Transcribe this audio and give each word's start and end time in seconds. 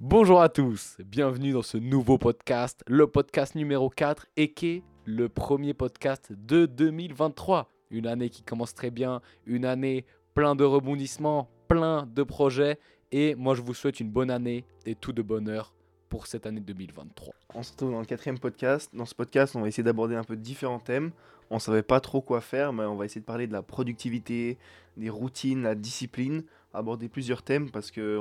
Bonjour 0.00 0.40
à 0.40 0.48
tous, 0.48 0.96
bienvenue 1.04 1.50
dans 1.50 1.62
ce 1.62 1.76
nouveau 1.76 2.18
podcast, 2.18 2.84
le 2.86 3.08
podcast 3.08 3.56
numéro 3.56 3.90
4 3.90 4.28
et 4.36 4.52
qui 4.52 4.66
est 4.68 4.82
le 5.04 5.28
premier 5.28 5.74
podcast 5.74 6.32
de 6.32 6.66
2023. 6.66 7.68
Une 7.90 8.06
année 8.06 8.30
qui 8.30 8.42
commence 8.44 8.74
très 8.74 8.92
bien, 8.92 9.20
une 9.44 9.64
année 9.64 10.06
plein 10.34 10.54
de 10.54 10.62
rebondissements, 10.62 11.50
plein 11.66 12.06
de 12.06 12.22
projets 12.22 12.78
et 13.10 13.34
moi 13.34 13.56
je 13.56 13.62
vous 13.62 13.74
souhaite 13.74 13.98
une 13.98 14.08
bonne 14.08 14.30
année 14.30 14.64
et 14.86 14.94
tout 14.94 15.12
de 15.12 15.20
bonheur 15.20 15.74
pour 16.08 16.28
cette 16.28 16.46
année 16.46 16.60
2023. 16.60 17.34
On 17.56 17.64
se 17.64 17.72
retrouve 17.72 17.90
dans 17.90 17.98
le 17.98 18.06
quatrième 18.06 18.38
podcast. 18.38 18.90
Dans 18.94 19.04
ce 19.04 19.16
podcast, 19.16 19.56
on 19.56 19.62
va 19.62 19.66
essayer 19.66 19.82
d'aborder 19.82 20.14
un 20.14 20.22
peu 20.22 20.36
différents 20.36 20.78
thèmes. 20.78 21.10
On 21.50 21.58
savait 21.58 21.82
pas 21.82 21.98
trop 21.98 22.20
quoi 22.20 22.40
faire, 22.40 22.72
mais 22.72 22.84
on 22.84 22.94
va 22.94 23.04
essayer 23.04 23.20
de 23.20 23.26
parler 23.26 23.48
de 23.48 23.52
la 23.52 23.62
productivité, 23.62 24.58
des 24.96 25.10
routines, 25.10 25.62
la 25.62 25.74
discipline, 25.74 26.44
aborder 26.74 27.08
plusieurs 27.08 27.42
thèmes 27.42 27.70
parce 27.70 27.90
que 27.90 28.18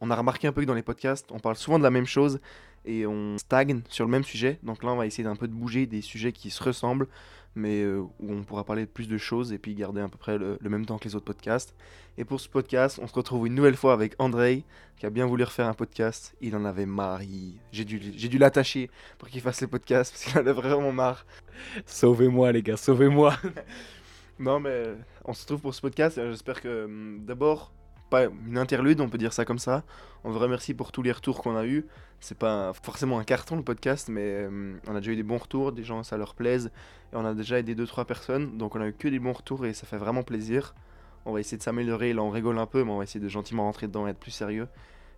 on, 0.00 0.10
a 0.10 0.16
remarqué 0.16 0.46
un 0.48 0.52
peu 0.52 0.62
que 0.62 0.66
dans 0.66 0.74
les 0.74 0.82
podcasts, 0.82 1.30
on 1.32 1.38
parle 1.38 1.56
souvent 1.56 1.78
de 1.78 1.84
la 1.84 1.90
même 1.90 2.06
chose 2.06 2.40
et 2.84 3.06
on 3.06 3.38
stagne 3.38 3.82
sur 3.88 4.04
le 4.04 4.10
même 4.10 4.24
sujet. 4.24 4.58
Donc 4.62 4.82
là, 4.82 4.90
on 4.92 4.96
va 4.96 5.06
essayer 5.06 5.24
d'un 5.24 5.36
peu 5.36 5.48
de 5.48 5.54
bouger 5.54 5.86
des 5.86 6.02
sujets 6.02 6.32
qui 6.32 6.50
se 6.50 6.62
ressemblent, 6.62 7.06
mais 7.54 7.82
euh, 7.82 8.00
où 8.00 8.32
on 8.32 8.42
pourra 8.42 8.64
parler 8.64 8.82
de 8.84 8.90
plus 8.90 9.08
de 9.08 9.16
choses 9.16 9.52
et 9.52 9.58
puis 9.58 9.74
garder 9.74 10.00
à 10.00 10.08
peu 10.08 10.18
près 10.18 10.36
le, 10.38 10.58
le 10.60 10.70
même 10.70 10.84
temps 10.84 10.98
que 10.98 11.04
les 11.08 11.14
autres 11.14 11.24
podcasts. 11.24 11.74
Et 12.18 12.24
pour 12.24 12.40
ce 12.40 12.48
podcast, 12.48 12.98
on 13.02 13.06
se 13.06 13.14
retrouve 13.14 13.46
une 13.46 13.54
nouvelle 13.54 13.76
fois 13.76 13.92
avec 13.92 14.14
Andrei, 14.18 14.64
qui 14.98 15.06
a 15.06 15.10
bien 15.10 15.24
voulu 15.26 15.44
refaire 15.44 15.66
un 15.66 15.72
podcast. 15.74 16.34
Il 16.40 16.54
en 16.56 16.64
avait 16.64 16.86
marre. 16.86 17.22
il- 17.22 17.58
J'ai 17.72 17.84
dû, 17.84 18.00
j'ai 18.16 18.28
dû 18.28 18.38
l'attacher 18.38 18.90
pour 19.18 19.28
qu'il 19.28 19.40
fasse 19.40 19.60
les 19.60 19.66
podcasts 19.66 20.12
parce 20.12 20.24
qu'il 20.24 20.36
en 20.36 20.40
avait 20.40 20.52
vraiment 20.52 20.92
marre. 20.92 21.24
Sauvez-moi 21.86 22.52
les 22.52 22.62
gars, 22.62 22.76
sauvez-moi. 22.76 23.34
Non, 24.38 24.58
mais 24.58 24.70
euh, 24.70 24.96
on 25.24 25.32
se 25.32 25.42
retrouve 25.42 25.60
pour 25.60 25.74
ce 25.76 25.80
podcast. 25.80 26.20
J'espère 26.20 26.60
que 26.60 26.86
hum, 26.86 27.20
d'abord, 27.24 27.72
une 28.22 28.58
interlude, 28.58 29.00
on 29.00 29.08
peut 29.08 29.18
dire 29.18 29.32
ça 29.32 29.44
comme 29.44 29.58
ça. 29.58 29.84
On 30.24 30.30
vous 30.30 30.38
remercie 30.38 30.74
pour 30.74 30.92
tous 30.92 31.02
les 31.02 31.12
retours 31.12 31.42
qu'on 31.42 31.56
a 31.56 31.66
eus. 31.66 31.86
C'est 32.20 32.38
pas 32.38 32.72
forcément 32.82 33.18
un 33.18 33.24
carton 33.24 33.56
le 33.56 33.62
podcast, 33.62 34.08
mais 34.08 34.46
hum, 34.46 34.78
on 34.86 34.94
a 34.94 35.00
déjà 35.00 35.12
eu 35.12 35.16
des 35.16 35.22
bons 35.22 35.38
retours. 35.38 35.72
Des 35.72 35.84
gens, 35.84 36.02
ça 36.02 36.16
leur 36.16 36.34
plaise. 36.34 36.70
Et 37.12 37.16
on 37.16 37.24
a 37.24 37.34
déjà 37.34 37.58
aidé 37.58 37.74
2-3 37.74 38.04
personnes. 38.06 38.56
Donc 38.56 38.76
on 38.76 38.80
a 38.80 38.88
eu 38.88 38.92
que 38.92 39.08
des 39.08 39.18
bons 39.18 39.32
retours 39.32 39.66
et 39.66 39.74
ça 39.74 39.86
fait 39.86 39.98
vraiment 39.98 40.22
plaisir. 40.22 40.74
On 41.26 41.32
va 41.32 41.40
essayer 41.40 41.58
de 41.58 41.62
s'améliorer. 41.62 42.12
Là, 42.12 42.22
on 42.22 42.30
rigole 42.30 42.58
un 42.58 42.66
peu, 42.66 42.84
mais 42.84 42.90
on 42.90 42.98
va 42.98 43.04
essayer 43.04 43.20
de 43.20 43.28
gentiment 43.28 43.64
rentrer 43.64 43.86
dedans 43.86 44.06
et 44.06 44.10
être 44.10 44.18
plus 44.18 44.30
sérieux. 44.30 44.68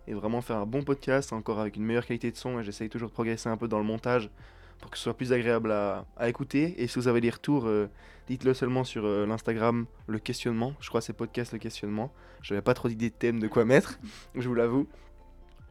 Et 0.07 0.13
vraiment 0.13 0.41
faire 0.41 0.57
un 0.57 0.65
bon 0.65 0.83
podcast, 0.83 1.33
encore 1.33 1.59
avec 1.59 1.75
une 1.75 1.83
meilleure 1.83 2.05
qualité 2.05 2.31
de 2.31 2.37
son. 2.37 2.59
Et 2.59 2.63
j'essaye 2.63 2.89
toujours 2.89 3.09
de 3.09 3.13
progresser 3.13 3.49
un 3.49 3.57
peu 3.57 3.67
dans 3.67 3.79
le 3.79 3.85
montage 3.85 4.29
pour 4.79 4.91
que 4.91 4.97
ce 4.97 5.03
soit 5.03 5.15
plus 5.15 5.33
agréable 5.33 5.71
à, 5.71 6.05
écouter. 6.27 6.75
Et 6.81 6.87
si 6.87 6.99
vous 6.99 7.07
avez 7.07 7.21
des 7.21 7.29
retours, 7.29 7.65
euh, 7.65 7.89
dites-le 8.27 8.53
seulement 8.53 8.83
sur 8.83 9.05
euh, 9.05 9.25
l'Instagram, 9.25 9.85
le 10.07 10.19
questionnement. 10.19 10.73
Je 10.79 10.89
crois 10.89 11.01
que 11.01 11.05
c'est 11.05 11.13
podcast 11.13 11.53
le 11.53 11.59
questionnement. 11.59 12.11
Je 12.41 12.53
n'avais 12.53 12.61
pas 12.61 12.73
trop 12.73 12.87
d'idées 12.87 13.09
de 13.09 13.15
thème 13.15 13.39
de 13.39 13.47
quoi 13.47 13.65
mettre, 13.65 13.99
je 14.35 14.47
vous 14.47 14.55
l'avoue. 14.55 14.87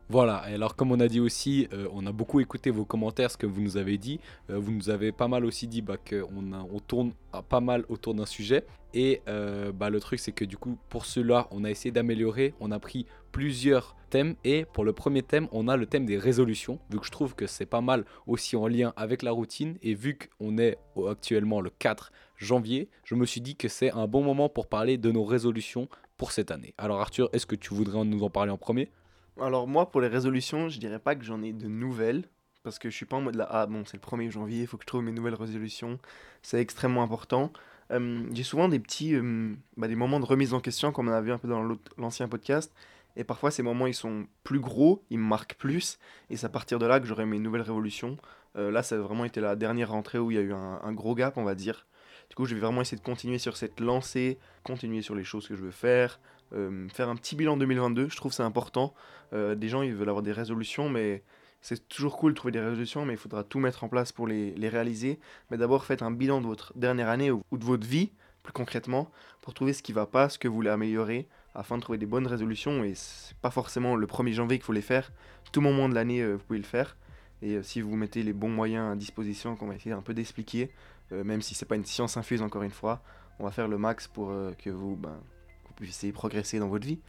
Voilà, 0.09 0.49
et 0.49 0.55
alors 0.55 0.77
comme 0.77 0.93
on 0.93 1.01
a 1.01 1.09
dit 1.09 1.19
aussi, 1.19 1.67
euh, 1.73 1.89
on 1.93 2.07
a 2.07 2.13
beaucoup 2.13 2.39
écouté 2.39 2.71
vos 2.71 2.85
commentaires, 2.85 3.29
ce 3.29 3.37
que 3.37 3.47
vous 3.47 3.61
nous 3.61 3.77
avez 3.77 3.99
dit. 3.99 4.21
Vous 4.49 4.71
nous 4.71 4.89
avez 4.89 5.11
pas 5.11 5.27
mal 5.27 5.45
aussi 5.45 5.67
dit 5.67 5.83
bah, 5.83 5.97
qu'on 5.97 6.53
on 6.53 6.79
tourne 6.79 7.13
pas 7.49 7.61
mal 7.61 7.85
autour 7.89 8.15
d'un 8.15 8.27
sujet. 8.27 8.65
Et 8.95 9.21
bah, 9.27 9.91
le 9.91 9.99
truc, 9.99 10.21
c'est 10.21 10.31
que 10.31 10.45
du 10.45 10.57
coup, 10.57 10.79
pour 10.89 11.07
cela, 11.07 11.49
on 11.51 11.65
a 11.65 11.71
essayé 11.71 11.91
d'améliorer. 11.91 12.55
On 12.61 12.71
a 12.71 12.79
pris 12.79 13.05
plusieurs 13.37 13.95
thèmes. 14.09 14.35
Et 14.45 14.65
pour 14.65 14.83
le 14.83 14.95
premier 14.95 15.23
thème, 15.23 15.47
on 15.53 15.69
a 15.69 15.77
le 15.77 15.85
thème 15.85 16.07
des 16.07 16.17
résolutions. 16.17 16.79
Vu 16.89 16.99
que 16.99 17.05
je 17.05 17.11
trouve 17.11 17.35
que 17.35 17.47
c'est 17.47 17.67
pas 17.67 17.83
mal 17.83 18.07
aussi 18.27 18.57
en 18.57 18.67
lien 18.67 18.95
avec 18.97 19.23
la 19.23 19.31
routine. 19.31 19.77
Et 19.83 19.95
vu 19.95 20.17
qu'on 20.17 20.57
est 20.57 20.79
actuellement 21.07 21.61
le 21.61 21.69
4 21.69 22.13
janvier, 22.39 22.89
je 23.05 23.15
me 23.15 23.27
suis 23.27 23.43
dit 23.43 23.55
que 23.55 23.69
c'est 23.69 23.91
un 23.93 24.07
bon 24.07 24.23
moment 24.23 24.49
pour 24.49 24.69
parler 24.69 24.97
de 24.97 25.13
nos 25.13 25.25
résolutions 25.25 25.87
pour 26.17 26.33
cette 26.33 26.51
année. 26.51 26.73
Alors 26.79 26.99
Arthur, 26.99 27.29
est-ce 27.35 27.45
que 27.45 27.57
tu 27.57 27.75
voudrais 27.75 28.03
nous 28.07 28.23
en 28.23 28.31
parler 28.31 28.51
en 28.51 28.57
premier? 28.57 28.91
Alors 29.39 29.69
moi, 29.69 29.91
pour 29.91 30.01
les 30.01 30.09
résolutions, 30.09 30.71
je 30.71 30.81
dirais 30.81 30.99
pas 30.99 31.15
que 31.15 31.23
j'en 31.23 31.43
ai 31.43 31.53
de 31.53 31.69
nouvelles. 31.69 32.25
Parce 32.63 32.79
que 32.79 32.89
je 32.89 32.97
suis 32.97 33.05
pas 33.05 33.17
en 33.17 33.21
mode 33.21 33.35
là, 33.35 33.47
ah 33.51 33.67
bon, 33.67 33.85
c'est 33.85 33.99
le 33.99 34.17
1er 34.17 34.31
janvier, 34.31 34.63
il 34.63 34.67
faut 34.67 34.79
que 34.79 34.83
je 34.83 34.87
trouve 34.87 35.03
mes 35.03 35.13
nouvelles 35.13 35.35
résolutions. 35.35 35.99
C'est 36.41 36.59
extrêmement 36.59 37.03
important. 37.03 37.53
Euh, 37.91 38.25
J'ai 38.33 38.43
souvent 38.43 38.69
des 38.69 38.81
petits 38.81 39.15
euh, 39.15 39.55
bah, 39.77 39.89
des 39.89 39.95
moments 39.95 40.21
de 40.21 40.25
remise 40.25 40.55
en 40.55 40.61
question, 40.61 40.91
comme 40.91 41.09
on 41.09 41.13
avait 41.13 41.33
un 41.33 41.39
peu 41.39 41.49
dans 41.49 41.77
l'ancien 41.99 42.29
podcast. 42.29 42.73
Et 43.17 43.25
parfois, 43.25 43.51
ces 43.51 43.63
moments, 43.63 43.87
ils 43.87 43.95
sont 43.95 44.27
plus 44.45 44.61
gros, 44.61 45.03
ils 45.11 45.19
me 45.19 45.25
marquent 45.25 45.57
plus. 45.57 45.99
Et 46.31 46.37
c'est 46.37 46.47
à 46.47 46.51
partir 46.51 46.79
de 46.79 46.87
là 46.87 47.01
que 47.01 47.07
j'aurai 47.07 47.27
mes 47.27 47.39
nouvelles 47.39 47.63
révolutions. 47.63 48.17
Euh, 48.57 48.71
là, 48.71 48.83
ça 48.83 48.97
a 48.97 48.99
vraiment 48.99 49.25
été 49.25 49.41
la 49.41 49.57
dernière 49.57 49.91
rentrée 49.91 50.19
où 50.19 50.31
il 50.31 50.37
y 50.37 50.39
a 50.39 50.43
eu 50.43 50.53
un, 50.53 50.93
gros 50.93 51.15
gap, 51.15 51.37
on 51.37 51.45
va 51.45 51.55
dire. 51.55 51.87
Du 52.29 52.37
coup, 52.37 52.45
je 52.45 52.55
vais 52.55 52.61
vraiment 52.61 52.81
essayer 52.81 52.99
de 52.99 53.03
continuer 53.03 53.39
sur 53.39 53.57
cette 53.57 53.81
lancée, 53.81 54.39
continuer 54.65 55.03
sur 55.03 55.15
les 55.15 55.25
choses 55.25 55.49
que 55.49 55.55
je 55.55 55.63
veux 55.63 55.71
faire, 55.71 56.21
euh, 56.53 56.89
faire 56.89 57.09
un 57.09 57.17
petit 57.17 57.37
bilan 57.37 57.57
2022. 57.57 58.09
Je 58.09 58.17
trouve 58.17 58.33
c'est 58.33 58.43
important. 58.43 58.95
Euh, 59.33 59.55
des 59.55 59.69
gens, 59.69 59.83
ils 59.83 59.95
veulent 59.95 60.09
avoir 60.09 60.23
des 60.23 60.33
résolutions, 60.33 60.89
mais 60.89 61.23
c'est 61.61 61.89
toujours 61.89 62.17
cool 62.17 62.33
de 62.33 62.37
trouver 62.37 62.53
des 62.53 62.61
résolutions, 62.61 63.05
mais 63.05 63.15
il 63.15 63.19
faudra 63.19 63.45
tout 63.45 63.61
mettre 63.61 63.85
en 63.85 63.89
place 63.89 64.13
pour 64.13 64.27
les, 64.27 64.69
réaliser. 64.69 65.19
Mais 65.51 65.57
d'abord, 65.57 65.85
faites 65.85 66.03
un 66.03 66.11
bilan 66.11 66.41
de 66.41 66.47
votre 66.47 66.73
dernière 66.77 67.09
année 67.09 67.31
ou 67.31 67.43
de 67.53 67.65
votre 67.65 67.87
vie, 67.87 68.11
plus 68.47 68.53
concrètement, 68.53 69.11
pour 69.43 69.53
trouver 69.55 69.73
ce 69.73 69.83
qui 69.83 69.93
va 69.93 70.07
pas, 70.07 70.29
ce 70.29 70.39
que 70.39 70.47
vous 70.47 70.55
voulez 70.55 70.71
améliorer, 70.71 71.29
afin 71.55 71.77
de 71.77 71.83
trouver 71.83 71.99
des 71.99 72.07
bonnes 72.07 72.27
résolutions. 72.27 72.85
Et 72.85 72.95
c'est 72.95 73.37
pas 73.39 73.51
forcément 73.51 73.97
le 73.97 74.07
1er 74.07 74.33
janvier 74.33 74.59
qu'il 74.59 74.65
faut 74.65 74.73
les 74.73 74.83
faire. 74.83 75.13
Tout 75.53 75.61
moment 75.61 75.89
de 75.89 75.95
l'année, 75.95 76.21
euh, 76.23 76.35
vous 76.35 76.45
pouvez 76.45 76.59
le 76.59 76.65
faire. 76.65 76.97
Et 77.43 77.57
euh, 77.57 77.63
si 77.63 77.81
vous 77.81 77.97
mettez 77.97 78.23
les 78.23 78.33
bons 78.33 78.49
moyens 78.49 78.93
à 78.93 78.97
disposition, 78.97 79.57
qu'on 79.57 79.67
va 79.67 79.75
essayer 79.75 79.93
un 79.93 80.01
peu 80.01 80.15
d'expliquer, 80.15 80.71
euh, 81.13 81.25
même 81.25 81.43
si 81.43 81.55
c'est 81.55 81.67
pas 81.67 81.77
une 81.77 81.85
science 81.85 82.17
infuse 82.17 82.41
encore 82.41 82.63
une 82.63 82.71
fois, 82.71 83.03
on 83.39 83.45
va 83.45 83.51
faire 83.51 83.69
le 83.69 83.79
max 83.79 84.07
pour 84.07 84.33
que 84.59 84.71
vous, 84.71 84.97
ben, 84.97 85.21
vous 85.67 85.75
puissiez 85.75 86.11
progresser 86.13 86.59
dans 86.59 86.69
votre 86.69 86.87
vie. 86.87 87.01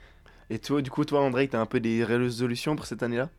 Et 0.49 0.59
toi, 0.59 0.81
du 0.81 0.89
coup, 0.89 1.05
toi, 1.05 1.21
André, 1.21 1.47
tu 1.47 1.55
as 1.55 1.61
un 1.61 1.65
peu 1.65 1.79
des 1.79 2.03
résolutions 2.03 2.75
pour 2.75 2.85
cette 2.85 3.03
année-là? 3.03 3.29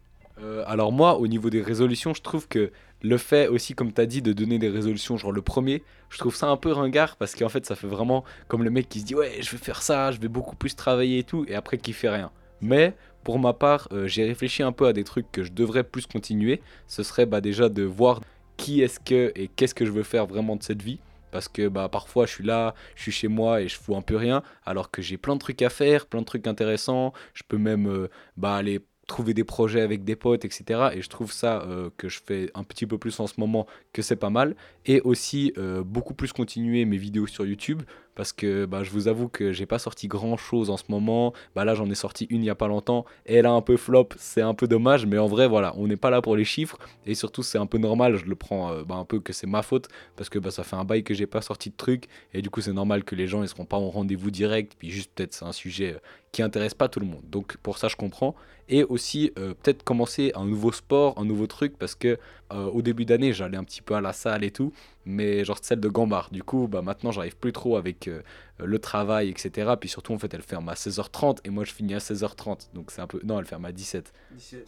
Euh, 0.41 0.62
alors 0.66 0.93
moi, 0.93 1.19
au 1.19 1.26
niveau 1.26 1.50
des 1.50 1.62
résolutions, 1.62 2.15
je 2.15 2.22
trouve 2.22 2.49
que 2.49 2.71
le 3.03 3.16
fait 3.16 3.49
aussi, 3.49 3.75
comme 3.75 3.93
tu 3.93 4.00
as 4.00 4.06
dit, 4.06 4.22
de 4.22 4.32
donner 4.32 4.59
des 4.59 4.69
résolutions, 4.69 5.16
genre 5.16 5.32
le 5.32 5.43
premier, 5.43 5.82
je 6.10 6.19
trouve 6.19 6.34
ça 6.34 6.49
un 6.49 6.56
peu 6.56 6.72
ringard 6.72 7.16
parce 7.16 7.34
qu'en 7.34 7.49
fait, 7.49 7.66
ça 7.66 7.76
fait 7.76 7.87
vraiment 7.87 8.25
comme 8.48 8.65
le 8.65 8.71
mec 8.71 8.88
qui 8.88 9.00
se 9.00 9.04
dit 9.04 9.15
ouais, 9.15 9.38
je 9.41 9.50
vais 9.50 9.59
faire 9.59 9.82
ça, 9.82 10.10
je 10.10 10.21
vais 10.21 10.28
beaucoup 10.28 10.56
plus 10.56 10.75
travailler 10.75 11.19
et 11.19 11.25
tout, 11.25 11.44
et 11.48 11.54
après 11.54 11.78
qui 11.78 11.93
fait 11.93 12.09
rien. 12.09 12.31
Mais 12.60 12.94
pour 13.25 13.38
ma 13.38 13.53
part, 13.53 13.88
euh, 13.93 14.06
j'ai 14.06 14.25
réfléchi 14.25 14.62
un 14.62 14.72
peu 14.72 14.87
à 14.87 14.93
des 14.93 15.04
trucs 15.04 15.31
que 15.31 15.43
je 15.43 15.53
devrais 15.53 15.84
plus 15.84 16.06
continuer. 16.06 16.60
Ce 16.87 17.03
serait 17.03 17.27
bah, 17.27 17.41
déjà 17.41 17.69
de 17.69 17.82
voir 17.82 18.21
qui 18.56 18.82
est-ce 18.82 18.98
que 18.98 19.32
et 19.37 19.48
qu'est-ce 19.48 19.75
que 19.75 19.84
je 19.87 19.93
veux 19.93 20.03
faire 20.03 20.27
vraiment 20.27 20.56
de 20.56 20.62
cette 20.62 20.82
vie. 20.82 20.98
Parce 21.31 21.48
que 21.48 21.69
bah, 21.69 21.88
parfois 21.88 22.27
je 22.27 22.32
suis 22.32 22.44
là, 22.44 22.75
je 22.97 23.03
suis 23.03 23.12
chez 23.12 23.28
moi 23.28 23.60
et 23.60 23.69
je 23.69 23.77
fous 23.77 23.94
un 23.94 24.03
peu 24.03 24.16
rien, 24.16 24.43
alors 24.65 24.91
que 24.91 25.03
j'ai 25.03 25.19
plein 25.19 25.34
de 25.34 25.41
trucs 25.41 25.60
à 25.62 25.69
faire, 25.69 26.06
plein 26.06 26.21
de 26.21 26.27
trucs 26.27 26.47
intéressants. 26.47 27.12
Je 27.34 27.43
peux 27.47 27.59
même 27.59 27.87
euh, 27.87 28.09
bah, 28.37 28.54
aller 28.54 28.81
trouver 29.08 29.34
des 29.34 29.42
projets 29.42 29.80
avec 29.80 30.04
des 30.04 30.14
potes, 30.14 30.44
etc. 30.44 30.91
Et 30.94 31.02
je 31.02 31.08
trouve 31.08 31.32
ça 31.32 31.62
euh, 31.62 31.91
que 31.96 32.08
je 32.08 32.20
fais 32.24 32.50
un 32.54 32.62
petit 32.62 32.86
peu 32.86 32.98
plus 32.98 33.19
en 33.19 33.26
ce 33.26 33.34
moment 33.38 33.66
que 33.92 34.02
c'est 34.02 34.16
pas 34.16 34.30
mal. 34.30 34.54
Et 34.86 35.00
aussi 35.00 35.52
euh, 35.58 35.82
beaucoup 35.82 36.14
plus 36.14 36.32
continuer 36.32 36.84
mes 36.84 36.98
vidéos 36.98 37.26
sur 37.26 37.44
YouTube 37.44 37.82
parce 38.18 38.32
que 38.32 38.66
bah, 38.66 38.82
je 38.82 38.90
vous 38.90 39.06
avoue 39.06 39.28
que 39.28 39.52
j'ai 39.52 39.64
pas 39.64 39.78
sorti 39.78 40.08
grand 40.08 40.36
chose 40.36 40.70
en 40.70 40.76
ce 40.76 40.82
moment. 40.88 41.32
Bah, 41.54 41.64
là 41.64 41.76
j'en 41.76 41.88
ai 41.88 41.94
sorti 41.94 42.26
une 42.30 42.42
il 42.42 42.46
y 42.46 42.50
a 42.50 42.56
pas 42.56 42.66
longtemps 42.66 43.04
elle 43.26 43.46
a 43.46 43.52
un 43.52 43.60
peu 43.60 43.76
flop, 43.76 44.08
c'est 44.16 44.40
un 44.40 44.54
peu 44.54 44.66
dommage. 44.66 45.06
Mais 45.06 45.18
en 45.18 45.28
vrai 45.28 45.46
voilà, 45.46 45.72
on 45.76 45.86
n'est 45.86 45.96
pas 45.96 46.10
là 46.10 46.20
pour 46.20 46.34
les 46.34 46.44
chiffres 46.44 46.78
et 47.06 47.14
surtout 47.14 47.44
c'est 47.44 47.58
un 47.58 47.66
peu 47.66 47.78
normal. 47.78 48.16
Je 48.16 48.24
le 48.24 48.34
prends 48.34 48.72
euh, 48.72 48.82
bah, 48.82 48.96
un 48.96 49.04
peu 49.04 49.20
que 49.20 49.32
c'est 49.32 49.46
ma 49.46 49.62
faute 49.62 49.86
parce 50.16 50.28
que 50.30 50.40
bah, 50.40 50.50
ça 50.50 50.64
fait 50.64 50.74
un 50.74 50.84
bail 50.84 51.04
que 51.04 51.14
j'ai 51.14 51.28
pas 51.28 51.42
sorti 51.42 51.70
de 51.70 51.76
trucs 51.76 52.06
et 52.34 52.42
du 52.42 52.50
coup 52.50 52.60
c'est 52.60 52.72
normal 52.72 53.04
que 53.04 53.14
les 53.14 53.28
gens 53.28 53.44
ils 53.44 53.48
seront 53.48 53.66
pas 53.66 53.76
en 53.76 53.88
rendez-vous 53.88 54.32
direct. 54.32 54.74
Puis 54.76 54.90
juste 54.90 55.12
peut-être 55.14 55.32
c'est 55.32 55.44
un 55.44 55.52
sujet 55.52 55.92
euh, 55.92 55.98
qui 56.32 56.42
intéresse 56.42 56.74
pas 56.74 56.88
tout 56.88 56.98
le 56.98 57.06
monde. 57.06 57.22
Donc 57.30 57.56
pour 57.58 57.78
ça 57.78 57.86
je 57.86 57.94
comprends 57.94 58.34
et 58.68 58.82
aussi 58.82 59.30
euh, 59.38 59.54
peut-être 59.62 59.84
commencer 59.84 60.32
un 60.34 60.44
nouveau 60.44 60.72
sport, 60.72 61.14
un 61.18 61.24
nouveau 61.24 61.46
truc 61.46 61.78
parce 61.78 61.94
que 61.94 62.18
au 62.50 62.80
début 62.80 63.04
d'année 63.04 63.34
j'allais 63.34 63.58
un 63.58 63.64
petit 63.64 63.82
peu 63.82 63.94
à 63.94 64.00
la 64.00 64.14
salle 64.14 64.42
et 64.42 64.50
tout, 64.50 64.72
mais 65.08 65.44
genre 65.44 65.58
celle 65.62 65.80
de 65.80 65.88
Gambard. 65.88 66.30
Du 66.30 66.42
coup 66.42 66.69
bah 66.69 66.82
maintenant 66.82 67.10
j'arrive 67.10 67.36
plus 67.36 67.52
trop 67.52 67.76
avec 67.76 68.06
euh, 68.06 68.22
le 68.58 68.78
travail 68.78 69.30
etc. 69.30 69.72
Puis 69.80 69.88
surtout 69.88 70.12
en 70.12 70.19
fait 70.19 70.32
elle 70.34 70.42
ferme 70.42 70.69
à 70.69 70.74
16h30 70.74 71.38
et 71.44 71.50
moi 71.50 71.64
je 71.64 71.72
finis 71.72 71.94
à 71.94 71.98
16h30 71.98 72.74
donc 72.74 72.91
c'est 72.91 73.00
un 73.00 73.06
peu 73.06 73.20
non 73.24 73.41
elle 73.41 73.47
ferme 73.47 73.64
à 73.64 73.72
17. 73.72 74.12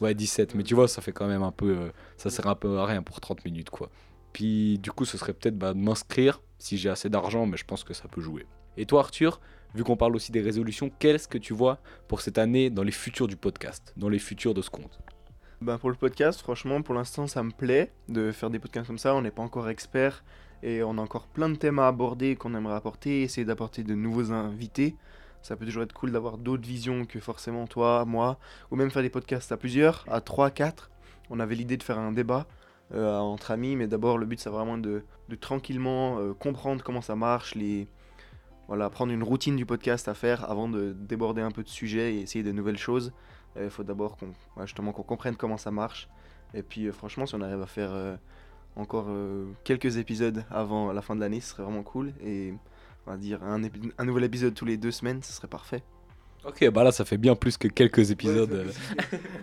Ouais 0.00 0.14
17 0.14 0.54
mais 0.54 0.62
tu 0.62 0.74
vois 0.74 0.88
ça 0.88 1.02
fait 1.02 1.12
quand 1.12 1.26
même 1.26 1.42
un 1.42 1.52
peu 1.52 1.70
euh, 1.70 1.90
ça 2.16 2.30
sert 2.30 2.46
un 2.46 2.54
peu 2.54 2.78
à 2.78 2.86
rien 2.86 3.02
pour 3.02 3.20
30 3.20 3.44
minutes 3.44 3.70
quoi. 3.70 3.90
Puis 4.32 4.78
du 4.78 4.90
coup 4.90 5.04
ce 5.04 5.18
serait 5.18 5.34
peut-être 5.34 5.58
bah, 5.58 5.74
de 5.74 5.78
m'inscrire 5.78 6.40
si 6.58 6.78
j'ai 6.78 6.88
assez 6.88 7.10
d'argent 7.10 7.46
mais 7.46 7.56
je 7.56 7.64
pense 7.64 7.84
que 7.84 7.94
ça 7.94 8.08
peut 8.08 8.20
jouer. 8.20 8.46
Et 8.76 8.86
toi 8.86 9.00
Arthur 9.00 9.40
Vu 9.72 9.84
qu'on 9.84 9.96
parle 9.96 10.16
aussi 10.16 10.32
des 10.32 10.40
résolutions, 10.40 10.90
qu'est-ce 10.98 11.28
que 11.28 11.38
tu 11.38 11.54
vois 11.54 11.78
pour 12.08 12.22
cette 12.22 12.38
année 12.38 12.70
dans 12.70 12.82
les 12.82 12.90
futurs 12.90 13.28
du 13.28 13.36
podcast, 13.36 13.92
dans 13.96 14.08
les 14.08 14.18
futurs 14.18 14.52
de 14.52 14.62
ce 14.62 14.70
compte? 14.70 14.98
Ben 15.60 15.76
pour 15.76 15.90
le 15.90 15.96
podcast, 15.96 16.40
franchement, 16.40 16.80
pour 16.80 16.94
l'instant, 16.94 17.26
ça 17.26 17.42
me 17.42 17.50
plaît 17.50 17.92
de 18.08 18.32
faire 18.32 18.48
des 18.48 18.58
podcasts 18.58 18.86
comme 18.86 18.96
ça. 18.96 19.14
On 19.14 19.20
n'est 19.20 19.30
pas 19.30 19.42
encore 19.42 19.68
expert 19.68 20.24
et 20.62 20.82
on 20.82 20.96
a 20.96 21.02
encore 21.02 21.26
plein 21.26 21.50
de 21.50 21.54
thèmes 21.54 21.78
à 21.78 21.86
aborder 21.86 22.34
qu'on 22.34 22.54
aimerait 22.54 22.76
apporter, 22.76 23.20
essayer 23.22 23.44
d'apporter 23.44 23.82
de 23.82 23.94
nouveaux 23.94 24.32
invités. 24.32 24.96
Ça 25.42 25.56
peut 25.56 25.66
toujours 25.66 25.82
être 25.82 25.92
cool 25.92 26.12
d'avoir 26.12 26.38
d'autres 26.38 26.66
visions 26.66 27.04
que 27.04 27.20
forcément 27.20 27.66
toi, 27.66 28.06
moi, 28.06 28.38
ou 28.70 28.76
même 28.76 28.90
faire 28.90 29.02
des 29.02 29.10
podcasts 29.10 29.52
à 29.52 29.58
plusieurs, 29.58 30.06
à 30.08 30.22
3, 30.22 30.50
4. 30.50 30.90
On 31.28 31.38
avait 31.40 31.56
l'idée 31.56 31.76
de 31.76 31.82
faire 31.82 31.98
un 31.98 32.12
débat 32.12 32.46
euh, 32.94 33.18
entre 33.18 33.50
amis, 33.50 33.76
mais 33.76 33.86
d'abord 33.86 34.16
le 34.16 34.24
but 34.24 34.40
c'est 34.40 34.48
vraiment 34.48 34.78
de, 34.78 35.02
tranquillement 35.42 36.20
euh, 36.20 36.32
comprendre 36.32 36.82
comment 36.82 37.02
ça 37.02 37.16
marche, 37.16 37.54
les, 37.54 37.86
voilà, 38.66 38.88
prendre 38.88 39.12
une 39.12 39.22
routine 39.22 39.56
du 39.56 39.66
podcast 39.66 40.08
à 40.08 40.14
faire 40.14 40.50
avant 40.50 40.70
de 40.70 40.94
déborder 40.98 41.42
un 41.42 41.50
peu 41.50 41.62
de 41.62 41.68
sujet 41.68 42.14
et 42.14 42.20
essayer 42.22 42.42
de 42.42 42.52
nouvelles 42.52 42.78
choses. 42.78 43.12
Il 43.56 43.70
faut 43.70 43.82
d'abord 43.82 44.16
qu'on 44.16 44.26
ouais, 44.26 44.66
justement 44.66 44.92
qu'on 44.92 45.02
comprenne 45.02 45.36
comment 45.36 45.56
ça 45.56 45.70
marche. 45.70 46.08
Et 46.54 46.62
puis 46.62 46.86
euh, 46.86 46.92
franchement, 46.92 47.26
si 47.26 47.34
on 47.34 47.40
arrive 47.40 47.62
à 47.62 47.66
faire 47.66 47.90
euh, 47.92 48.16
encore 48.76 49.06
euh, 49.08 49.46
quelques 49.64 49.96
épisodes 49.96 50.44
avant 50.50 50.92
la 50.92 51.02
fin 51.02 51.16
de 51.16 51.20
l'année, 51.20 51.40
ce 51.40 51.50
serait 51.50 51.62
vraiment 51.62 51.82
cool. 51.82 52.12
Et 52.22 52.54
on 53.06 53.10
va 53.10 53.16
dire 53.16 53.42
un, 53.42 53.58
nouvel 54.04 54.24
épisode 54.24 54.54
tous 54.54 54.64
les 54.64 54.76
deux 54.76 54.90
semaines, 54.90 55.22
ce 55.22 55.32
serait 55.32 55.48
parfait. 55.48 55.82
Ok, 56.44 56.68
bah 56.70 56.84
là, 56.84 56.92
ça 56.92 57.04
fait 57.04 57.18
bien 57.18 57.34
plus 57.34 57.56
que 57.56 57.68
quelques 57.68 58.10
épisodes. 58.10 58.52
euh. 58.52 58.72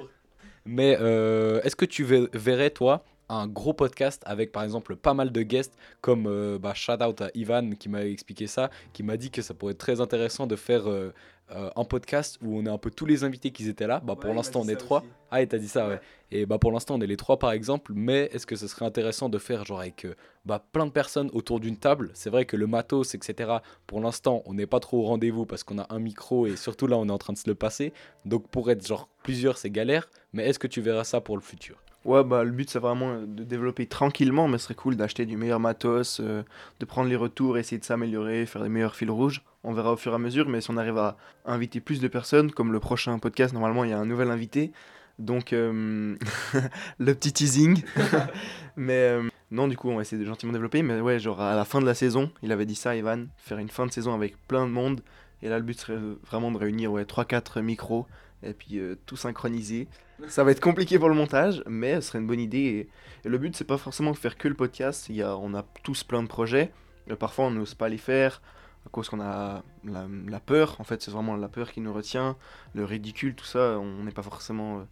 Mais 0.65 0.97
euh, 0.99 1.61
est-ce 1.63 1.75
que 1.75 1.85
tu 1.85 2.03
ver- 2.03 2.27
verrais, 2.33 2.71
toi, 2.71 3.03
un 3.29 3.47
gros 3.47 3.73
podcast 3.73 4.21
avec, 4.25 4.51
par 4.51 4.63
exemple, 4.63 4.95
pas 4.95 5.13
mal 5.13 5.31
de 5.31 5.41
guests, 5.41 5.73
comme 6.01 6.27
euh, 6.27 6.57
bah, 6.59 6.73
shout 6.73 7.03
out 7.03 7.21
à 7.21 7.29
Ivan 7.33 7.71
qui 7.71 7.89
m'a 7.89 8.05
expliqué 8.05 8.47
ça, 8.47 8.69
qui 8.93 9.03
m'a 9.03 9.17
dit 9.17 9.31
que 9.31 9.41
ça 9.41 9.53
pourrait 9.53 9.73
être 9.73 9.79
très 9.79 10.01
intéressant 10.01 10.47
de 10.47 10.55
faire 10.55 10.89
euh, 10.89 11.13
euh, 11.51 11.69
un 11.75 11.83
podcast 11.83 12.37
où 12.41 12.57
on 12.57 12.65
est 12.65 12.69
un 12.69 12.77
peu 12.77 12.91
tous 12.91 13.05
les 13.05 13.23
invités 13.23 13.51
qui 13.51 13.67
étaient 13.67 13.87
là. 13.87 14.01
Bah, 14.03 14.15
pour 14.19 14.33
l'instant, 14.33 14.61
on 14.61 14.67
est 14.67 14.75
trois. 14.75 15.03
Ah, 15.31 15.41
et 15.41 15.47
t'as 15.47 15.57
dit 15.57 15.67
ça, 15.67 15.87
ouais. 15.87 15.99
Et 16.29 16.45
bah 16.45 16.57
pour 16.57 16.73
l'instant, 16.73 16.95
on 16.95 17.01
est 17.01 17.07
les 17.07 17.15
trois 17.15 17.39
par 17.39 17.53
exemple, 17.53 17.93
mais 17.95 18.29
est-ce 18.33 18.45
que 18.45 18.57
ce 18.57 18.67
serait 18.67 18.85
intéressant 18.85 19.29
de 19.29 19.37
faire 19.37 19.63
genre 19.63 19.79
avec 19.79 20.05
bah, 20.43 20.61
plein 20.73 20.85
de 20.85 20.91
personnes 20.91 21.29
autour 21.31 21.61
d'une 21.61 21.77
table? 21.77 22.11
C'est 22.13 22.29
vrai 22.29 22.43
que 22.43 22.57
le 22.57 22.67
matos, 22.67 23.15
etc., 23.15 23.59
pour 23.87 24.01
l'instant, 24.01 24.41
on 24.45 24.53
n'est 24.53 24.65
pas 24.65 24.81
trop 24.81 24.99
au 24.99 25.03
rendez-vous 25.03 25.45
parce 25.45 25.63
qu'on 25.63 25.79
a 25.79 25.87
un 25.89 25.99
micro 25.99 26.45
et 26.45 26.57
surtout 26.57 26.87
là, 26.87 26.97
on 26.97 27.07
est 27.07 27.11
en 27.11 27.17
train 27.17 27.31
de 27.31 27.37
se 27.37 27.49
le 27.49 27.55
passer. 27.55 27.93
Donc 28.25 28.49
pour 28.49 28.69
être 28.69 28.85
genre 28.85 29.07
plusieurs, 29.23 29.57
c'est 29.57 29.69
galère, 29.69 30.09
mais 30.33 30.45
est-ce 30.45 30.59
que 30.59 30.67
tu 30.67 30.81
verras 30.81 31.05
ça 31.05 31.21
pour 31.21 31.37
le 31.37 31.41
futur? 31.41 31.77
Ouais, 32.07 32.23
bah 32.23 32.45
le 32.45 32.51
but 32.51 32.69
c'est 32.69 32.79
vraiment 32.79 33.19
de 33.19 33.43
développer 33.43 33.85
tranquillement, 33.85 34.47
mais 34.47 34.57
ce 34.57 34.63
serait 34.63 34.75
cool 34.75 34.95
d'acheter 34.95 35.25
du 35.25 35.35
meilleur 35.35 35.59
matos, 35.59 36.21
euh, 36.21 36.41
de 36.79 36.85
prendre 36.85 37.09
les 37.09 37.17
retours, 37.17 37.57
essayer 37.57 37.79
de 37.79 37.83
s'améliorer, 37.83 38.45
faire 38.45 38.63
des 38.63 38.69
meilleurs 38.69 38.95
fils 38.95 39.09
rouges. 39.09 39.43
On 39.65 39.73
verra 39.73 39.91
au 39.91 39.97
fur 39.97 40.13
et 40.13 40.15
à 40.15 40.17
mesure, 40.17 40.47
mais 40.47 40.61
si 40.61 40.71
on 40.71 40.77
arrive 40.77 40.97
à 40.97 41.17
inviter 41.43 41.81
plus 41.81 41.99
de 41.99 42.07
personnes, 42.07 42.49
comme 42.51 42.71
le 42.71 42.79
prochain 42.79 43.19
podcast, 43.19 43.53
normalement 43.53 43.83
il 43.83 43.89
y 43.89 43.93
a 43.93 43.99
un 43.99 44.05
nouvel 44.05 44.31
invité. 44.31 44.71
Donc 45.19 45.51
euh, 45.51 46.15
le 46.97 47.13
petit 47.13 47.33
teasing. 47.33 47.83
mais 48.77 48.93
euh, 48.93 49.29
non, 49.51 49.67
du 49.67 49.75
coup, 49.75 49.89
on 49.89 49.97
va 49.97 50.03
essayer 50.03 50.21
de 50.21 50.25
gentiment 50.25 50.53
développer. 50.53 50.83
Mais 50.83 51.01
ouais, 51.01 51.19
genre 51.19 51.41
à 51.41 51.57
la 51.57 51.65
fin 51.65 51.81
de 51.81 51.85
la 51.85 51.93
saison, 51.93 52.31
il 52.41 52.53
avait 52.53 52.65
dit 52.65 52.75
ça, 52.75 52.95
Ivan, 52.95 53.25
faire 53.35 53.57
une 53.57 53.67
fin 53.67 53.85
de 53.85 53.91
saison 53.91 54.13
avec 54.13 54.37
plein 54.47 54.65
de 54.65 54.71
monde. 54.71 55.01
Et 55.41 55.49
là, 55.49 55.59
le 55.59 55.65
but 55.65 55.77
serait 55.77 55.99
vraiment 56.25 56.51
de 56.51 56.57
réunir 56.57 56.89
ouais, 56.89 57.03
3-4 57.03 57.61
micros 57.61 58.07
et 58.43 58.53
puis 58.53 58.77
euh, 58.77 58.95
tout 59.05 59.17
synchroniser. 59.17 59.87
Ça 60.27 60.43
va 60.43 60.51
être 60.51 60.59
compliqué 60.59 60.97
pour 60.97 61.09
le 61.09 61.15
montage, 61.15 61.63
mais 61.67 61.95
ce 61.95 62.09
serait 62.09 62.19
une 62.19 62.27
bonne 62.27 62.39
idée. 62.39 62.57
Et, 62.57 62.89
et 63.25 63.29
le 63.29 63.37
but, 63.37 63.55
c'est 63.55 63.65
pas 63.65 63.77
forcément 63.77 64.11
de 64.11 64.17
faire 64.17 64.37
que 64.37 64.47
le 64.47 64.55
podcast. 64.55 65.09
Il 65.09 65.15
y 65.15 65.23
a, 65.23 65.37
on 65.37 65.53
a 65.53 65.63
tous 65.83 66.03
plein 66.03 66.23
de 66.23 66.27
projets. 66.27 66.71
Euh, 67.09 67.15
parfois, 67.15 67.45
on 67.45 67.51
n'ose 67.51 67.75
pas 67.75 67.89
les 67.89 67.97
faire 67.97 68.41
à 68.85 68.89
cause 68.89 69.09
qu'on 69.09 69.21
a 69.21 69.63
la, 69.83 70.39
peur. 70.39 70.77
En 70.79 70.83
fait, 70.83 71.01
c'est 71.01 71.11
vraiment 71.11 71.35
la 71.35 71.49
peur 71.49 71.71
qui 71.71 71.81
nous 71.81 71.93
retient. 71.93 72.37
Le 72.73 72.85
ridicule, 72.85 73.35
tout 73.35 73.45
ça, 73.45 73.79
on 73.79 74.03
n'est 74.03 74.11
pas 74.11 74.23
forcément 74.23 74.79
euh, 74.79 74.83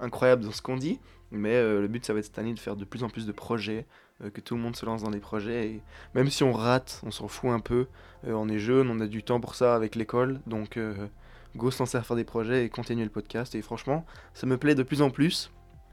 incroyable 0.00 0.44
dans 0.44 0.52
ce 0.52 0.60
qu'on 0.60 0.76
dit. 0.76 0.98
Mais 1.30 1.60
le 1.60 1.88
but, 1.88 2.04
ça 2.04 2.12
va 2.12 2.20
être 2.20 2.26
cette 2.26 2.38
année 2.38 2.54
de 2.54 2.60
faire 2.60 2.76
de 2.76 2.84
plus 2.84 3.02
en 3.02 3.08
plus 3.08 3.26
de 3.26 3.32
projets, 3.32 3.86
que 4.34 4.40
tout 4.40 4.54
le 4.54 4.60
monde 4.60 4.76
se 4.76 4.86
lance 4.86 5.02
dans 5.02 5.10
des 5.10 5.18
projets. 5.18 5.66
Et 5.66 5.82
même 6.14 6.30
si 6.30 6.44
on 6.44 6.52
rate, 6.52 7.00
on 7.04 7.10
s'en 7.10 7.26
fout 7.26 7.50
un 7.50 7.58
peu. 7.58 7.88
On 8.24 8.48
est 8.48 8.60
jeune, 8.60 8.88
on 8.88 9.00
a 9.00 9.08
du 9.08 9.24
temps 9.24 9.40
pour 9.40 9.56
ça 9.56 9.74
avec 9.74 9.96
l'école. 9.96 10.40
Donc, 10.46 10.78
go 11.56 11.70
se 11.70 11.78
lancer 11.78 11.98
à 11.98 12.02
faire 12.02 12.16
des 12.16 12.24
projets 12.24 12.64
et 12.64 12.68
continuer 12.68 13.04
le 13.04 13.10
podcast. 13.10 13.54
Et 13.54 13.62
franchement, 13.62 14.04
ça 14.32 14.46
me 14.46 14.56
plaît 14.58 14.74
de 14.74 14.82
plus 14.82 15.02
en 15.02 15.10
plus. 15.10 15.50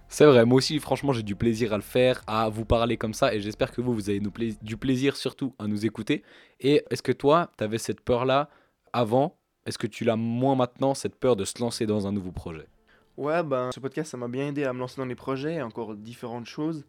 C'est 0.08 0.26
vrai, 0.26 0.44
moi 0.46 0.58
aussi, 0.58 0.78
franchement, 0.80 1.14
j'ai 1.14 1.24
du 1.24 1.38
plaisir 1.38 1.72
à 1.72 1.78
le 1.78 1.82
faire, 1.82 2.22
à 2.28 2.50
vous 2.50 2.66
parler 2.66 2.98
comme 2.98 3.14
ça, 3.14 3.34
et 3.34 3.40
j'espère 3.40 3.72
que 3.72 3.80
vous, 3.80 3.94
vous 3.94 4.10
avez 4.10 4.20
nous 4.20 4.32
pla- 4.32 4.54
du 4.62 4.76
plaisir 4.76 5.16
surtout 5.16 5.56
à 5.58 5.68
nous 5.68 5.86
écouter. 5.86 6.24
Et 6.60 6.84
est-ce 6.90 7.02
que 7.02 7.14
toi, 7.14 7.50
tu 7.58 7.64
avais 7.64 7.78
cette 7.78 8.02
peur-là 8.02 8.50
avant? 8.92 9.38
Est-ce 9.66 9.78
que 9.78 9.88
tu 9.88 10.04
l'as 10.04 10.18
moins 10.18 10.56
maintenant, 10.56 10.96
cette 10.96 11.16
peur 11.16 11.38
de 11.38 11.46
se 11.46 11.60
lancer 11.62 11.86
dans 11.86 12.08
un 12.08 12.12
nouveau 12.12 12.34
projet? 12.34 12.68
Ouais, 13.16 13.42
ben, 13.42 13.70
ce 13.74 13.80
podcast, 13.80 14.12
ça 14.12 14.18
m'a 14.18 14.28
bien 14.28 14.48
aidé 14.48 14.66
à 14.66 14.74
me 14.74 14.80
lancer 14.80 14.98
dans 14.98 15.06
les 15.06 15.16
projets 15.16 15.56
et 15.56 15.62
encore 15.62 15.96
différentes 15.96 16.48
choses. 16.48 16.84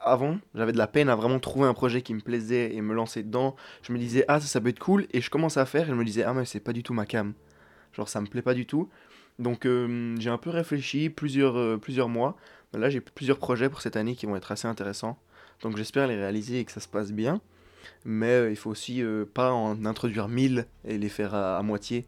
Avant, 0.00 0.38
j'avais 0.54 0.72
de 0.72 0.78
la 0.78 0.86
peine 0.86 1.10
à 1.10 1.14
vraiment 1.14 1.40
trouver 1.40 1.66
un 1.66 1.74
projet 1.74 2.00
qui 2.00 2.14
me 2.14 2.20
plaisait 2.20 2.74
et 2.74 2.80
me 2.80 2.94
lancer 2.94 3.22
dedans. 3.22 3.54
Je 3.82 3.92
me 3.92 3.98
disais, 3.98 4.24
ah, 4.28 4.40
ça, 4.40 4.46
ça 4.46 4.60
peut 4.60 4.68
être 4.68 4.78
cool. 4.78 5.06
Et 5.12 5.20
je 5.20 5.28
commençais 5.28 5.60
à 5.60 5.66
faire 5.66 5.82
et 5.82 5.90
je 5.90 5.94
me 5.94 6.04
disais, 6.04 6.22
ah, 6.22 6.32
mais 6.32 6.44
c'est 6.44 6.60
pas 6.60 6.72
du 6.72 6.82
tout 6.82 6.94
ma 6.94 7.04
cam. 7.04 7.34
Genre, 7.92 8.08
ça 8.08 8.20
me 8.20 8.26
plaît 8.26 8.42
pas 8.42 8.54
du 8.54 8.66
tout. 8.66 8.88
Donc, 9.38 9.66
euh, 9.66 10.14
j'ai 10.18 10.30
un 10.30 10.38
peu 10.38 10.50
réfléchi 10.50 11.10
plusieurs, 11.10 11.56
euh, 11.56 11.76
plusieurs 11.76 12.08
mois. 12.08 12.36
Là, 12.72 12.90
j'ai 12.90 13.00
plusieurs 13.00 13.38
projets 13.38 13.68
pour 13.68 13.80
cette 13.80 13.96
année 13.96 14.14
qui 14.14 14.26
vont 14.26 14.36
être 14.36 14.52
assez 14.52 14.68
intéressants. 14.68 15.18
Donc, 15.62 15.76
j'espère 15.76 16.06
les 16.06 16.16
réaliser 16.16 16.60
et 16.60 16.64
que 16.64 16.72
ça 16.72 16.80
se 16.80 16.88
passe 16.88 17.12
bien. 17.12 17.40
Mais 18.04 18.30
euh, 18.30 18.50
il 18.50 18.56
faut 18.56 18.70
aussi 18.70 19.02
euh, 19.02 19.24
pas 19.24 19.52
en 19.52 19.84
introduire 19.84 20.28
mille 20.28 20.66
et 20.84 20.98
les 20.98 21.08
faire 21.08 21.34
à, 21.34 21.62
moitié. 21.62 22.06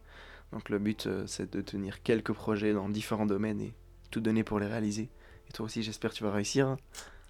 Donc, 0.53 0.69
le 0.71 0.79
but, 0.79 1.09
c'est 1.27 1.53
de 1.53 1.61
tenir 1.61 2.03
quelques 2.03 2.33
projets 2.33 2.73
dans 2.73 2.89
différents 2.89 3.27
domaines 3.27 3.61
et 3.61 3.75
tout 4.11 4.21
donner 4.21 4.45
pour 4.45 4.61
les 4.61 4.67
réaliser. 4.67 5.09
Et 5.49 5.53
toi 5.53 5.67
aussi, 5.67 5.83
j'espère 5.83 6.13
que 6.13 6.17
tu 6.17 6.25
vas 6.25 6.31
réussir. 6.31 6.69
hein. 6.69 6.77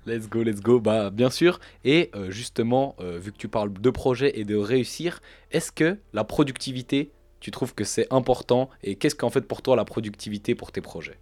Let's 0.06 0.28
go, 0.28 0.42
let's 0.42 0.60
go, 0.60 0.80
bah 0.80 1.08
bien 1.08 1.30
sûr. 1.30 1.58
Et 1.82 2.10
justement, 2.28 2.94
vu 3.00 3.32
que 3.32 3.38
tu 3.38 3.48
parles 3.48 3.72
de 3.72 3.88
projet 3.88 4.38
et 4.38 4.44
de 4.44 4.54
réussir, 4.54 5.22
est-ce 5.50 5.72
que 5.72 5.96
la 6.12 6.24
productivité, 6.24 7.10
tu 7.44 7.50
trouves 7.50 7.74
que 7.74 7.84
c'est 7.84 8.10
important 8.10 8.70
Et 8.82 8.96
qu'est-ce 8.96 9.14
qu'en 9.14 9.28
fait 9.28 9.42
pour 9.42 9.60
toi 9.60 9.76
la 9.76 9.84
productivité 9.84 10.54
pour 10.54 10.72
tes 10.72 10.80
projets? 10.80 11.18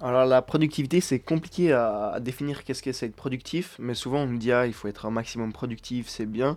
Alors 0.00 0.24
la 0.24 0.40
productivité, 0.40 1.02
c'est 1.02 1.18
compliqué 1.18 1.72
à, 1.72 2.18
définir 2.20 2.64
qu'est-ce 2.64 2.82
que 2.82 2.90
c'est 2.90 3.04
être 3.04 3.16
productif, 3.16 3.76
mais 3.78 3.92
souvent 3.92 4.20
on 4.20 4.26
me 4.26 4.38
dit 4.38 4.50
ah 4.50 4.66
il 4.66 4.72
faut 4.72 4.88
être 4.88 5.04
un 5.04 5.10
maximum 5.10 5.52
productif, 5.52 6.08
c'est 6.08 6.24
bien. 6.24 6.56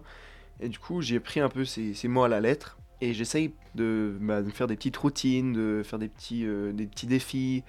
Et 0.62 0.70
du 0.70 0.80
coup 0.80 1.02
j'ai 1.02 1.20
pris 1.20 1.42
un 1.42 1.50
peu 1.50 1.66
ces, 1.66 1.94
mots 2.08 2.24
à 2.24 2.30
la 2.30 2.40
lettre 2.40 2.78
et 3.02 3.14
j'essaye 3.14 3.52
de, 3.76 4.18
bah, 4.22 4.42
de 4.42 4.50
faire 4.50 4.68
des 4.68 4.78
petites 4.78 4.96
routines, 4.96 5.52
de 5.52 5.84
faire 5.84 6.00
des 6.00 6.08
petits, 6.08 6.46
euh, 6.46 6.72
des 6.72 6.86
petits 6.86 7.08
défis 7.08 7.64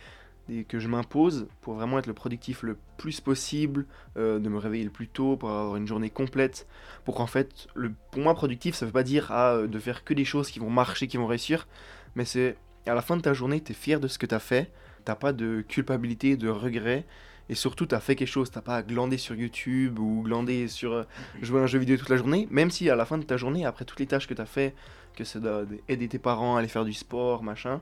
des- 0.50 0.64
que 0.64 0.78
je 0.78 0.88
m'impose 0.88 1.46
pour 1.60 1.74
vraiment 1.74 1.98
être 1.98 2.06
le 2.06 2.12
productif 2.14 2.62
le 2.62 2.76
plus 2.96 3.20
possible, 3.20 3.86
euh, 4.16 4.38
de 4.38 4.48
me 4.48 4.58
réveiller 4.58 4.84
le 4.84 4.90
plus 4.90 5.08
tôt 5.08 5.36
pour 5.36 5.50
avoir 5.50 5.76
une 5.76 5.86
journée 5.86 6.10
complète. 6.10 6.66
Pour 7.04 7.14
qu'en 7.14 7.26
fait, 7.26 7.68
le, 7.74 7.92
pour 8.10 8.22
moi 8.22 8.34
productif, 8.34 8.74
ça 8.74 8.86
veut 8.86 8.92
pas 8.92 9.02
dire 9.02 9.28
ah, 9.30 9.52
euh, 9.54 9.66
de 9.66 9.78
faire 9.78 10.04
que 10.04 10.14
des 10.14 10.24
choses 10.24 10.50
qui 10.50 10.58
vont 10.58 10.70
marcher, 10.70 11.06
qui 11.06 11.16
vont 11.16 11.26
réussir, 11.26 11.66
mais 12.14 12.24
c'est 12.24 12.56
à 12.86 12.94
la 12.94 13.02
fin 13.02 13.16
de 13.16 13.22
ta 13.22 13.32
journée, 13.32 13.60
tu 13.60 13.72
es 13.72 13.74
fier 13.74 14.00
de 14.00 14.08
ce 14.08 14.18
que 14.18 14.26
tu 14.26 14.34
as 14.34 14.40
fait 14.40 14.70
t'as 15.06 15.14
pas 15.14 15.32
de 15.32 15.64
culpabilité, 15.66 16.36
de 16.36 16.50
regret, 16.50 17.06
et 17.48 17.54
surtout 17.54 17.86
t'as 17.86 18.00
fait 18.00 18.16
quelque 18.16 18.28
chose, 18.28 18.50
t'as 18.50 18.60
pas 18.60 18.76
à 18.76 18.82
glander 18.82 19.16
sur 19.16 19.34
YouTube 19.34 19.98
ou 19.98 20.22
glander 20.22 20.68
sur 20.68 20.92
euh, 20.92 21.04
jouer 21.40 21.60
à 21.60 21.62
un 21.62 21.66
jeu 21.66 21.78
vidéo 21.78 21.96
toute 21.96 22.10
la 22.10 22.18
journée, 22.18 22.46
même 22.50 22.70
si 22.70 22.90
à 22.90 22.96
la 22.96 23.06
fin 23.06 23.16
de 23.16 23.24
ta 23.24 23.38
journée, 23.38 23.64
après 23.64 23.86
toutes 23.86 23.98
les 23.98 24.06
tâches 24.06 24.28
que 24.28 24.34
t'as 24.34 24.44
fait, 24.44 24.74
que 25.16 25.24
c'est 25.24 25.40
de- 25.40 25.66
d'aider 25.88 26.06
tes 26.06 26.18
parents, 26.18 26.56
aller 26.56 26.68
faire 26.68 26.84
du 26.84 26.92
sport, 26.92 27.42
machin, 27.42 27.80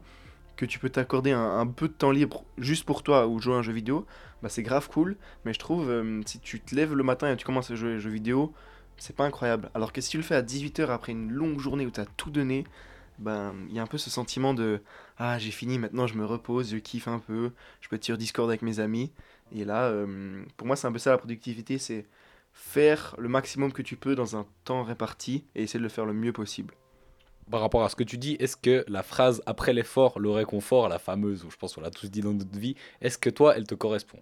que 0.58 0.66
tu 0.66 0.80
peux 0.80 0.90
t'accorder 0.90 1.30
un, 1.30 1.66
peu 1.68 1.86
de 1.86 1.92
temps 1.92 2.10
libre 2.10 2.44
juste 2.58 2.84
pour 2.84 3.04
toi 3.04 3.28
ou 3.28 3.38
jouer 3.40 3.54
à 3.54 3.58
un 3.58 3.62
jeu 3.62 3.72
vidéo, 3.72 4.06
bah 4.42 4.48
c'est 4.48 4.64
grave 4.64 4.88
cool, 4.88 5.16
mais 5.44 5.52
je 5.54 5.58
trouve 5.60 5.88
euh, 5.88 6.20
si 6.26 6.40
tu 6.40 6.60
te 6.60 6.74
lèves 6.74 6.94
le 6.94 7.04
matin 7.04 7.32
et 7.32 7.36
tu 7.36 7.46
commences 7.46 7.70
à 7.70 7.76
jouer 7.76 7.92
à 7.92 7.94
un 7.94 7.98
jeu 7.98 8.10
vidéo, 8.10 8.52
c'est 8.96 9.14
pas 9.14 9.24
incroyable. 9.24 9.70
Alors 9.74 9.92
que 9.92 10.00
si 10.00 10.10
tu 10.10 10.16
le 10.16 10.24
fais 10.24 10.34
à 10.34 10.42
18h 10.42 10.88
après 10.88 11.12
une 11.12 11.30
longue 11.30 11.60
journée 11.60 11.86
où 11.86 11.90
t'as 11.90 12.06
tout 12.16 12.30
donné, 12.30 12.64
ben 13.20 13.54
il 13.68 13.76
y 13.76 13.78
a 13.78 13.82
un 13.82 13.86
peu 13.86 13.98
ce 13.98 14.10
sentiment 14.10 14.52
de 14.52 14.82
ah 15.16 15.38
j'ai 15.38 15.50
fini 15.50 15.78
maintenant 15.78 16.06
je 16.06 16.14
me 16.14 16.24
repose 16.24 16.70
je 16.70 16.76
kiffe 16.76 17.08
un 17.08 17.18
peu 17.18 17.50
je 17.80 17.88
peux 17.88 17.96
être 17.96 18.04
sur 18.04 18.16
Discord 18.16 18.48
avec 18.48 18.62
mes 18.62 18.78
amis 18.78 19.12
et 19.50 19.64
là 19.64 19.86
euh, 19.86 20.44
pour 20.56 20.68
moi 20.68 20.76
c'est 20.76 20.86
un 20.86 20.92
peu 20.92 21.00
ça 21.00 21.10
la 21.10 21.18
productivité 21.18 21.78
c'est 21.78 22.06
faire 22.52 23.16
le 23.18 23.28
maximum 23.28 23.72
que 23.72 23.82
tu 23.82 23.96
peux 23.96 24.14
dans 24.14 24.36
un 24.36 24.46
temps 24.64 24.84
réparti 24.84 25.44
et 25.56 25.64
essayer 25.64 25.80
de 25.80 25.82
le 25.82 25.88
faire 25.88 26.06
le 26.06 26.12
mieux 26.12 26.32
possible 26.32 26.74
Par 27.50 27.60
rapport 27.60 27.82
à 27.84 27.88
ce 27.88 27.96
que 27.96 28.04
tu 28.04 28.18
dis, 28.18 28.36
est-ce 28.40 28.56
que 28.56 28.84
la 28.88 29.02
phrase 29.02 29.42
après 29.46 29.72
l'effort, 29.72 30.18
le 30.18 30.30
réconfort, 30.30 30.88
la 30.88 30.98
fameuse, 30.98 31.44
où 31.44 31.50
je 31.50 31.56
pense 31.56 31.74
qu'on 31.74 31.80
l'a 31.80 31.90
tous 31.90 32.10
dit 32.10 32.20
dans 32.20 32.34
notre 32.34 32.58
vie, 32.58 32.74
est-ce 33.00 33.16
que 33.18 33.30
toi, 33.30 33.56
elle 33.56 33.66
te 33.66 33.74
correspond? 33.74 34.18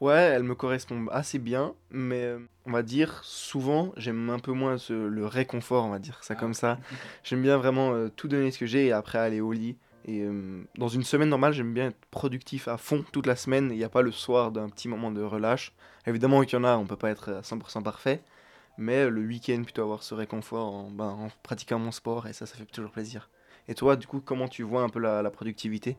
Ouais 0.00 0.12
elle 0.34 0.42
me 0.42 0.56
correspond 0.56 1.06
assez 1.12 1.38
bien 1.38 1.72
mais 1.90 2.34
on 2.66 2.72
va 2.72 2.82
dire 2.82 3.20
souvent 3.22 3.92
j'aime 3.96 4.28
un 4.28 4.40
peu 4.40 4.50
moins 4.52 4.76
ce- 4.76 4.92
le 4.92 5.24
réconfort 5.24 5.84
on 5.86 5.90
va 5.90 6.00
dire 6.00 6.18
ça 6.22 6.34
Ah. 6.36 6.40
comme 6.40 6.52
ça. 6.52 6.78
J'aime 7.22 7.40
bien 7.42 7.56
vraiment 7.56 7.92
euh, 7.94 8.08
tout 8.14 8.26
donner 8.26 8.50
ce 8.50 8.58
que 8.58 8.66
j'ai 8.66 8.86
et 8.86 8.92
après 8.92 9.18
aller 9.18 9.40
au 9.40 9.52
lit. 9.52 9.76
Et 10.06 10.22
euh, 10.22 10.64
dans 10.76 10.88
une 10.88 11.04
semaine 11.04 11.28
normale 11.28 11.52
j'aime 11.52 11.72
bien 11.72 11.86
être 11.86 11.96
productif 12.10 12.66
à 12.66 12.76
fond 12.76 13.04
toute 13.12 13.26
la 13.26 13.36
semaine. 13.36 13.70
Il 13.70 13.78
n'y 13.78 13.84
a 13.84 13.88
pas 13.88 14.02
le 14.02 14.10
soir 14.10 14.50
d'un 14.50 14.68
petit 14.68 14.88
moment 14.88 15.12
de 15.12 15.22
relâche. 15.22 15.72
Évidemment 16.06 16.42
qu'il 16.42 16.58
y 16.58 16.60
en 16.60 16.64
a 16.64 16.76
on 16.76 16.86
peut 16.86 16.96
pas 16.96 17.10
être 17.10 17.30
à 17.32 17.40
100% 17.42 17.82
parfait 17.82 18.20
mais 18.78 19.08
le 19.08 19.20
week-end 19.20 19.62
plutôt 19.62 19.82
avoir 19.82 20.02
ce 20.02 20.14
réconfort 20.14 20.72
en, 20.72 20.90
ben, 20.90 21.06
en 21.06 21.28
pratiquant 21.42 21.78
mon 21.78 21.92
sport 21.92 22.26
et 22.26 22.32
ça 22.32 22.46
ça 22.46 22.56
fait 22.56 22.64
toujours 22.64 22.90
plaisir 22.90 23.30
et 23.68 23.74
toi 23.74 23.96
du 23.96 24.06
coup 24.06 24.20
comment 24.20 24.48
tu 24.48 24.62
vois 24.62 24.82
un 24.82 24.88
peu 24.88 25.00
la, 25.00 25.22
la 25.22 25.30
productivité? 25.30 25.96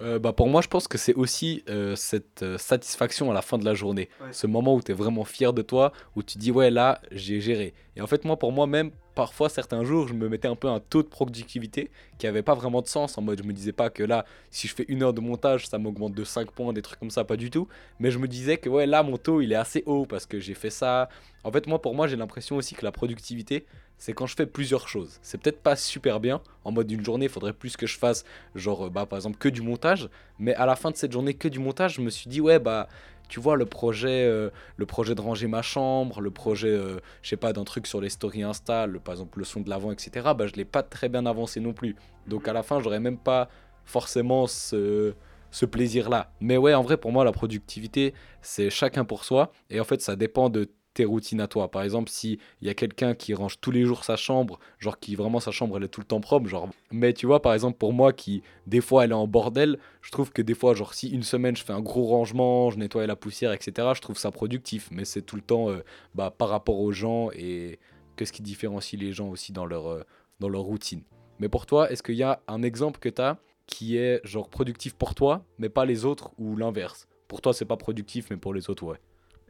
Euh, 0.00 0.18
bah 0.18 0.32
pour 0.32 0.48
moi, 0.48 0.60
je 0.60 0.68
pense 0.68 0.88
que 0.88 0.98
c'est 0.98 1.14
aussi 1.14 1.62
euh, 1.68 1.96
cette 1.96 2.42
euh, 2.42 2.58
satisfaction 2.58 3.30
à 3.30 3.34
la 3.34 3.42
fin 3.42 3.58
de 3.58 3.64
la 3.64 3.74
journée. 3.74 4.08
Ouais. 4.20 4.32
Ce 4.32 4.46
moment 4.46 4.74
où 4.74 4.82
tu 4.82 4.92
es 4.92 4.94
vraiment 4.94 5.24
fier 5.24 5.52
de 5.52 5.62
toi, 5.62 5.92
où 6.14 6.22
tu 6.22 6.38
dis, 6.38 6.50
ouais, 6.50 6.70
là, 6.70 7.00
j'ai 7.10 7.40
géré. 7.40 7.72
Et 7.96 8.00
en 8.00 8.06
fait, 8.06 8.24
moi, 8.24 8.38
pour 8.38 8.52
moi-même, 8.52 8.90
parfois, 9.16 9.48
certains 9.48 9.82
jours, 9.82 10.06
je 10.06 10.14
me 10.14 10.28
mettais 10.28 10.46
un 10.46 10.54
peu 10.54 10.68
un 10.68 10.78
taux 10.78 11.02
de 11.02 11.08
productivité 11.08 11.90
qui 12.18 12.26
avait 12.26 12.42
pas 12.42 12.54
vraiment 12.54 12.82
de 12.82 12.86
sens. 12.86 13.16
En 13.18 13.22
mode, 13.22 13.38
je 13.42 13.48
me 13.48 13.52
disais 13.52 13.72
pas 13.72 13.90
que 13.90 14.04
là, 14.04 14.26
si 14.50 14.68
je 14.68 14.74
fais 14.74 14.84
une 14.88 15.02
heure 15.02 15.14
de 15.14 15.22
montage, 15.22 15.66
ça 15.66 15.78
m'augmente 15.78 16.12
de 16.12 16.22
5 16.22 16.50
points, 16.52 16.72
des 16.72 16.82
trucs 16.82 17.00
comme 17.00 17.10
ça, 17.10 17.24
pas 17.24 17.36
du 17.36 17.50
tout. 17.50 17.66
Mais 17.98 18.10
je 18.10 18.18
me 18.18 18.28
disais 18.28 18.58
que 18.58 18.68
ouais, 18.68 18.86
là, 18.86 19.02
mon 19.02 19.16
taux, 19.16 19.40
il 19.40 19.50
est 19.52 19.56
assez 19.56 19.82
haut 19.86 20.04
parce 20.04 20.26
que 20.26 20.38
j'ai 20.38 20.54
fait 20.54 20.70
ça. 20.70 21.08
En 21.44 21.50
fait, 21.50 21.66
moi, 21.66 21.80
pour 21.80 21.94
moi, 21.94 22.06
j'ai 22.06 22.16
l'impression 22.16 22.56
aussi 22.56 22.74
que 22.74 22.84
la 22.84 22.92
productivité, 22.92 23.64
c'est 23.96 24.12
quand 24.12 24.26
je 24.26 24.36
fais 24.36 24.46
plusieurs 24.46 24.86
choses. 24.86 25.18
C'est 25.22 25.40
peut-être 25.40 25.62
pas 25.62 25.76
super 25.76 26.20
bien. 26.20 26.42
En 26.64 26.70
mode 26.70 26.86
d'une 26.86 27.02
journée, 27.02 27.26
il 27.26 27.30
faudrait 27.30 27.54
plus 27.54 27.78
que 27.78 27.86
je 27.86 27.98
fasse, 27.98 28.24
genre, 28.54 28.90
bah, 28.90 29.06
par 29.06 29.16
exemple, 29.16 29.38
que 29.38 29.48
du 29.48 29.62
montage. 29.62 30.10
Mais 30.38 30.54
à 30.54 30.66
la 30.66 30.76
fin 30.76 30.90
de 30.90 30.96
cette 30.96 31.12
journée, 31.12 31.32
que 31.32 31.48
du 31.48 31.58
montage, 31.58 31.94
je 31.94 32.02
me 32.02 32.10
suis 32.10 32.28
dit, 32.28 32.42
ouais, 32.42 32.58
bah, 32.58 32.88
tu 33.28 33.40
vois, 33.40 33.56
le 33.56 33.66
projet, 33.66 34.24
euh, 34.24 34.50
le 34.76 34.86
projet 34.86 35.14
de 35.14 35.20
ranger 35.20 35.46
ma 35.46 35.62
chambre, 35.62 36.20
le 36.20 36.30
projet, 36.30 36.68
euh, 36.68 36.98
je 37.22 37.30
sais 37.30 37.36
pas, 37.36 37.52
d'un 37.52 37.64
truc 37.64 37.86
sur 37.86 38.00
les 38.00 38.08
stories 38.08 38.42
Insta, 38.42 38.86
par 39.04 39.14
exemple, 39.14 39.38
le 39.38 39.44
son 39.44 39.60
de 39.60 39.70
l'avant, 39.70 39.92
etc., 39.92 40.28
bah, 40.36 40.46
je 40.46 40.52
l'ai 40.54 40.64
pas 40.64 40.82
très 40.82 41.08
bien 41.08 41.26
avancé 41.26 41.60
non 41.60 41.72
plus. 41.72 41.96
Donc 42.26 42.48
à 42.48 42.52
la 42.52 42.62
fin, 42.62 42.80
j'aurais 42.80 43.00
même 43.00 43.18
pas 43.18 43.48
forcément 43.84 44.46
ce, 44.46 45.14
ce 45.50 45.66
plaisir-là. 45.66 46.30
Mais 46.40 46.56
ouais, 46.56 46.74
en 46.74 46.82
vrai, 46.82 46.96
pour 46.96 47.12
moi, 47.12 47.24
la 47.24 47.32
productivité, 47.32 48.14
c'est 48.42 48.70
chacun 48.70 49.04
pour 49.04 49.24
soi. 49.24 49.50
Et 49.70 49.80
en 49.80 49.84
fait, 49.84 50.00
ça 50.02 50.16
dépend 50.16 50.48
de 50.48 50.70
tes 50.96 51.04
routines 51.04 51.40
à 51.40 51.46
toi. 51.46 51.70
Par 51.70 51.82
exemple, 51.82 52.10
s'il 52.10 52.38
y 52.62 52.68
a 52.68 52.74
quelqu'un 52.74 53.14
qui 53.14 53.34
range 53.34 53.60
tous 53.60 53.70
les 53.70 53.84
jours 53.84 54.02
sa 54.04 54.16
chambre, 54.16 54.58
genre 54.78 54.98
qui 54.98 55.14
vraiment 55.14 55.40
sa 55.40 55.50
chambre 55.50 55.76
elle 55.76 55.84
est 55.84 55.88
tout 55.88 56.00
le 56.00 56.06
temps 56.06 56.20
propre, 56.20 56.48
genre. 56.48 56.68
Mais 56.90 57.12
tu 57.12 57.26
vois, 57.26 57.40
par 57.42 57.54
exemple, 57.54 57.78
pour 57.78 57.92
moi 57.92 58.12
qui 58.12 58.42
des 58.66 58.80
fois 58.80 59.04
elle 59.04 59.10
est 59.10 59.14
en 59.14 59.26
bordel, 59.26 59.78
je 60.00 60.10
trouve 60.10 60.32
que 60.32 60.42
des 60.42 60.54
fois, 60.54 60.74
genre 60.74 60.94
si 60.94 61.08
une 61.10 61.22
semaine 61.22 61.56
je 61.56 61.64
fais 61.64 61.72
un 61.72 61.80
gros 61.80 62.06
rangement, 62.06 62.70
je 62.70 62.78
nettoie 62.78 63.06
la 63.06 63.16
poussière, 63.16 63.52
etc., 63.52 63.88
je 63.94 64.00
trouve 64.00 64.18
ça 64.18 64.30
productif. 64.30 64.88
Mais 64.90 65.04
c'est 65.04 65.22
tout 65.22 65.36
le 65.36 65.42
temps 65.42 65.70
euh, 65.70 65.84
bah, 66.14 66.34
par 66.36 66.48
rapport 66.48 66.80
aux 66.80 66.92
gens 66.92 67.30
et 67.32 67.78
qu'est-ce 68.16 68.32
qui 68.32 68.42
différencie 68.42 69.00
les 69.00 69.12
gens 69.12 69.28
aussi 69.28 69.52
dans 69.52 69.66
leur, 69.66 69.86
euh, 69.88 70.02
dans 70.40 70.48
leur 70.48 70.62
routine. 70.62 71.02
Mais 71.38 71.48
pour 71.50 71.66
toi, 71.66 71.90
est-ce 71.90 72.02
qu'il 72.02 72.14
y 72.14 72.22
a 72.22 72.40
un 72.48 72.62
exemple 72.62 72.98
que 72.98 73.10
tu 73.10 73.20
as 73.20 73.38
qui 73.66 73.98
est 73.98 74.20
genre 74.24 74.48
productif 74.48 74.94
pour 74.94 75.14
toi, 75.14 75.44
mais 75.58 75.68
pas 75.68 75.84
les 75.84 76.06
autres 76.06 76.30
ou 76.38 76.56
l'inverse? 76.56 77.06
Pour 77.28 77.42
toi, 77.42 77.52
c'est 77.52 77.64
pas 77.66 77.76
productif, 77.76 78.28
mais 78.30 78.36
pour 78.36 78.54
les 78.54 78.70
autres, 78.70 78.84
ouais. 78.84 78.98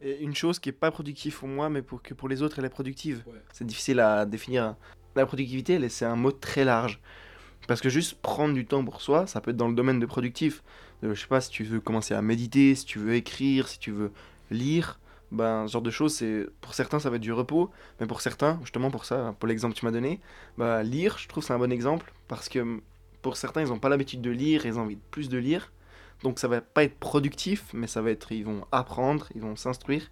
Et 0.01 0.21
une 0.21 0.35
chose 0.35 0.59
qui 0.59 0.69
est 0.69 0.73
pas 0.73 0.91
productive 0.91 1.37
pour 1.37 1.47
moi, 1.47 1.69
mais 1.69 1.81
pour 1.81 2.01
que 2.01 2.13
pour 2.13 2.29
les 2.29 2.41
autres, 2.41 2.59
elle 2.59 2.65
est 2.65 2.69
productive. 2.69 3.23
C'est 3.51 3.65
difficile 3.65 3.99
à 3.99 4.25
définir. 4.25 4.75
La 5.15 5.25
productivité, 5.25 5.89
c'est 5.89 6.05
un 6.05 6.15
mot 6.15 6.31
très 6.31 6.63
large. 6.63 6.99
Parce 7.67 7.81
que 7.81 7.89
juste 7.89 8.21
prendre 8.21 8.53
du 8.53 8.65
temps 8.65 8.83
pour 8.85 9.01
soi, 9.01 9.27
ça 9.27 9.41
peut 9.41 9.51
être 9.51 9.57
dans 9.57 9.67
le 9.67 9.75
domaine 9.75 9.99
de 9.99 10.05
productif. 10.05 10.63
Euh, 11.03 11.13
je 11.13 11.21
sais 11.21 11.27
pas, 11.27 11.41
si 11.41 11.49
tu 11.49 11.63
veux 11.63 11.79
commencer 11.79 12.13
à 12.13 12.21
méditer, 12.21 12.75
si 12.75 12.85
tu 12.85 12.99
veux 12.99 13.15
écrire, 13.15 13.67
si 13.67 13.79
tu 13.79 13.91
veux 13.91 14.11
lire, 14.51 14.99
ben, 15.31 15.67
ce 15.67 15.73
genre 15.73 15.81
de 15.81 15.91
choses, 15.91 16.15
c'est 16.15 16.45
pour 16.61 16.73
certains, 16.73 16.99
ça 16.99 17.09
va 17.09 17.17
être 17.17 17.21
du 17.21 17.33
repos, 17.33 17.69
mais 17.99 18.07
pour 18.07 18.21
certains, 18.21 18.59
justement 18.61 18.89
pour 18.89 19.05
ça, 19.05 19.35
pour 19.39 19.47
l'exemple 19.47 19.73
que 19.73 19.79
tu 19.79 19.85
m'as 19.85 19.91
donné, 19.91 20.21
bah, 20.57 20.83
lire, 20.83 21.17
je 21.17 21.27
trouve 21.27 21.43
c'est 21.43 21.53
un 21.53 21.59
bon 21.59 21.71
exemple, 21.71 22.13
parce 22.27 22.47
que 22.47 22.79
pour 23.21 23.35
certains, 23.35 23.61
ils 23.61 23.67
n'ont 23.67 23.79
pas 23.79 23.89
l'habitude 23.89 24.21
de 24.21 24.29
lire, 24.29 24.65
ils 24.65 24.79
ont 24.79 24.83
envie 24.83 24.95
de 24.95 25.01
plus 25.11 25.27
de 25.27 25.37
lire, 25.37 25.71
donc 26.23 26.39
ça 26.39 26.47
va 26.47 26.61
pas 26.61 26.83
être 26.83 26.97
productif, 26.97 27.65
mais 27.73 27.87
ça 27.87 28.01
va 28.01 28.11
être, 28.11 28.31
ils 28.31 28.45
vont 28.45 28.65
apprendre, 28.71 29.27
ils 29.35 29.41
vont 29.41 29.55
s'instruire. 29.55 30.09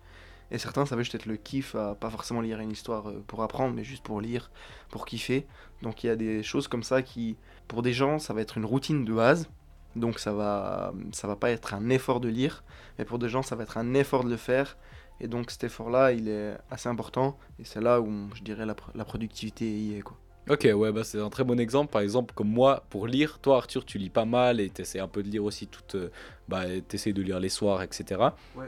Et 0.51 0.57
certains, 0.59 0.85
ça 0.85 0.95
va 0.95 1.01
juste 1.01 1.15
être 1.15 1.25
le 1.25 1.37
kiff 1.37 1.73
à 1.75 1.95
pas 1.95 2.09
forcément 2.09 2.41
lire 2.41 2.59
une 2.59 2.71
histoire 2.71 3.09
euh, 3.09 3.23
pour 3.27 3.41
apprendre, 3.41 3.73
mais 3.73 3.83
juste 3.83 4.03
pour 4.03 4.21
lire, 4.21 4.51
pour 4.89 5.05
kiffer. 5.05 5.47
Donc 5.81 6.03
il 6.03 6.07
y 6.07 6.09
a 6.09 6.15
des 6.15 6.43
choses 6.43 6.67
comme 6.67 6.83
ça 6.83 7.01
qui, 7.01 7.35
pour 7.67 7.81
des 7.81 7.93
gens, 7.93 8.19
ça 8.19 8.33
va 8.33 8.41
être 8.41 8.57
une 8.57 8.65
routine 8.65 9.05
de 9.05 9.13
base. 9.13 9.49
Donc 9.95 10.19
ça 10.19 10.33
va, 10.33 10.93
ça 11.13 11.27
va 11.27 11.35
pas 11.35 11.49
être 11.51 11.73
un 11.73 11.89
effort 11.89 12.19
de 12.19 12.27
lire, 12.27 12.63
mais 12.99 13.05
pour 13.05 13.17
des 13.17 13.29
gens, 13.29 13.41
ça 13.41 13.55
va 13.55 13.63
être 13.63 13.77
un 13.77 13.93
effort 13.93 14.23
de 14.23 14.29
le 14.29 14.37
faire. 14.37 14.77
Et 15.19 15.27
donc 15.27 15.49
cet 15.49 15.63
effort-là, 15.63 16.11
il 16.11 16.27
est 16.27 16.57
assez 16.69 16.89
important. 16.89 17.37
Et 17.59 17.63
c'est 17.63 17.81
là 17.81 18.01
où 18.01 18.29
je 18.35 18.43
dirais 18.43 18.65
la, 18.65 19.05
productivité 19.05 19.65
y 19.65 19.95
est. 19.95 20.03
Ok, 20.47 20.67
ouais, 20.71 20.91
bah 20.91 21.03
c'est 21.03 21.19
un 21.19 21.31
très 21.31 21.43
bon 21.43 21.59
exemple. 21.59 21.91
Par 21.91 22.03
exemple, 22.03 22.35
comme 22.35 22.49
moi, 22.49 22.83
pour 22.91 23.07
lire, 23.07 23.39
toi 23.39 23.57
Arthur, 23.57 23.83
tu 23.83 23.97
lis 23.97 24.11
pas 24.11 24.25
mal 24.25 24.59
et 24.59 24.69
t'essaies 24.69 24.99
un 24.99 25.07
peu 25.07 25.23
de 25.23 25.27
lire 25.27 25.43
aussi 25.43 25.65
toute. 25.65 25.95
Euh, 25.95 26.11
bah, 26.47 26.65
t'essaies 26.87 27.13
de 27.13 27.23
lire 27.23 27.39
les 27.39 27.49
soirs, 27.49 27.81
etc. 27.81 28.21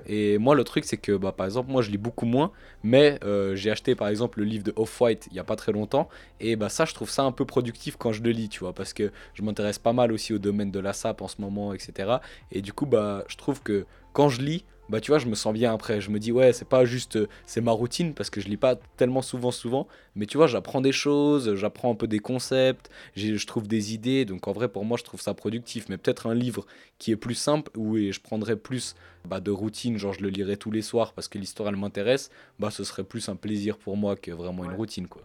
Et 0.07 0.39
moi, 0.39 0.55
le 0.55 0.63
truc, 0.63 0.85
c'est 0.85 0.97
que, 0.97 1.15
bah, 1.15 1.31
par 1.31 1.45
exemple, 1.45 1.71
moi, 1.71 1.83
je 1.83 1.91
lis 1.91 1.99
beaucoup 1.99 2.25
moins, 2.25 2.51
mais 2.81 3.19
euh, 3.23 3.55
j'ai 3.55 3.69
acheté, 3.69 3.93
par 3.93 4.07
exemple, 4.07 4.39
le 4.39 4.45
livre 4.45 4.63
de 4.63 4.73
Off-White 4.75 5.27
il 5.29 5.37
y 5.37 5.39
a 5.39 5.43
pas 5.43 5.55
très 5.55 5.71
longtemps. 5.71 6.09
Et 6.39 6.55
bah, 6.55 6.69
ça, 6.69 6.85
je 6.85 6.95
trouve 6.95 7.11
ça 7.11 7.21
un 7.23 7.31
peu 7.31 7.45
productif 7.45 7.95
quand 7.95 8.11
je 8.11 8.23
le 8.23 8.31
lis, 8.31 8.49
tu 8.49 8.61
vois, 8.61 8.73
parce 8.73 8.93
que 8.93 9.11
je 9.35 9.43
m'intéresse 9.43 9.77
pas 9.77 9.93
mal 9.93 10.11
aussi 10.11 10.33
au 10.33 10.39
domaine 10.39 10.71
de 10.71 10.79
la 10.79 10.93
SAP 10.93 11.21
en 11.21 11.27
ce 11.27 11.39
moment, 11.39 11.73
etc. 11.73 12.17
Et 12.51 12.63
du 12.63 12.73
coup, 12.73 12.87
bah, 12.87 13.23
je 13.27 13.37
trouve 13.37 13.61
que 13.61 13.85
quand 14.13 14.29
je 14.29 14.41
lis, 14.41 14.65
bah 14.89 15.01
tu 15.01 15.11
vois, 15.11 15.19
je 15.19 15.27
me 15.27 15.35
sens 15.35 15.53
bien 15.53 15.73
après. 15.73 15.99
Je 15.99 16.09
me 16.09 16.19
dis, 16.19 16.31
ouais, 16.31 16.53
c'est 16.53 16.67
pas 16.67 16.85
juste, 16.85 17.17
euh, 17.17 17.27
c'est 17.45 17.61
ma 17.61 17.71
routine 17.71 18.13
parce 18.13 18.29
que 18.29 18.39
je 18.39 18.47
lis 18.47 18.57
pas 18.57 18.75
tellement 18.95 19.21
souvent, 19.21 19.51
souvent. 19.51 19.87
Mais 20.15 20.25
tu 20.25 20.37
vois, 20.37 20.47
j'apprends 20.47 20.81
des 20.81 20.91
choses, 20.91 21.55
j'apprends 21.55 21.91
un 21.91 21.95
peu 21.95 22.07
des 22.07 22.19
concepts, 22.19 22.89
je 23.15 23.45
trouve 23.45 23.67
des 23.67 23.93
idées. 23.93 24.25
Donc 24.25 24.47
en 24.47 24.53
vrai, 24.53 24.69
pour 24.69 24.85
moi, 24.85 24.97
je 24.97 25.03
trouve 25.03 25.21
ça 25.21 25.33
productif. 25.33 25.89
Mais 25.89 25.97
peut-être 25.97 26.27
un 26.27 26.35
livre 26.35 26.65
qui 26.99 27.11
est 27.11 27.17
plus 27.17 27.35
simple, 27.35 27.71
où 27.77 27.97
je 27.97 28.19
prendrais 28.19 28.55
plus 28.55 28.95
bah, 29.25 29.39
de 29.39 29.51
routine, 29.51 29.97
genre 29.97 30.13
je 30.13 30.21
le 30.21 30.29
lirais 30.29 30.57
tous 30.57 30.71
les 30.71 30.81
soirs 30.81 31.13
parce 31.13 31.27
que 31.27 31.37
l'histoire, 31.37 31.69
elle 31.69 31.75
m'intéresse, 31.75 32.31
bah 32.59 32.71
ce 32.71 32.83
serait 32.83 33.03
plus 33.03 33.27
un 33.29 33.35
plaisir 33.35 33.77
pour 33.77 33.97
moi 33.97 34.15
que 34.15 34.31
vraiment 34.31 34.63
une 34.63 34.73
routine, 34.73 35.07
quoi. 35.07 35.21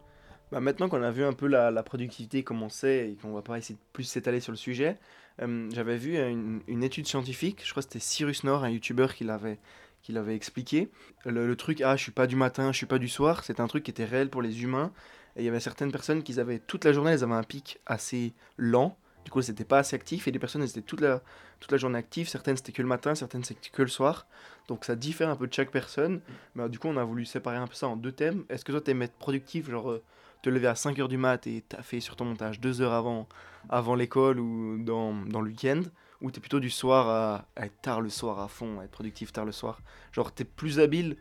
Bah 0.50 0.60
maintenant 0.60 0.90
qu'on 0.90 1.02
a 1.02 1.10
vu 1.10 1.24
un 1.24 1.32
peu 1.32 1.46
la, 1.46 1.70
la 1.70 1.82
productivité 1.82 2.42
commencer 2.42 3.10
et 3.10 3.16
qu'on 3.22 3.32
va 3.32 3.40
pas 3.40 3.56
essayer 3.56 3.74
de 3.74 3.80
plus 3.94 4.04
s'étaler 4.04 4.40
sur 4.40 4.52
le 4.52 4.58
sujet, 4.58 4.98
euh, 5.40 5.68
j'avais 5.72 5.96
vu 5.96 6.18
une, 6.18 6.82
étude 6.82 7.06
scientifique, 7.06 7.62
je 7.64 7.70
crois 7.70 7.82
que 7.82 7.88
c'était 7.88 8.04
Cyrus 8.04 8.44
Nord, 8.44 8.64
un 8.64 8.70
youtubeur 8.70 9.14
qui 9.14 9.24
l'avait 9.24 9.58
qui 10.02 10.10
l'avait 10.10 10.34
expliqué. 10.34 10.90
Le, 11.24 11.54
truc, 11.54 11.80
ah, 11.80 11.96
je 11.96 12.02
suis 12.02 12.10
pas 12.10 12.26
du 12.26 12.34
matin, 12.34 12.72
je 12.72 12.76
suis 12.76 12.86
pas 12.86 12.98
du 12.98 13.08
soir, 13.08 13.44
c'est 13.44 13.60
un 13.60 13.68
truc 13.68 13.84
qui 13.84 13.92
était 13.92 14.04
réel 14.04 14.30
pour 14.30 14.42
les 14.42 14.64
humains. 14.64 14.92
Et 15.36 15.42
il 15.42 15.44
y 15.44 15.48
avait 15.48 15.60
certaines 15.60 15.92
personnes 15.92 16.24
qui 16.24 16.38
avaient 16.40 16.58
toute 16.58 16.84
la 16.84 16.92
journée, 16.92 17.12
elles 17.12 17.22
avaient 17.22 17.34
un 17.34 17.44
pic 17.44 17.78
assez 17.86 18.34
lent. 18.56 18.98
Du 19.24 19.30
coup, 19.30 19.40
c'était 19.40 19.64
pas 19.64 19.78
assez 19.78 19.94
actif. 19.94 20.26
Et 20.26 20.32
des 20.32 20.40
personnes, 20.40 20.62
elles 20.62 20.70
étaient 20.70 20.82
toute 20.82 21.00
la, 21.00 21.22
toute 21.60 21.70
la 21.70 21.78
journée 21.78 21.98
actives. 21.98 22.28
Certaines, 22.28 22.56
c'était 22.56 22.72
que 22.72 22.82
le 22.82 22.88
matin, 22.88 23.14
certaines, 23.14 23.44
c'était 23.44 23.70
que 23.70 23.82
le 23.82 23.88
soir. 23.88 24.26
Donc, 24.66 24.84
ça 24.84 24.96
diffère 24.96 25.28
un 25.28 25.36
peu 25.36 25.46
de 25.46 25.54
chaque 25.54 25.70
personne. 25.70 26.20
Mais 26.56 26.68
du 26.68 26.80
coup, 26.80 26.88
on 26.88 26.96
a 26.96 27.04
voulu 27.04 27.24
séparer 27.24 27.56
un 27.56 27.68
peu 27.68 27.74
ça 27.74 27.86
en 27.86 27.96
deux 27.96 28.10
thèmes. 28.10 28.44
Est-ce 28.48 28.64
que 28.64 28.72
toi, 28.72 28.80
t'aimes 28.80 29.02
être 29.02 29.14
productif, 29.14 29.70
genre 29.70 29.92
euh, 29.92 30.02
te 30.42 30.50
lever 30.50 30.66
à 30.66 30.74
5h 30.74 31.06
du 31.08 31.16
mat 31.16 31.46
et 31.46 31.64
t'as 31.68 31.82
fait 31.82 32.00
sur 32.00 32.16
ton 32.16 32.24
montage 32.24 32.60
2 32.60 32.82
heures 32.82 32.92
avant, 32.92 33.28
avant 33.68 33.94
l'école 33.94 34.40
ou 34.40 34.78
dans, 34.82 35.14
dans 35.14 35.40
le 35.40 35.48
week-end 35.50 35.82
Ou 36.20 36.30
t'es 36.30 36.40
plutôt 36.40 36.60
du 36.60 36.70
soir 36.70 37.08
à, 37.56 37.64
être 37.64 37.80
tard 37.82 38.00
le 38.00 38.10
soir 38.10 38.40
à 38.40 38.48
fond, 38.48 38.80
à 38.80 38.84
être 38.84 38.90
productif 38.90 39.32
tard 39.32 39.44
le 39.44 39.52
soir 39.52 39.80
Genre 40.12 40.32
t'es 40.32 40.44
plus 40.44 40.80
habile 40.80 41.16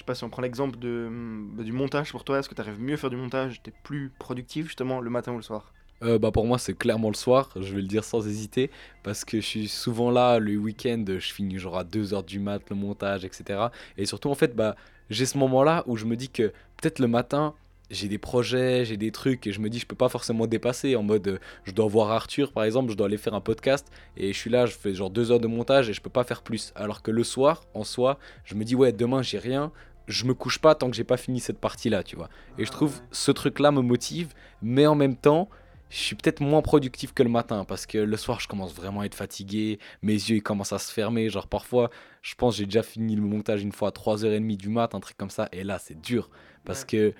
je 0.00 0.02
sais 0.02 0.06
pas 0.06 0.14
si 0.14 0.24
on 0.24 0.30
prend 0.30 0.40
l'exemple 0.40 0.78
de, 0.78 1.10
bah, 1.52 1.62
du 1.62 1.72
montage 1.72 2.10
pour 2.10 2.24
toi, 2.24 2.38
est-ce 2.38 2.48
que 2.48 2.54
tu 2.54 2.60
arrives 2.62 2.80
mieux 2.80 2.94
à 2.94 2.96
faire 2.96 3.10
du 3.10 3.16
montage, 3.16 3.62
t'es 3.62 3.72
plus 3.82 4.10
productif 4.18 4.64
justement 4.64 4.98
le 4.98 5.10
matin 5.10 5.32
ou 5.32 5.36
le 5.36 5.42
soir? 5.42 5.74
Euh, 6.02 6.18
bah 6.18 6.30
pour 6.30 6.46
moi 6.46 6.58
c'est 6.58 6.72
clairement 6.72 7.10
le 7.10 7.14
soir, 7.14 7.50
je 7.54 7.74
vais 7.74 7.82
le 7.82 7.86
dire 7.86 8.04
sans 8.04 8.26
hésiter, 8.26 8.70
parce 9.02 9.26
que 9.26 9.42
je 9.42 9.46
suis 9.46 9.68
souvent 9.68 10.10
là 10.10 10.38
le 10.38 10.56
week-end, 10.56 11.04
je 11.06 11.32
finis 11.32 11.58
genre 11.58 11.76
à 11.76 11.84
2h 11.84 12.24
du 12.24 12.40
mat 12.40 12.62
le 12.70 12.76
montage, 12.76 13.26
etc. 13.26 13.66
Et 13.98 14.06
surtout 14.06 14.30
en 14.30 14.34
fait 14.34 14.56
bah 14.56 14.74
j'ai 15.10 15.26
ce 15.26 15.36
moment 15.36 15.62
là 15.62 15.84
où 15.86 15.98
je 15.98 16.06
me 16.06 16.16
dis 16.16 16.30
que 16.30 16.52
peut-être 16.78 17.00
le 17.00 17.08
matin 17.08 17.52
j'ai 17.90 18.08
des 18.08 18.18
projets, 18.18 18.84
j'ai 18.84 18.96
des 18.96 19.10
trucs 19.10 19.46
et 19.46 19.52
je 19.52 19.60
me 19.60 19.68
dis 19.68 19.78
je 19.78 19.86
peux 19.86 19.96
pas 19.96 20.08
forcément 20.08 20.46
dépasser 20.46 20.96
en 20.96 21.02
mode 21.02 21.26
euh, 21.28 21.38
je 21.64 21.72
dois 21.72 21.86
voir 21.86 22.10
Arthur 22.10 22.52
par 22.52 22.64
exemple, 22.64 22.90
je 22.90 22.96
dois 22.96 23.06
aller 23.06 23.16
faire 23.16 23.34
un 23.34 23.40
podcast 23.40 23.88
et 24.16 24.32
je 24.32 24.38
suis 24.38 24.50
là, 24.50 24.66
je 24.66 24.72
fais 24.72 24.94
genre 24.94 25.10
deux 25.10 25.32
heures 25.32 25.40
de 25.40 25.48
montage 25.48 25.90
et 25.90 25.92
je 25.92 26.00
peux 26.00 26.10
pas 26.10 26.24
faire 26.24 26.42
plus. 26.42 26.72
Alors 26.76 27.02
que 27.02 27.10
le 27.10 27.24
soir, 27.24 27.64
en 27.74 27.84
soi, 27.84 28.18
je 28.44 28.54
me 28.54 28.64
dis 28.64 28.74
ouais 28.74 28.92
demain 28.92 29.22
j'ai 29.22 29.38
rien, 29.38 29.72
je 30.06 30.24
me 30.24 30.34
couche 30.34 30.58
pas 30.58 30.74
tant 30.74 30.90
que 30.90 30.96
j'ai 30.96 31.04
pas 31.04 31.16
fini 31.16 31.40
cette 31.40 31.58
partie 31.58 31.90
là, 31.90 32.02
tu 32.02 32.16
vois. 32.16 32.28
Et 32.58 32.64
je 32.64 32.70
trouve 32.70 33.00
ce 33.10 33.30
truc 33.32 33.58
là 33.58 33.70
me 33.70 33.82
motive, 33.82 34.32
mais 34.62 34.86
en 34.86 34.94
même 34.94 35.16
temps 35.16 35.48
je 35.90 35.98
suis 35.98 36.14
peut-être 36.14 36.40
moins 36.40 36.62
productif 36.62 37.12
que 37.12 37.24
le 37.24 37.28
matin 37.28 37.64
parce 37.64 37.84
que 37.84 37.98
le 37.98 38.16
soir 38.16 38.38
je 38.38 38.46
commence 38.46 38.72
vraiment 38.72 39.00
à 39.00 39.06
être 39.06 39.16
fatigué, 39.16 39.80
mes 40.02 40.12
yeux 40.12 40.36
ils 40.36 40.42
commencent 40.42 40.72
à 40.72 40.78
se 40.78 40.92
fermer, 40.92 41.28
genre 41.28 41.48
parfois 41.48 41.90
je 42.22 42.36
pense 42.36 42.56
j'ai 42.56 42.64
déjà 42.64 42.84
fini 42.84 43.16
le 43.16 43.22
montage 43.22 43.62
une 43.62 43.72
fois 43.72 43.88
à 43.88 43.90
3h30 43.90 44.56
du 44.56 44.68
mat, 44.68 44.94
un 44.94 45.00
truc 45.00 45.16
comme 45.16 45.30
ça 45.30 45.48
et 45.50 45.64
là 45.64 45.80
c'est 45.80 46.00
dur 46.00 46.30
parce 46.64 46.84
que 46.84 47.14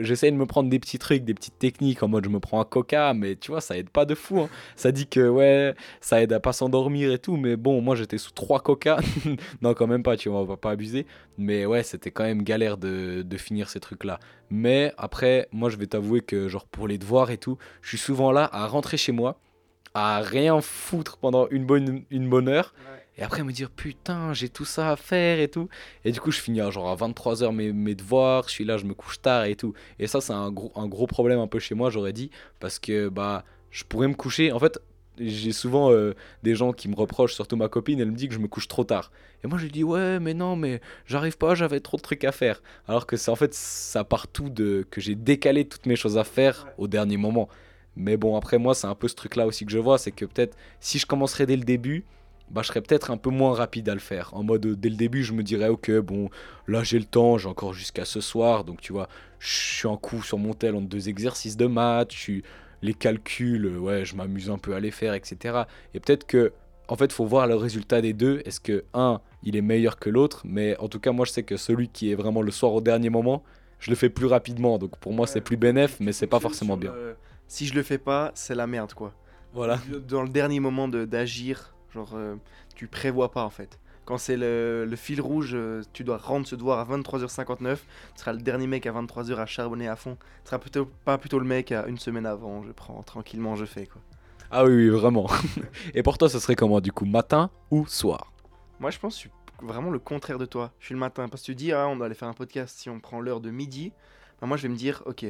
j'essaie 0.00 0.30
de 0.30 0.36
me 0.36 0.46
prendre 0.46 0.70
des 0.70 0.78
petits 0.78 0.98
trucs, 0.98 1.24
des 1.24 1.34
petites 1.34 1.58
techniques 1.58 2.02
en 2.02 2.08
mode 2.08 2.24
je 2.24 2.30
me 2.30 2.40
prends 2.40 2.60
un 2.60 2.64
coca, 2.64 3.14
mais 3.14 3.36
tu 3.36 3.50
vois, 3.50 3.60
ça 3.60 3.76
aide 3.76 3.90
pas 3.90 4.04
de 4.04 4.14
fou. 4.14 4.40
Hein. 4.40 4.48
Ça 4.76 4.92
dit 4.92 5.06
que 5.06 5.28
ouais, 5.28 5.74
ça 6.00 6.22
aide 6.22 6.32
à 6.32 6.40
pas 6.40 6.52
s'endormir 6.52 7.12
et 7.12 7.18
tout, 7.18 7.36
mais 7.36 7.56
bon, 7.56 7.80
moi 7.80 7.94
j'étais 7.96 8.18
sous 8.18 8.32
trois 8.32 8.60
coca. 8.60 8.98
non, 9.62 9.74
quand 9.74 9.86
même 9.86 10.02
pas, 10.02 10.16
tu 10.16 10.28
vois, 10.28 10.40
on 10.40 10.44
va 10.44 10.56
pas 10.56 10.70
abuser. 10.70 11.06
Mais 11.38 11.66
ouais, 11.66 11.82
c'était 11.82 12.10
quand 12.10 12.24
même 12.24 12.42
galère 12.42 12.76
de, 12.76 13.22
de 13.22 13.36
finir 13.36 13.68
ces 13.68 13.80
trucs-là. 13.80 14.18
Mais 14.50 14.92
après, 14.98 15.48
moi 15.52 15.70
je 15.70 15.76
vais 15.76 15.86
t'avouer 15.86 16.20
que, 16.20 16.48
genre 16.48 16.66
pour 16.66 16.88
les 16.88 16.98
devoirs 16.98 17.30
et 17.30 17.38
tout, 17.38 17.58
je 17.82 17.88
suis 17.90 17.98
souvent 17.98 18.32
là 18.32 18.48
à 18.52 18.66
rentrer 18.66 18.96
chez 18.96 19.12
moi, 19.12 19.38
à 19.94 20.20
rien 20.20 20.60
foutre 20.60 21.18
pendant 21.18 21.48
une 21.48 21.64
bonne, 21.64 22.04
une 22.10 22.28
bonne 22.28 22.48
heure. 22.48 22.74
Et 23.20 23.22
après 23.22 23.44
me 23.44 23.52
dire 23.52 23.70
putain, 23.70 24.32
j'ai 24.32 24.48
tout 24.48 24.64
ça 24.64 24.90
à 24.90 24.96
faire 24.96 25.38
et 25.40 25.48
tout. 25.48 25.68
Et 26.04 26.10
du 26.10 26.20
coup, 26.20 26.30
je 26.30 26.40
finis 26.40 26.62
à 26.62 26.70
genre 26.70 26.88
à 26.88 26.96
23h 26.96 27.54
mes, 27.54 27.72
mes 27.72 27.94
devoirs, 27.94 28.44
je 28.48 28.52
suis 28.52 28.64
là, 28.64 28.78
je 28.78 28.86
me 28.86 28.94
couche 28.94 29.20
tard 29.20 29.44
et 29.44 29.56
tout. 29.56 29.74
Et 29.98 30.06
ça, 30.06 30.22
c'est 30.22 30.32
un 30.32 30.50
gros, 30.50 30.72
un 30.74 30.88
gros 30.88 31.06
problème 31.06 31.38
un 31.38 31.46
peu 31.46 31.58
chez 31.58 31.74
moi, 31.74 31.90
j'aurais 31.90 32.14
dit. 32.14 32.30
Parce 32.58 32.78
que 32.78 33.10
bah, 33.10 33.44
je 33.70 33.84
pourrais 33.84 34.08
me 34.08 34.14
coucher. 34.14 34.52
En 34.52 34.58
fait, 34.58 34.80
j'ai 35.18 35.52
souvent 35.52 35.92
euh, 35.92 36.14
des 36.42 36.54
gens 36.54 36.72
qui 36.72 36.88
me 36.88 36.96
reprochent, 36.96 37.34
surtout 37.34 37.56
ma 37.56 37.68
copine, 37.68 38.00
elle 38.00 38.10
me 38.10 38.16
dit 38.16 38.28
que 38.28 38.34
je 38.34 38.38
me 38.38 38.48
couche 38.48 38.68
trop 38.68 38.84
tard. 38.84 39.10
Et 39.44 39.46
moi 39.46 39.58
je 39.58 39.64
lui 39.64 39.70
dis 39.70 39.84
ouais 39.84 40.18
mais 40.20 40.34
non 40.34 40.56
mais 40.56 40.80
j'arrive 41.06 41.36
pas, 41.36 41.54
j'avais 41.54 41.80
trop 41.80 41.96
de 41.96 42.02
trucs 42.02 42.24
à 42.24 42.32
faire. 42.32 42.62
Alors 42.88 43.06
que 43.06 43.16
c'est 43.16 43.30
en 43.30 43.36
fait 43.36 43.54
ça 43.54 44.04
part 44.04 44.28
tout 44.28 44.50
de 44.50 44.86
que 44.90 45.00
j'ai 45.00 45.14
décalé 45.14 45.66
toutes 45.66 45.86
mes 45.86 45.96
choses 45.96 46.18
à 46.18 46.24
faire 46.24 46.68
au 46.78 46.88
dernier 46.88 47.16
moment. 47.16 47.48
Mais 47.96 48.16
bon 48.16 48.36
après 48.36 48.58
moi 48.58 48.74
c'est 48.74 48.86
un 48.86 48.94
peu 48.94 49.08
ce 49.08 49.14
truc 49.14 49.36
là 49.36 49.46
aussi 49.46 49.64
que 49.64 49.72
je 49.72 49.78
vois, 49.78 49.98
c'est 49.98 50.12
que 50.12 50.24
peut-être 50.24 50.56
si 50.78 50.98
je 50.98 51.06
commencerais 51.06 51.46
dès 51.46 51.56
le 51.56 51.64
début, 51.64 52.04
bah, 52.50 52.62
je 52.62 52.68
serais 52.68 52.80
peut-être 52.80 53.10
un 53.10 53.16
peu 53.16 53.30
moins 53.30 53.54
rapide 53.54 53.88
à 53.88 53.94
le 53.94 54.00
faire. 54.00 54.30
En 54.34 54.42
mode, 54.42 54.66
dès 54.66 54.88
le 54.88 54.96
début, 54.96 55.22
je 55.22 55.32
me 55.32 55.42
dirais, 55.42 55.68
ok, 55.68 55.90
bon, 56.00 56.30
là 56.66 56.82
j'ai 56.82 56.98
le 56.98 57.04
temps, 57.04 57.38
j'ai 57.38 57.48
encore 57.48 57.72
jusqu'à 57.72 58.04
ce 58.04 58.20
soir, 58.20 58.64
donc 58.64 58.80
tu 58.80 58.92
vois, 58.92 59.08
je 59.38 59.48
suis 59.48 59.86
en 59.86 59.96
coup 59.96 60.22
sur 60.22 60.38
mon 60.38 60.54
tel 60.54 60.74
entre 60.74 60.88
deux 60.88 61.08
exercices 61.08 61.56
de 61.56 61.66
maths, 61.66 62.12
je 62.12 62.18
suis 62.18 62.42
les 62.82 62.94
calculs, 62.94 63.66
euh, 63.66 63.78
ouais, 63.78 64.04
je 64.04 64.16
m'amuse 64.16 64.50
un 64.50 64.58
peu 64.58 64.74
à 64.74 64.80
les 64.80 64.90
faire, 64.90 65.14
etc. 65.14 65.62
Et 65.94 66.00
peut-être 66.00 66.26
que, 66.26 66.52
en 66.88 66.96
fait, 66.96 67.06
il 67.06 67.12
faut 67.12 67.26
voir 67.26 67.46
le 67.46 67.54
résultat 67.54 68.00
des 68.00 68.12
deux. 68.12 68.42
Est-ce 68.44 68.60
que, 68.60 68.84
un, 68.94 69.20
il 69.42 69.56
est 69.56 69.62
meilleur 69.62 69.98
que 69.98 70.10
l'autre? 70.10 70.42
Mais 70.44 70.76
en 70.78 70.88
tout 70.88 70.98
cas, 70.98 71.12
moi, 71.12 71.24
je 71.24 71.32
sais 71.32 71.42
que 71.42 71.56
celui 71.56 71.88
qui 71.88 72.10
est 72.10 72.14
vraiment 72.14 72.42
le 72.42 72.50
soir 72.50 72.72
au 72.74 72.80
dernier 72.80 73.10
moment, 73.10 73.44
je 73.78 73.90
le 73.90 73.96
fais 73.96 74.10
plus 74.10 74.26
rapidement. 74.26 74.78
Donc 74.78 74.96
pour 74.98 75.12
moi, 75.12 75.26
c'est 75.26 75.40
plus 75.40 75.56
bénéf, 75.56 75.98
mais 76.00 76.12
c'est 76.12 76.26
pas 76.26 76.40
forcément 76.40 76.76
bien. 76.76 76.92
si 77.46 77.66
je 77.66 77.74
le 77.74 77.82
fais 77.82 77.98
pas, 77.98 78.32
c'est 78.34 78.54
la 78.54 78.66
merde, 78.66 78.94
quoi. 78.94 79.12
Voilà. 79.52 79.78
Dans 80.08 80.22
le 80.22 80.28
dernier 80.28 80.60
moment 80.60 80.88
d'agir, 80.88 81.74
genre, 81.94 82.12
euh, 82.14 82.36
tu 82.74 82.86
prévois 82.86 83.30
pas, 83.30 83.44
en 83.44 83.50
fait. 83.50 83.78
Quand 84.04 84.18
c'est 84.18 84.36
le, 84.36 84.92
fil 84.96 85.20
rouge, 85.20 85.52
euh, 85.54 85.82
tu 85.92 86.02
dois 86.02 86.16
rendre 86.16 86.46
ce 86.46 86.56
devoir 86.56 86.78
à 86.78 86.96
23h59. 86.96 87.76
Tu 87.76 87.82
seras 88.16 88.32
le 88.32 88.40
dernier 88.40 88.66
mec 88.66 88.86
à 88.86 88.92
23h 88.92 89.36
à 89.36 89.46
charbonner 89.46 89.88
à 89.88 89.96
fond. 89.96 90.16
Tu 90.16 90.46
seras 90.46 90.58
plutôt, 90.58 90.90
pas 91.04 91.16
plutôt 91.18 91.38
le 91.38 91.44
mec 91.44 91.70
à 91.70 91.86
une 91.86 91.98
semaine 91.98 92.26
avant. 92.26 92.62
Je 92.62 92.72
prends 92.72 93.02
tranquillement, 93.02 93.54
je 93.54 93.64
fais 93.64 93.86
quoi. 93.86 94.00
Ah 94.50 94.64
oui, 94.64 94.72
oui 94.74 94.88
vraiment. 94.88 95.28
Et 95.94 96.02
pour 96.02 96.18
toi, 96.18 96.28
ce 96.28 96.40
serait 96.40 96.56
comment 96.56 96.80
du 96.80 96.90
coup 96.90 97.04
Matin 97.04 97.50
ou 97.70 97.86
soir? 97.86 98.32
Moi, 98.80 98.90
je 98.90 98.98
pense 98.98 99.14
que 99.14 99.22
je 99.22 99.28
suis 99.28 99.30
vraiment 99.62 99.90
le 99.90 100.00
contraire 100.00 100.38
de 100.38 100.46
toi. 100.46 100.72
Je 100.80 100.86
suis 100.86 100.94
le 100.94 100.98
matin. 100.98 101.28
Parce 101.28 101.42
que 101.42 101.46
tu 101.46 101.54
dis, 101.54 101.72
ah, 101.72 101.86
on 101.86 101.94
doit 101.96 102.06
aller 102.06 102.16
faire 102.16 102.28
un 102.28 102.34
podcast 102.34 102.78
si 102.78 102.90
on 102.90 102.98
prend 102.98 103.20
l'heure 103.20 103.40
de 103.40 103.50
midi. 103.50 103.92
Ben, 104.40 104.48
moi, 104.48 104.56
je 104.56 104.62
vais 104.62 104.68
me 104.70 104.76
dire, 104.76 105.02
ok, 105.06 105.24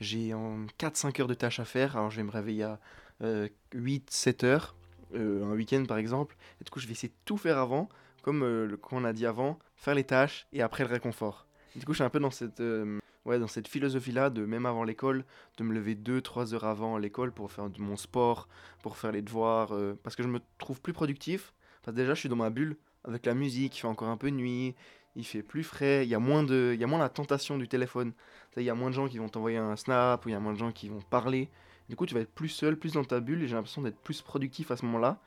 j'ai 0.00 0.34
4-5 0.78 1.20
heures 1.22 1.28
de 1.28 1.34
tâches 1.34 1.60
à 1.60 1.64
faire. 1.64 1.96
Alors, 1.96 2.10
je 2.10 2.18
vais 2.18 2.22
me 2.22 2.30
réveiller 2.30 2.64
à 2.64 2.78
8-7 3.22 4.44
euh, 4.44 4.48
heures. 4.48 4.75
Euh, 5.14 5.44
un 5.44 5.54
week-end 5.54 5.84
par 5.86 5.98
exemple. 5.98 6.36
Et 6.60 6.64
du 6.64 6.70
coup, 6.70 6.80
je 6.80 6.86
vais 6.86 6.92
essayer 6.92 7.08
de 7.08 7.18
tout 7.24 7.36
faire 7.36 7.58
avant 7.58 7.88
comme 8.26 8.42
euh, 8.42 8.76
on 8.90 9.04
a 9.04 9.12
dit 9.12 9.24
avant, 9.24 9.56
faire 9.76 9.94
les 9.94 10.02
tâches 10.02 10.48
et 10.52 10.60
après 10.60 10.82
le 10.82 10.90
réconfort. 10.90 11.46
du 11.76 11.86
coup, 11.86 11.92
je 11.92 11.98
suis 11.98 12.04
un 12.04 12.10
peu 12.10 12.18
dans 12.18 12.32
cette, 12.32 12.58
euh, 12.58 12.98
ouais, 13.24 13.38
dans 13.38 13.46
cette 13.46 13.68
philosophie-là 13.68 14.30
de 14.30 14.44
même 14.44 14.66
avant 14.66 14.82
l'école, 14.82 15.24
de 15.58 15.62
me 15.62 15.72
lever 15.72 15.94
2-3 15.94 16.52
heures 16.52 16.64
avant 16.64 16.98
l'école 16.98 17.30
pour 17.30 17.52
faire 17.52 17.70
de 17.70 17.80
mon 17.80 17.96
sport, 17.96 18.48
pour 18.82 18.96
faire 18.96 19.12
les 19.12 19.22
devoirs, 19.22 19.72
euh, 19.72 19.96
parce 20.02 20.16
que 20.16 20.24
je 20.24 20.28
me 20.28 20.40
trouve 20.58 20.80
plus 20.80 20.92
productif. 20.92 21.54
Parce 21.84 21.96
déjà, 21.96 22.14
je 22.14 22.18
suis 22.18 22.28
dans 22.28 22.34
ma 22.34 22.50
bulle 22.50 22.76
avec 23.04 23.24
la 23.26 23.34
musique, 23.34 23.76
il 23.76 23.80
fait 23.82 23.86
encore 23.86 24.08
un 24.08 24.16
peu 24.16 24.30
nuit, 24.30 24.74
il 25.14 25.24
fait 25.24 25.44
plus 25.44 25.62
frais, 25.62 26.04
il 26.04 26.08
y 26.08 26.14
a 26.16 26.18
moins 26.18 26.42
de, 26.42 26.72
il 26.74 26.80
y 26.80 26.84
a 26.84 26.88
moins 26.88 26.98
la 26.98 27.08
tentation 27.08 27.58
du 27.58 27.68
téléphone. 27.68 28.12
Il 28.56 28.64
y 28.64 28.70
a 28.70 28.74
moins 28.74 28.88
de 28.90 28.94
gens 28.94 29.06
qui 29.06 29.18
vont 29.18 29.28
t'envoyer 29.28 29.58
un 29.58 29.76
snap 29.76 30.26
ou 30.26 30.30
il 30.30 30.32
y 30.32 30.34
a 30.34 30.40
moins 30.40 30.54
de 30.54 30.58
gens 30.58 30.72
qui 30.72 30.88
vont 30.88 31.00
parler. 31.00 31.48
Du 31.88 31.96
coup, 31.96 32.06
tu 32.06 32.14
vas 32.14 32.20
être 32.20 32.34
plus 32.34 32.48
seul, 32.48 32.76
plus 32.76 32.92
dans 32.92 33.04
ta 33.04 33.20
bulle 33.20 33.42
et 33.42 33.48
j'ai 33.48 33.54
l'impression 33.54 33.82
d'être 33.82 34.00
plus 34.00 34.22
productif 34.22 34.70
à 34.70 34.76
ce 34.76 34.84
moment-là. 34.86 35.20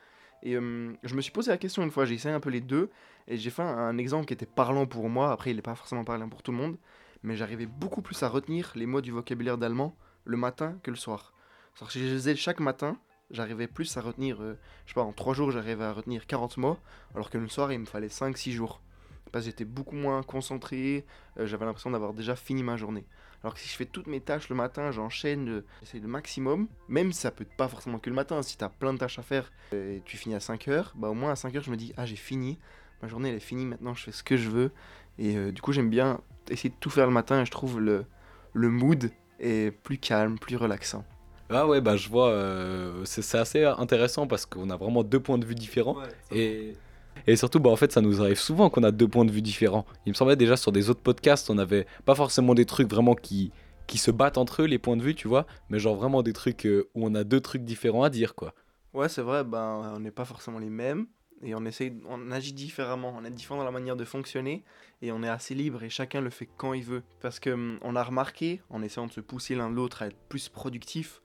Et 0.44 0.56
euh, 0.56 0.94
je 1.04 1.16
me 1.16 1.22
suis 1.22 1.32
posé 1.32 1.52
la 1.52 1.58
question 1.58 1.84
une 1.84 1.92
fois, 1.92 2.06
j'ai 2.06 2.16
essayé 2.16 2.34
un 2.34 2.40
peu 2.40 2.50
les 2.50 2.62
deux, 2.62 2.90
et 3.28 3.38
j'ai 3.38 3.50
fait 3.50 3.62
un, 3.62 3.98
exemple 3.98 4.26
qui 4.26 4.34
était 4.34 4.46
parlant 4.46 4.86
pour 4.86 5.10
moi, 5.10 5.32
après 5.32 5.52
il 5.52 5.58
n'est 5.58 5.62
pas 5.62 5.76
forcément 5.76 6.04
parlant 6.04 6.30
pour 6.30 6.44
tout 6.44 6.52
le 6.52 6.58
monde, 6.58 6.78
mais 7.24 7.36
j'arrivais 7.36 7.66
beaucoup 7.66 8.02
plus 8.02 8.22
à 8.24 8.30
retenir 8.30 8.72
les 8.76 8.86
mots 8.86 9.02
du 9.02 9.12
vocabulaire 9.12 9.58
d'allemand 9.58 9.96
le 10.26 10.38
matin 10.38 10.80
que 10.84 10.92
le 10.92 10.98
soir. 10.98 11.34
Alors, 11.80 11.92
si 11.92 12.00
je 12.00 12.06
les 12.06 12.12
faisais 12.12 12.36
chaque 12.36 12.60
matin, 12.60 12.98
j'arrivais 13.32 13.68
plus 13.68 13.98
à 13.98 14.02
retenir, 14.02 14.42
euh, 14.42 14.58
je 14.86 14.92
sais 14.92 14.96
pas, 14.96 15.02
en 15.02 15.14
3 15.14 15.34
jours 15.34 15.52
j'arrivais 15.52 15.84
à 15.84 15.94
retenir 15.94 16.26
40 16.26 16.58
mots, 16.58 16.78
alors 17.16 17.30
que 17.30 17.38
le 17.38 17.48
soir 17.48 17.72
il 17.74 17.80
me 17.80 17.86
fallait 17.86 18.08
5-6 18.08 18.52
jours. 18.52 18.82
Parce 19.32 19.46
que 19.46 19.52
j'étais 19.52 19.66
beaucoup 19.66 19.96
moins 19.96 20.24
concentré, 20.24 21.06
euh, 21.38 21.46
j'avais 21.46 21.66
l'impression 21.66 21.92
d'avoir 21.92 22.14
déjà 22.14 22.36
fini 22.36 22.64
ma 22.64 22.78
journée. 22.78 23.06
Alors 23.44 23.54
que 23.54 23.60
si 23.60 23.70
je 23.70 23.76
fais 23.76 23.86
toutes 23.86 24.08
mes 24.08 24.20
tâches 24.20 24.50
le 24.50 24.56
matin, 24.56 24.92
j'enchaîne, 24.92 25.50
euh, 25.50 25.66
j'essaie 25.82 26.00
le 26.00 26.08
maximum, 26.08 26.68
même 26.90 27.14
si 27.14 27.22
ça 27.22 27.32
peut 27.32 27.46
pas 27.58 27.68
forcément 27.68 27.98
que 27.98 28.10
le 28.10 28.16
matin, 28.16 28.42
si 28.42 28.58
tu 28.58 28.64
as 28.64 28.70
plein 28.70 28.94
de 28.94 28.98
tâches 28.98 29.18
à 29.20 29.22
faire 29.22 29.52
euh, 29.74 29.98
et 29.98 30.02
tu 30.04 30.18
finis 30.18 30.36
à 30.36 30.40
5 30.40 30.68
heures, 30.68 30.94
bah 30.98 31.10
au 31.10 31.14
moins 31.14 31.32
à 31.32 31.36
5 31.36 31.56
heures 31.56 31.64
je 31.64 31.72
me 31.72 31.78
dis 31.78 31.94
ah 31.96 32.06
j'ai 32.06 32.18
fini, 32.18 32.60
ma 33.02 33.08
journée 33.08 33.30
elle 33.30 33.36
est 33.36 33.40
finie, 33.40 33.66
maintenant 33.66 33.94
je 33.94 34.04
fais 34.04 34.12
ce 34.12 34.24
que 34.24 34.36
je 34.36 34.50
veux. 34.50 34.72
Et 35.18 35.38
euh, 35.38 35.52
du 35.52 35.62
coup 35.62 35.72
j'aime 35.72 35.90
bien 35.90 36.20
essayer 36.50 36.70
de 36.70 36.76
tout 36.80 36.90
faire 36.90 37.06
le 37.06 37.14
matin 37.14 37.42
et 37.42 37.46
je 37.46 37.52
trouve 37.52 37.80
le, 37.80 38.06
le 38.54 38.70
mood 38.70 39.12
est 39.40 39.72
plus 39.72 39.98
calme, 39.98 40.38
plus 40.38 40.58
relaxant. 40.58 41.06
Ah 41.50 41.66
ouais 41.66 41.80
bah 41.82 41.96
je 41.96 42.10
vois, 42.10 42.32
c'est 43.06 43.38
assez 43.38 43.64
intéressant 43.64 44.28
parce 44.28 44.46
qu'on 44.46 44.70
a 44.70 44.78
vraiment 44.78 45.04
deux 45.04 45.20
points 45.20 45.40
de 45.40 45.46
vue 45.46 45.56
différents. 45.56 45.98
et 46.32 46.76
et 47.28 47.36
surtout, 47.36 47.60
bah, 47.60 47.70
en 47.70 47.76
fait, 47.76 47.92
ça 47.92 48.02
nous 48.02 48.22
arrive 48.22 48.40
souvent 48.40 48.70
qu'on 48.70 48.84
a 48.84 48.92
deux 48.92 49.08
points 49.08 49.26
de 49.26 49.32
vue 49.32 49.42
différents. 49.42 49.86
Il 50.06 50.10
me 50.10 50.16
semblait 50.16 50.36
déjà 50.36 50.58
sur 50.58 50.72
des 50.72 50.90
autres 50.90 51.02
podcasts, 51.02 51.50
on 51.50 51.58
avait 51.58 51.86
pas 52.06 52.16
forcément 52.16 52.54
des 52.54 52.66
trucs 52.66 52.90
vraiment 52.90 53.16
qui, 53.16 53.52
qui 53.88 53.98
se 53.98 54.12
battent 54.12 54.38
entre 54.38 54.62
eux, 54.62 54.66
les 54.66 54.80
points 54.80 54.98
de 54.98 55.04
vue, 55.04 55.16
tu 55.16 55.28
vois, 55.28 55.46
mais 55.70 55.80
genre 55.80 55.96
vraiment 55.96 56.22
des 56.24 56.34
trucs 56.34 56.66
euh, 56.66 56.90
où 56.96 57.06
on 57.06 57.16
a 57.16 57.24
deux 57.24 57.42
trucs 57.42 57.64
différents 57.64 58.04
à 58.04 58.10
dire, 58.10 58.36
quoi. 58.36 58.54
Ouais, 58.94 59.10
c'est 59.10 59.22
vrai, 59.22 59.44
ben, 59.44 59.94
on 59.96 60.00
n'est 60.00 60.12
pas 60.12 60.26
forcément 60.26 60.60
les 60.60 60.70
mêmes 60.70 61.08
et 61.44 61.56
on 61.56 61.66
essaye, 61.66 61.94
on 62.08 62.32
agit 62.32 62.54
différemment, 62.54 63.16
on 63.18 63.24
est 63.24 63.32
différent 63.32 63.60
dans 63.60 63.66
la 63.66 63.72
manière 63.72 63.96
de 63.96 64.04
fonctionner 64.04 64.64
et 65.02 65.12
on 65.12 65.24
est 65.24 65.30
assez 65.30 65.56
libre 65.56 65.84
et 65.84 65.90
chacun 65.90 66.22
le 66.22 66.30
fait 66.30 66.50
quand 66.58 66.74
il 66.74 66.84
veut. 66.84 67.04
Parce 67.22 67.40
que 67.40 67.52
hum, 67.52 67.80
on 67.82 67.96
a 67.96 68.04
remarqué, 68.04 68.62
en 68.70 68.82
essayant 68.82 69.08
de 69.08 69.12
se 69.12 69.22
pousser 69.22 69.56
l'un 69.56 69.70
l'autre 69.70 70.02
à 70.02 70.08
être 70.08 70.18
plus 70.28 70.50
productif, 70.50 71.22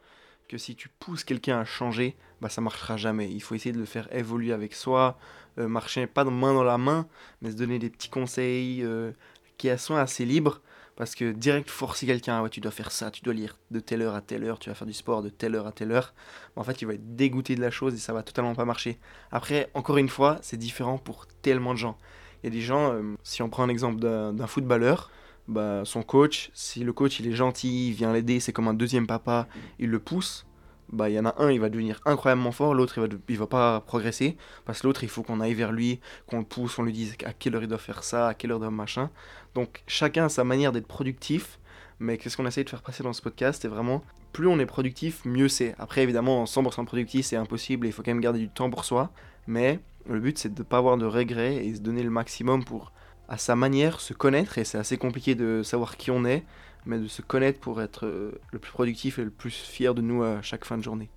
que 0.49 0.59
si 0.59 0.77
tu 0.77 0.89
pousses 0.89 1.25
quelqu'un 1.25 1.59
à 1.59 1.65
changer, 1.65 2.17
bah 2.41 2.49
ça 2.49 2.61
marchera 2.61 2.97
jamais. 2.97 3.31
Il 3.31 3.41
faut 3.41 3.55
essayer 3.55 3.73
de 3.73 3.79
le 3.79 3.87
faire 3.87 4.15
évoluer 4.15 4.53
avec 4.53 4.75
soi, 4.75 5.19
euh, 5.59 5.69
marcher 5.69 6.07
pas 6.07 6.25
main 6.25 6.55
dans 6.55 6.65
la 6.65 6.79
main, 6.79 7.07
mais 7.43 7.51
se 7.51 7.57
donner 7.57 7.79
des 7.79 7.91
petits 7.91 8.09
conseils 8.09 8.83
euh, 8.83 9.13
qui 9.59 9.69
sont 9.79 9.97
assez 9.97 10.25
libres. 10.25 10.61
Parce 10.97 11.17
que 11.17 11.33
direct 11.33 11.69
forcer 11.71 12.07
quelqu'un, 12.07 12.41
ouais, 12.41 12.51
tu 12.51 12.61
dois 12.61 12.71
faire 12.71 12.93
ça, 12.93 13.11
tu 13.11 13.21
dois 13.23 13.35
lire 13.35 13.59
de 13.73 13.81
telle 13.81 14.03
heure 14.03 14.15
à 14.15 14.21
telle 14.21 14.45
heure, 14.45 14.61
tu 14.61 14.69
vas 14.69 14.77
faire 14.77 14.87
du 14.87 14.93
sport 14.93 15.23
de 15.23 15.29
telle 15.29 15.57
heure 15.57 15.67
à 15.67 15.73
telle 15.73 15.91
heure. 15.91 16.15
en 16.55 16.63
fait, 16.63 16.83
il 16.83 16.85
va 16.87 16.95
être 16.95 17.17
dégoûté 17.17 17.57
de 17.57 17.61
la 17.61 17.73
chose 17.73 17.95
et 17.95 17.99
ça 17.99 18.13
va 18.13 18.23
totalement 18.23 18.55
pas 18.55 18.65
marcher. 18.65 19.01
Après, 19.33 19.71
encore 19.75 19.97
une 19.97 20.09
fois, 20.09 20.39
c'est 20.41 20.57
différent 20.57 20.99
pour 20.99 21.27
tellement 21.43 21.73
de 21.73 21.79
gens. 21.79 21.99
Il 22.43 22.47
y 22.47 22.49
a 22.49 22.51
des 22.51 22.61
gens, 22.61 22.93
euh, 22.93 23.17
si 23.25 23.43
on 23.43 23.51
prend 23.51 23.65
un 23.65 23.69
exemple 23.69 23.99
d'un 23.99 24.47
footballeur, 24.47 25.11
bah, 25.49 25.83
son 25.85 26.03
coach, 26.03 26.51
si 26.55 26.85
le 26.85 26.93
coach 26.93 27.19
il 27.19 27.27
est 27.27 27.33
gentil, 27.33 27.89
il 27.89 27.95
vient 27.95 28.13
l'aider, 28.13 28.39
c'est 28.39 28.53
comme 28.53 28.69
un 28.69 28.75
deuxième 28.75 29.07
papa, 29.07 29.49
il 29.79 29.91
le 29.91 29.99
pousse, 29.99 30.47
bah 30.95 31.11
il 31.11 31.15
y 31.15 31.19
en 31.19 31.27
a 31.27 31.35
un, 31.39 31.51
il 31.51 31.61
va 31.61 31.69
devenir 31.69 32.01
incroyablement 32.05 32.53
fort, 32.53 32.75
l'autre 32.75 32.99
il 32.99 33.01
va, 33.03 33.17
il 33.29 33.39
va 33.39 33.47
pas 33.47 33.81
progresser, 33.81 34.37
parce 34.65 34.81
que 34.81 34.87
l'autre 34.87 35.03
il 35.03 35.09
faut 35.09 35.23
qu'on 35.23 35.41
aille 35.41 35.55
vers 35.55 35.73
lui, 35.73 36.01
qu'on 36.27 36.39
le 36.39 36.45
pousse, 36.45 36.79
on 36.79 36.83
lui 36.83 36.93
dise 36.93 37.17
à 37.25 37.33
quelle 37.33 37.55
heure 37.57 37.63
il 37.63 37.69
doit 37.69 37.79
faire 37.79 38.05
ça, 38.05 38.29
à 38.29 38.35
quelle 38.35 38.53
heure 38.53 38.59
il 38.59 38.61
doit 38.61 38.71
machin. 38.71 39.11
Donc 39.55 39.83
chacun 39.87 40.27
a 40.27 40.29
sa 40.29 40.45
manière 40.45 40.73
d'être 40.73 40.87
productif, 40.87 41.59
mais 41.99 42.17
qu'est-ce 42.19 42.37
qu'on 42.37 42.47
essaie 42.47 42.65
de 42.65 42.71
faire 42.71 42.83
passer 42.83 43.03
dans 43.03 43.13
ce 43.13 43.23
podcast, 43.23 43.63
c'est 43.63 43.69
vraiment 43.69 44.03
plus 44.33 44.49
on 44.49 44.59
est 44.59 44.67
productif, 44.67 45.25
mieux 45.25 45.49
c'est. 45.49 45.75
Après 45.79 46.03
évidemment 46.03 46.45
100% 46.45 46.85
productif 46.87 47.27
c'est 47.27 47.37
impossible, 47.37 47.87
il 47.87 47.93
faut 47.93 48.03
quand 48.03 48.13
même 48.13 48.21
garder 48.21 48.39
du 48.39 48.49
temps 48.49 48.71
pour 48.71 48.85
soi, 48.85 49.11
mais 49.47 49.81
le 50.09 50.21
but 50.21 50.39
c'est 50.39 50.53
de 50.55 50.61
ne 50.61 50.65
pas 50.65 50.79
avoir 50.79 50.97
de 50.97 51.07
regrets 51.07 51.57
et 51.65 51.75
se 51.75 51.81
donner 51.81 52.03
le 52.03 52.11
maximum 52.11 52.65
pour 52.65 52.93
à 53.29 53.39
sa 53.39 53.57
manière 53.57 54.01
se 54.01 54.13
connaître, 54.15 54.59
et 54.59 54.65
c'est 54.65 54.79
assez 54.79 54.99
compliqué 54.99 55.35
de 55.35 55.63
savoir 55.63 55.97
qui 55.97 56.11
on 56.11 56.25
est, 56.25 56.45
mais 56.87 56.99
de 56.99 57.09
se 57.09 57.23
connaître 57.23 57.61
pour 57.61 57.81
être 57.83 58.07
euh, 58.07 58.33
le 58.53 58.59
plus 58.59 58.73
productif 58.73 59.19
et 59.19 59.25
le 59.25 59.31
plus 59.31 59.55
fier 59.55 59.95
de 59.95 60.03
nous 60.03 60.23
à 60.23 60.43
chaque 60.43 60.65
fin 60.65 60.77
de 60.79 60.83
journée. 60.83 61.11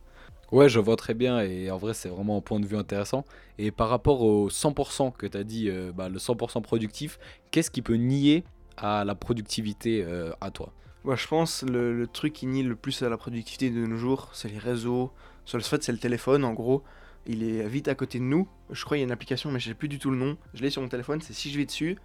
Ouais, 0.51 0.69
je 0.69 0.79
vois 0.79 0.95
très 0.95 1.13
bien 1.13 1.41
et 1.41 1.69
en 1.71 1.77
vrai, 1.77 1.93
c'est 1.93 2.07
vraiment 2.09 2.37
un 2.37 2.41
point 2.41 2.59
de 2.59 2.65
vue 2.65 2.77
intéressant. 2.77 3.25
Et 3.57 3.71
par 3.71 3.89
rapport 3.89 4.21
au 4.21 4.49
100% 4.49 5.11
que 5.11 5.27
tu 5.27 5.37
as 5.37 5.43
dit, 5.43 5.69
euh, 5.69 5.91
bah, 5.93 6.07
le 6.09 6.19
100% 6.19 6.61
productif, 6.61 7.19
qu'est-ce 7.51 7.69
qui 7.71 7.81
peut 7.81 7.95
nier 7.95 8.45
à 8.77 9.03
la 9.03 9.15
productivité 9.15 10.03
euh, 10.05 10.31
à 10.39 10.51
toi? 10.51 10.73
Ouais, 11.03 11.17
Je 11.17 11.27
pense 11.27 11.63
le, 11.63 11.97
le 11.97 12.07
truc 12.07 12.33
qui 12.33 12.45
nie 12.47 12.63
le 12.63 12.75
plus 12.75 13.01
à 13.01 13.09
la 13.09 13.17
productivité 13.17 13.69
de 13.69 13.85
nos 13.85 13.97
jours, 13.97 14.29
c'est 14.33 14.49
les 14.49 14.57
réseaux. 14.57 15.11
Sur 15.45 15.57
le 15.57 15.63
fait, 15.63 15.83
c'est 15.83 15.91
le 15.91 15.97
téléphone 15.99 16.43
en 16.43 16.53
gros. 16.53 16.83
Il 17.27 17.43
est 17.43 17.67
vite 17.67 17.87
à 17.87 17.95
côté 17.95 18.19
de 18.19 18.23
nous. 18.23 18.47
Je 18.71 18.83
crois 18.83 18.95
qu'il 18.95 19.01
y 19.01 19.03
a 19.03 19.07
une 19.07 19.11
application, 19.11 19.51
mais 19.51 19.59
je 19.59 19.69
sais 19.69 19.75
plus 19.75 19.89
du 19.89 19.99
tout 19.99 20.09
le 20.09 20.17
nom. 20.17 20.37
Je 20.53 20.61
l'ai 20.61 20.69
sur 20.69 20.81
mon 20.81 20.87
téléphone, 20.87 21.21
c'est 21.21 21.33
si 21.33 21.51
je 21.51 21.57
vais 21.57 21.65
dessus, 21.65 21.97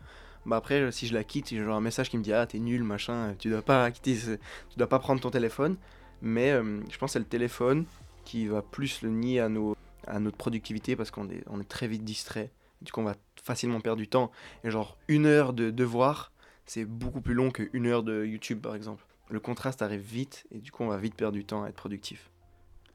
bah 0.45 0.57
après, 0.57 0.91
si 0.91 1.07
je 1.07 1.15
la 1.15 1.23
quitte, 1.23 1.49
j'ai 1.51 1.61
un 1.61 1.81
message 1.81 2.11
qui 2.11 2.19
me 2.19 2.23
dit 2.23 2.33
Ah, 2.33 2.47
t'es 2.47 2.59
nul, 2.59 2.83
machin, 2.83 3.35
tu 3.39 3.49
dois 3.49 3.63
pas 3.63 3.91
tu 3.93 4.29
dois 4.77 4.89
pas 4.89 4.99
prendre 4.99 5.21
ton 5.21 5.31
téléphone. 5.31 5.77
Mais 6.21 6.51
euh, 6.51 6.81
je 6.91 6.99
pense 6.99 7.11
que 7.11 7.13
c'est 7.15 7.19
le 7.19 7.25
téléphone 7.25 7.85
qui 8.25 8.47
va 8.47 8.63
plus 8.63 9.03
le 9.03 9.11
nier 9.11 9.41
à, 9.41 9.49
nos, 9.49 9.77
à 10.07 10.21
notre 10.21 10.37
productivité 10.37 10.97
parce 10.97 11.11
qu'on 11.11 11.29
est, 11.31 11.43
on 11.49 11.61
est 11.61 11.69
très 11.69 11.89
vite 11.89 12.05
distrait. 12.05 12.51
Du 12.81 12.91
coup, 12.91 13.01
on 13.01 13.05
va 13.05 13.15
facilement 13.43 13.81
perdre 13.81 14.01
du 14.01 14.09
temps. 14.09 14.33
Et 14.65 14.71
genre, 14.71 14.99
une 15.09 15.27
heure 15.27 15.53
de 15.53 15.71
devoir, 15.71 16.33
c'est 16.67 16.85
beaucoup 16.85 17.21
plus 17.21 17.35
long 17.35 17.51
qu'une 17.51 17.87
heure 17.87 18.03
de 18.03 18.25
YouTube, 18.25 18.61
par 18.61 18.75
exemple. 18.75 19.05
Le 19.31 19.41
contraste 19.41 19.83
arrive 19.83 20.01
vite 20.01 20.47
et 20.51 20.59
du 20.59 20.73
coup, 20.73 20.83
on 20.83 20.89
va 20.89 20.99
vite 20.99 21.15
perdre 21.15 21.35
du 21.35 21.45
temps 21.45 21.63
à 21.63 21.69
être 21.69 21.77
productif. 21.77 22.32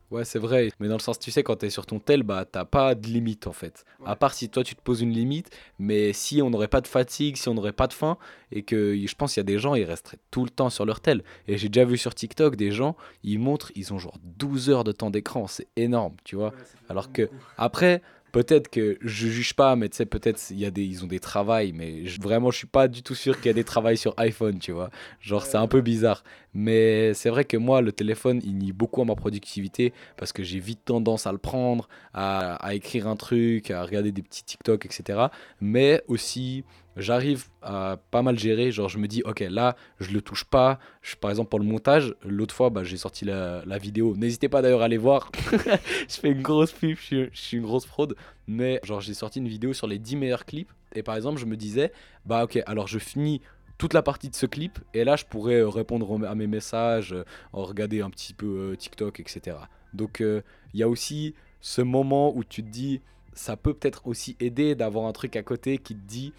Ouais, 0.09 0.23
c'est 0.23 0.39
vrai. 0.39 0.71
Mais 0.79 0.87
dans 0.87 0.95
le 0.95 1.01
sens, 1.01 1.19
tu 1.19 1.31
sais, 1.31 1.43
quand 1.43 1.57
t'es 1.57 1.69
sur 1.69 1.85
ton 1.85 1.99
tel, 1.99 2.23
bah 2.23 2.45
t'as 2.49 2.63
pas 2.63 2.95
de 2.95 3.07
limite 3.07 3.45
en 3.45 3.51
fait. 3.51 3.83
À 4.05 4.15
part 4.15 4.33
si 4.33 4.49
toi 4.49 4.63
tu 4.63 4.73
te 4.75 4.81
poses 4.81 5.01
une 5.01 5.11
limite, 5.11 5.49
mais 5.79 6.13
si 6.13 6.41
on 6.41 6.49
n'aurait 6.49 6.69
pas 6.69 6.79
de 6.79 6.87
fatigue, 6.87 7.35
si 7.35 7.49
on 7.49 7.53
n'aurait 7.53 7.73
pas 7.73 7.87
de 7.87 7.93
faim, 7.93 8.17
et 8.51 8.63
que 8.63 8.95
je 8.95 9.15
pense 9.15 9.33
qu'il 9.33 9.41
y 9.41 9.45
a 9.45 9.51
des 9.51 9.59
gens, 9.59 9.75
ils 9.75 9.83
resteraient 9.83 10.19
tout 10.31 10.45
le 10.45 10.49
temps 10.49 10.69
sur 10.69 10.85
leur 10.85 11.01
tel. 11.01 11.23
Et 11.47 11.57
j'ai 11.57 11.67
déjà 11.67 11.85
vu 11.85 11.97
sur 11.97 12.15
TikTok 12.15 12.55
des 12.55 12.71
gens, 12.71 12.95
ils 13.23 13.39
montrent, 13.39 13.71
ils 13.75 13.93
ont 13.93 13.99
genre 13.99 14.17
12 14.23 14.69
heures 14.69 14.83
de 14.85 14.93
temps 14.93 15.09
d'écran. 15.09 15.47
C'est 15.47 15.67
énorme, 15.75 16.15
tu 16.23 16.37
vois. 16.37 16.53
Alors 16.87 17.11
que, 17.11 17.29
après, 17.57 18.01
peut-être 18.37 18.69
que 18.69 18.99
je 19.01 19.27
juge 19.29 19.55
pas, 19.55 19.75
mais 19.75 19.89
tu 19.89 19.97
sais, 19.97 20.05
peut-être 20.05 20.39
il 20.51 20.59
y 20.59 20.65
a 20.67 20.69
des, 20.69 20.83
ils 20.83 21.03
ont 21.03 21.07
des 21.07 21.19
travails, 21.19 21.73
mais 21.73 22.03
vraiment, 22.21 22.51
je 22.51 22.57
suis 22.59 22.67
pas 22.67 22.87
du 22.87 23.01
tout 23.01 23.15
sûr 23.15 23.35
qu'il 23.37 23.47
y 23.47 23.49
a 23.49 23.53
des 23.53 23.63
travails 23.63 23.97
sur 23.97 24.13
iPhone, 24.17 24.59
tu 24.59 24.71
vois. 24.71 24.91
Genre, 25.21 25.43
c'est 25.43 25.57
un 25.57 25.65
peu 25.65 25.81
bizarre. 25.81 26.23
Mais 26.53 27.15
c'est 27.15 27.31
vrai 27.31 27.45
que 27.45 27.57
moi, 27.57 27.81
le 27.81 27.91
téléphone, 27.91 28.39
il 28.43 28.55
nie 28.59 28.73
beaucoup 28.73 29.01
à 29.01 29.05
ma 29.05 29.15
productivité 29.15 29.91
parce 30.17 30.33
que 30.33 30.43
j'ai 30.43 30.59
vite 30.59 30.85
tendance 30.85 31.25
à 31.25 31.31
le 31.31 31.39
prendre, 31.39 31.89
à, 32.13 32.53
à 32.63 32.75
écrire 32.75 33.07
un 33.07 33.15
truc, 33.15 33.71
à 33.71 33.83
regarder 33.83 34.11
des 34.11 34.21
petits 34.21 34.43
TikTok, 34.43 34.85
etc. 34.85 35.29
Mais 35.59 36.03
aussi, 36.07 36.63
j'arrive 36.97 37.45
à 37.61 37.97
pas 38.11 38.21
mal 38.21 38.37
gérer. 38.37 38.71
Genre, 38.71 38.89
je 38.89 38.97
me 38.97 39.07
dis, 39.07 39.23
ok, 39.23 39.39
là, 39.49 39.75
je 39.99 40.11
le 40.11 40.21
touche 40.21 40.43
pas. 40.43 40.79
Je, 41.01 41.15
par 41.15 41.31
exemple, 41.31 41.49
pour 41.49 41.59
le 41.59 41.65
montage, 41.65 42.15
l'autre 42.23 42.53
fois, 42.53 42.69
bah, 42.69 42.83
j'ai 42.83 42.97
sorti 42.97 43.25
la, 43.25 43.77
vidéo. 43.77 44.15
N'hésitez 44.17 44.49
pas 44.49 44.61
d'ailleurs 44.61 44.81
à 44.81 44.85
aller 44.85 44.97
voir. 44.97 45.31
je 45.51 46.15
fais 46.15 46.29
une 46.29 46.41
grosse 46.41 46.71
pub, 46.71 46.97
je 46.97 47.03
suis, 47.03 47.29
je 47.31 47.39
suis 47.39 47.57
une 47.57 47.63
grosse 47.63 47.85
fraude. 47.85 48.15
Mais, 48.47 48.79
genre, 48.83 49.01
j'ai 49.01 49.13
sorti 49.13 49.39
une 49.39 49.47
vidéo 49.47 49.73
sur 49.73 49.87
les 49.87 49.99
10 49.99 50.15
meilleurs 50.17 50.45
clips. 50.45 50.71
Et 50.95 51.03
par 51.03 51.15
exemple, 51.15 51.39
je 51.39 51.45
me 51.45 51.55
disais, 51.55 51.91
bah, 52.25 52.43
ok, 52.43 52.59
alors 52.65 52.87
je 52.87 52.99
finis 52.99 53.41
toute 53.77 53.93
la 53.93 54.01
partie 54.01 54.29
de 54.29 54.35
ce 54.35 54.45
clip. 54.45 54.79
Et 54.93 55.03
là, 55.03 55.15
je 55.15 55.25
pourrais 55.25 55.59
euh, 55.59 55.69
répondre 55.69 56.25
à 56.27 56.35
mes 56.35 56.47
messages, 56.47 57.13
euh, 57.13 57.23
regarder 57.53 58.01
un 58.01 58.09
petit 58.09 58.33
peu 58.33 58.71
euh, 58.71 58.75
TikTok, 58.75 59.19
etc. 59.19 59.57
Donc, 59.93 60.19
il 60.19 60.79
y 60.79 60.83
a 60.83 60.89
aussi 60.89 61.33
ce 61.61 61.81
moment 61.81 62.35
où 62.35 62.43
tu 62.43 62.61
te 62.61 62.69
dis, 62.69 63.01
ça 63.33 63.55
peut 63.55 63.73
peut-être 63.73 64.05
aussi 64.05 64.35
aider 64.39 64.75
d'avoir 64.75 65.05
un 65.05 65.13
truc 65.13 65.35
à 65.35 65.43
côté 65.43 65.77
qui 65.77 65.95
te 65.95 66.05
dit 66.05 66.33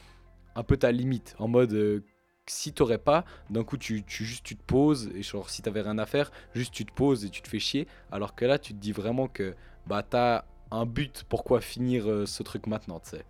un 0.58 0.64
peu 0.64 0.76
ta 0.76 0.90
limite. 0.90 1.36
En 1.38 1.46
mode, 1.46 1.72
euh, 1.72 2.04
si 2.46 2.72
t'aurais 2.72 2.98
pas, 2.98 3.24
d'un 3.48 3.62
coup, 3.62 3.76
tu, 3.76 4.02
tu, 4.02 4.24
juste 4.24 4.44
tu 4.44 4.56
te 4.56 4.62
poses, 4.62 5.10
et 5.14 5.22
genre, 5.22 5.48
si 5.50 5.62
t'avais 5.62 5.82
rien 5.82 5.98
à 5.98 6.06
faire, 6.06 6.32
juste 6.52 6.74
tu 6.74 6.84
te 6.84 6.92
poses 6.92 7.24
et 7.24 7.30
tu 7.30 7.42
te 7.42 7.48
fais 7.48 7.60
chier. 7.60 7.86
Alors 8.10 8.34
que 8.34 8.44
là, 8.44 8.58
tu 8.58 8.74
te 8.74 8.78
dis 8.78 8.92
vraiment 8.92 9.28
que 9.28 9.54
bah, 9.86 10.02
t'as 10.02 10.44
un 10.70 10.84
but 10.84 11.24
pourquoi 11.28 11.60
finir 11.60 12.10
euh, 12.10 12.26
ce 12.26 12.42
truc 12.42 12.66
maintenant, 12.66 12.98
tu 12.98 13.10
sais. 13.10 13.24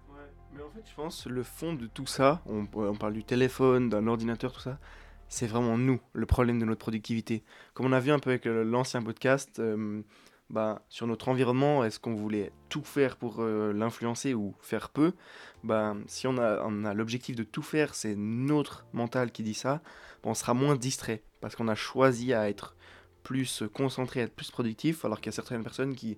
Mais 0.54 0.62
en 0.62 0.70
fait, 0.70 0.82
je 0.88 0.94
pense 0.94 1.26
le 1.26 1.42
fond 1.42 1.74
de 1.74 1.86
tout 1.86 2.06
ça, 2.06 2.40
on, 2.46 2.64
parle 2.66 3.12
du 3.12 3.22
téléphone, 3.22 3.90
d'un 3.90 4.06
ordinateur, 4.06 4.52
tout 4.52 4.60
ça, 4.60 4.78
c'est 5.28 5.46
vraiment 5.46 5.76
nous, 5.76 6.00
le 6.14 6.24
problème 6.24 6.58
de 6.58 6.64
notre 6.64 6.80
productivité. 6.80 7.44
Comme 7.74 7.86
on 7.86 7.92
a 7.92 8.00
vu 8.00 8.10
un 8.10 8.18
peu 8.18 8.30
avec 8.30 8.46
euh, 8.46 8.64
l'ancien 8.64 9.02
podcast, 9.02 9.58
euh, 9.58 10.00
bah, 10.50 10.82
sur 10.88 11.06
notre 11.06 11.28
environnement, 11.28 11.84
est-ce 11.84 12.00
qu'on 12.00 12.14
voulait 12.14 12.52
tout 12.68 12.82
faire 12.82 13.16
pour 13.16 13.40
euh, 13.40 13.72
l'influencer 13.72 14.34
ou 14.34 14.54
faire 14.60 14.88
peu? 14.88 15.12
Bah, 15.62 15.94
Si 16.06 16.26
on 16.26 16.38
a, 16.38 16.62
on 16.64 16.84
a 16.84 16.94
l'objectif 16.94 17.36
de 17.36 17.44
tout 17.44 17.62
faire, 17.62 17.94
c'est 17.94 18.14
notre 18.16 18.86
mental 18.92 19.30
qui 19.30 19.42
dit 19.42 19.54
ça, 19.54 19.82
bah, 20.22 20.30
on 20.30 20.34
sera 20.34 20.54
moins 20.54 20.76
distrait 20.76 21.22
parce 21.40 21.54
qu'on 21.54 21.68
a 21.68 21.74
choisi 21.74 22.32
à 22.32 22.48
être 22.48 22.76
plus 23.22 23.62
concentré, 23.74 24.20
à 24.20 24.24
être 24.24 24.34
plus 24.34 24.50
productif, 24.50 25.04
alors 25.04 25.20
qu'il 25.20 25.26
y 25.26 25.34
a 25.34 25.36
certaines 25.36 25.62
personnes 25.62 25.94
qui 25.94 26.16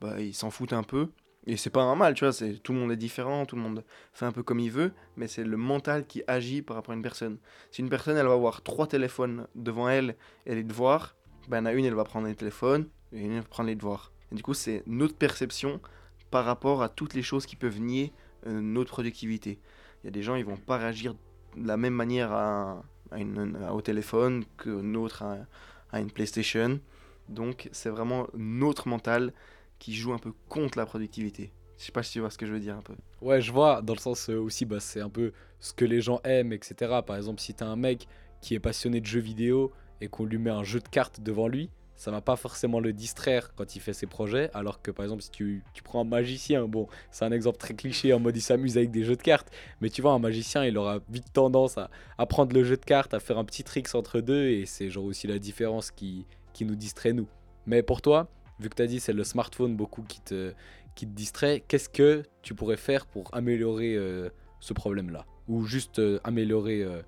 bah, 0.00 0.20
ils 0.20 0.34
s'en 0.34 0.50
foutent 0.50 0.74
un 0.74 0.82
peu. 0.82 1.08
Et 1.46 1.56
c'est 1.56 1.70
pas 1.70 1.82
un 1.82 1.94
mal, 1.94 2.12
tu 2.12 2.24
vois, 2.24 2.34
c'est, 2.34 2.62
tout 2.62 2.74
le 2.74 2.78
monde 2.80 2.92
est 2.92 2.98
différent, 2.98 3.46
tout 3.46 3.56
le 3.56 3.62
monde 3.62 3.82
fait 4.12 4.26
un 4.26 4.32
peu 4.32 4.42
comme 4.42 4.60
il 4.60 4.70
veut, 4.70 4.92
mais 5.16 5.26
c'est 5.26 5.42
le 5.42 5.56
mental 5.56 6.06
qui 6.06 6.22
agit 6.26 6.60
par 6.60 6.76
rapport 6.76 6.92
à 6.92 6.96
une 6.96 7.02
personne. 7.02 7.38
Si 7.70 7.80
une 7.80 7.88
personne, 7.88 8.18
elle 8.18 8.26
va 8.26 8.34
avoir 8.34 8.62
trois 8.62 8.86
téléphones 8.86 9.46
devant 9.54 9.88
elle 9.88 10.16
et 10.44 10.54
les 10.54 10.64
devoirs, 10.64 11.16
ben, 11.48 11.64
à 11.64 11.72
une, 11.72 11.86
elle 11.86 11.94
va 11.94 12.04
prendre 12.04 12.26
les 12.26 12.34
téléphones, 12.34 12.88
et 13.12 13.28
va 13.28 13.42
prendre 13.42 13.68
les 13.68 13.74
devoirs. 13.74 14.12
Et 14.32 14.34
du 14.34 14.42
coup, 14.42 14.54
c'est 14.54 14.82
notre 14.86 15.16
perception 15.16 15.80
par 16.30 16.44
rapport 16.44 16.82
à 16.82 16.88
toutes 16.88 17.14
les 17.14 17.22
choses 17.22 17.46
qui 17.46 17.56
peuvent 17.56 17.80
nier 17.80 18.12
euh, 18.46 18.60
notre 18.60 18.90
productivité. 18.90 19.58
Il 20.02 20.06
y 20.06 20.08
a 20.08 20.12
des 20.12 20.22
gens, 20.22 20.36
ils 20.36 20.44
vont 20.44 20.56
pas 20.56 20.78
réagir 20.78 21.14
de 21.56 21.66
la 21.66 21.76
même 21.76 21.94
manière 21.94 22.32
à, 22.32 22.82
à 23.10 23.74
au 23.74 23.80
téléphone 23.82 24.44
que 24.56 24.70
notre 24.70 25.22
à, 25.22 25.38
à 25.92 26.00
une 26.00 26.10
PlayStation. 26.10 26.80
Donc, 27.28 27.68
c'est 27.72 27.90
vraiment 27.90 28.28
notre 28.34 28.88
mental 28.88 29.32
qui 29.78 29.94
joue 29.94 30.12
un 30.12 30.18
peu 30.18 30.32
contre 30.48 30.78
la 30.78 30.86
productivité. 30.86 31.52
Je 31.78 31.86
sais 31.86 31.92
pas 31.92 32.02
si 32.02 32.12
tu 32.12 32.20
vois 32.20 32.30
ce 32.30 32.38
que 32.38 32.46
je 32.46 32.52
veux 32.52 32.60
dire 32.60 32.76
un 32.76 32.82
peu. 32.82 32.94
Ouais, 33.22 33.40
je 33.40 33.50
vois, 33.50 33.80
dans 33.80 33.94
le 33.94 33.98
sens 33.98 34.28
euh, 34.28 34.38
aussi, 34.38 34.66
bah, 34.66 34.80
c'est 34.80 35.00
un 35.00 35.08
peu 35.08 35.32
ce 35.60 35.72
que 35.72 35.84
les 35.84 36.00
gens 36.00 36.20
aiment, 36.24 36.52
etc. 36.52 36.74
Par 37.06 37.16
exemple, 37.16 37.40
si 37.40 37.54
t'as 37.54 37.66
un 37.66 37.76
mec 37.76 38.06
qui 38.42 38.54
est 38.54 38.60
passionné 38.60 39.00
de 39.00 39.06
jeux 39.06 39.20
vidéo 39.20 39.72
et 40.00 40.08
qu'on 40.08 40.24
lui 40.24 40.38
met 40.38 40.50
un 40.50 40.62
jeu 40.62 40.80
de 40.80 40.88
cartes 40.88 41.20
devant 41.20 41.48
lui, 41.48 41.70
ça 42.00 42.10
va 42.10 42.22
pas 42.22 42.36
forcément 42.36 42.80
le 42.80 42.94
distraire 42.94 43.52
quand 43.54 43.76
il 43.76 43.80
fait 43.80 43.92
ses 43.92 44.06
projets. 44.06 44.48
Alors 44.54 44.80
que 44.80 44.90
par 44.90 45.04
exemple, 45.04 45.20
si 45.20 45.30
tu, 45.30 45.62
tu 45.74 45.82
prends 45.82 46.00
un 46.00 46.04
magicien, 46.04 46.66
bon, 46.66 46.88
c'est 47.10 47.26
un 47.26 47.30
exemple 47.30 47.58
très 47.58 47.74
cliché 47.74 48.14
en 48.14 48.18
mode 48.18 48.34
il 48.34 48.40
s'amuse 48.40 48.78
avec 48.78 48.90
des 48.90 49.04
jeux 49.04 49.16
de 49.16 49.22
cartes, 49.22 49.52
mais 49.82 49.90
tu 49.90 50.00
vois, 50.00 50.12
un 50.12 50.18
magicien 50.18 50.64
il 50.64 50.78
aura 50.78 51.00
vite 51.10 51.30
tendance 51.34 51.76
à, 51.76 51.90
à 52.16 52.24
prendre 52.24 52.54
le 52.54 52.64
jeu 52.64 52.78
de 52.78 52.84
cartes, 52.86 53.12
à 53.12 53.20
faire 53.20 53.36
un 53.36 53.44
petit 53.44 53.64
trick 53.64 53.94
entre 53.94 54.22
deux, 54.22 54.46
et 54.48 54.64
c'est 54.64 54.88
genre 54.88 55.04
aussi 55.04 55.26
la 55.26 55.38
différence 55.38 55.90
qui, 55.90 56.24
qui 56.54 56.64
nous 56.64 56.74
distrait 56.74 57.12
nous. 57.12 57.28
Mais 57.66 57.82
pour 57.82 58.00
toi, 58.00 58.28
vu 58.60 58.70
que 58.70 58.76
tu 58.76 58.82
as 58.82 58.86
dit 58.86 58.98
c'est 58.98 59.12
le 59.12 59.22
smartphone 59.22 59.76
beaucoup 59.76 60.02
qui 60.02 60.22
te, 60.22 60.54
qui 60.94 61.06
te 61.06 61.12
distrait, 61.12 61.62
qu'est-ce 61.68 61.90
que 61.90 62.22
tu 62.40 62.54
pourrais 62.54 62.78
faire 62.78 63.04
pour 63.04 63.28
améliorer 63.34 63.94
euh, 63.94 64.30
ce 64.60 64.72
problème-là? 64.72 65.26
Ou 65.48 65.66
juste 65.66 65.98
euh, 65.98 66.18
améliorer 66.24 66.82
euh, 66.82 67.02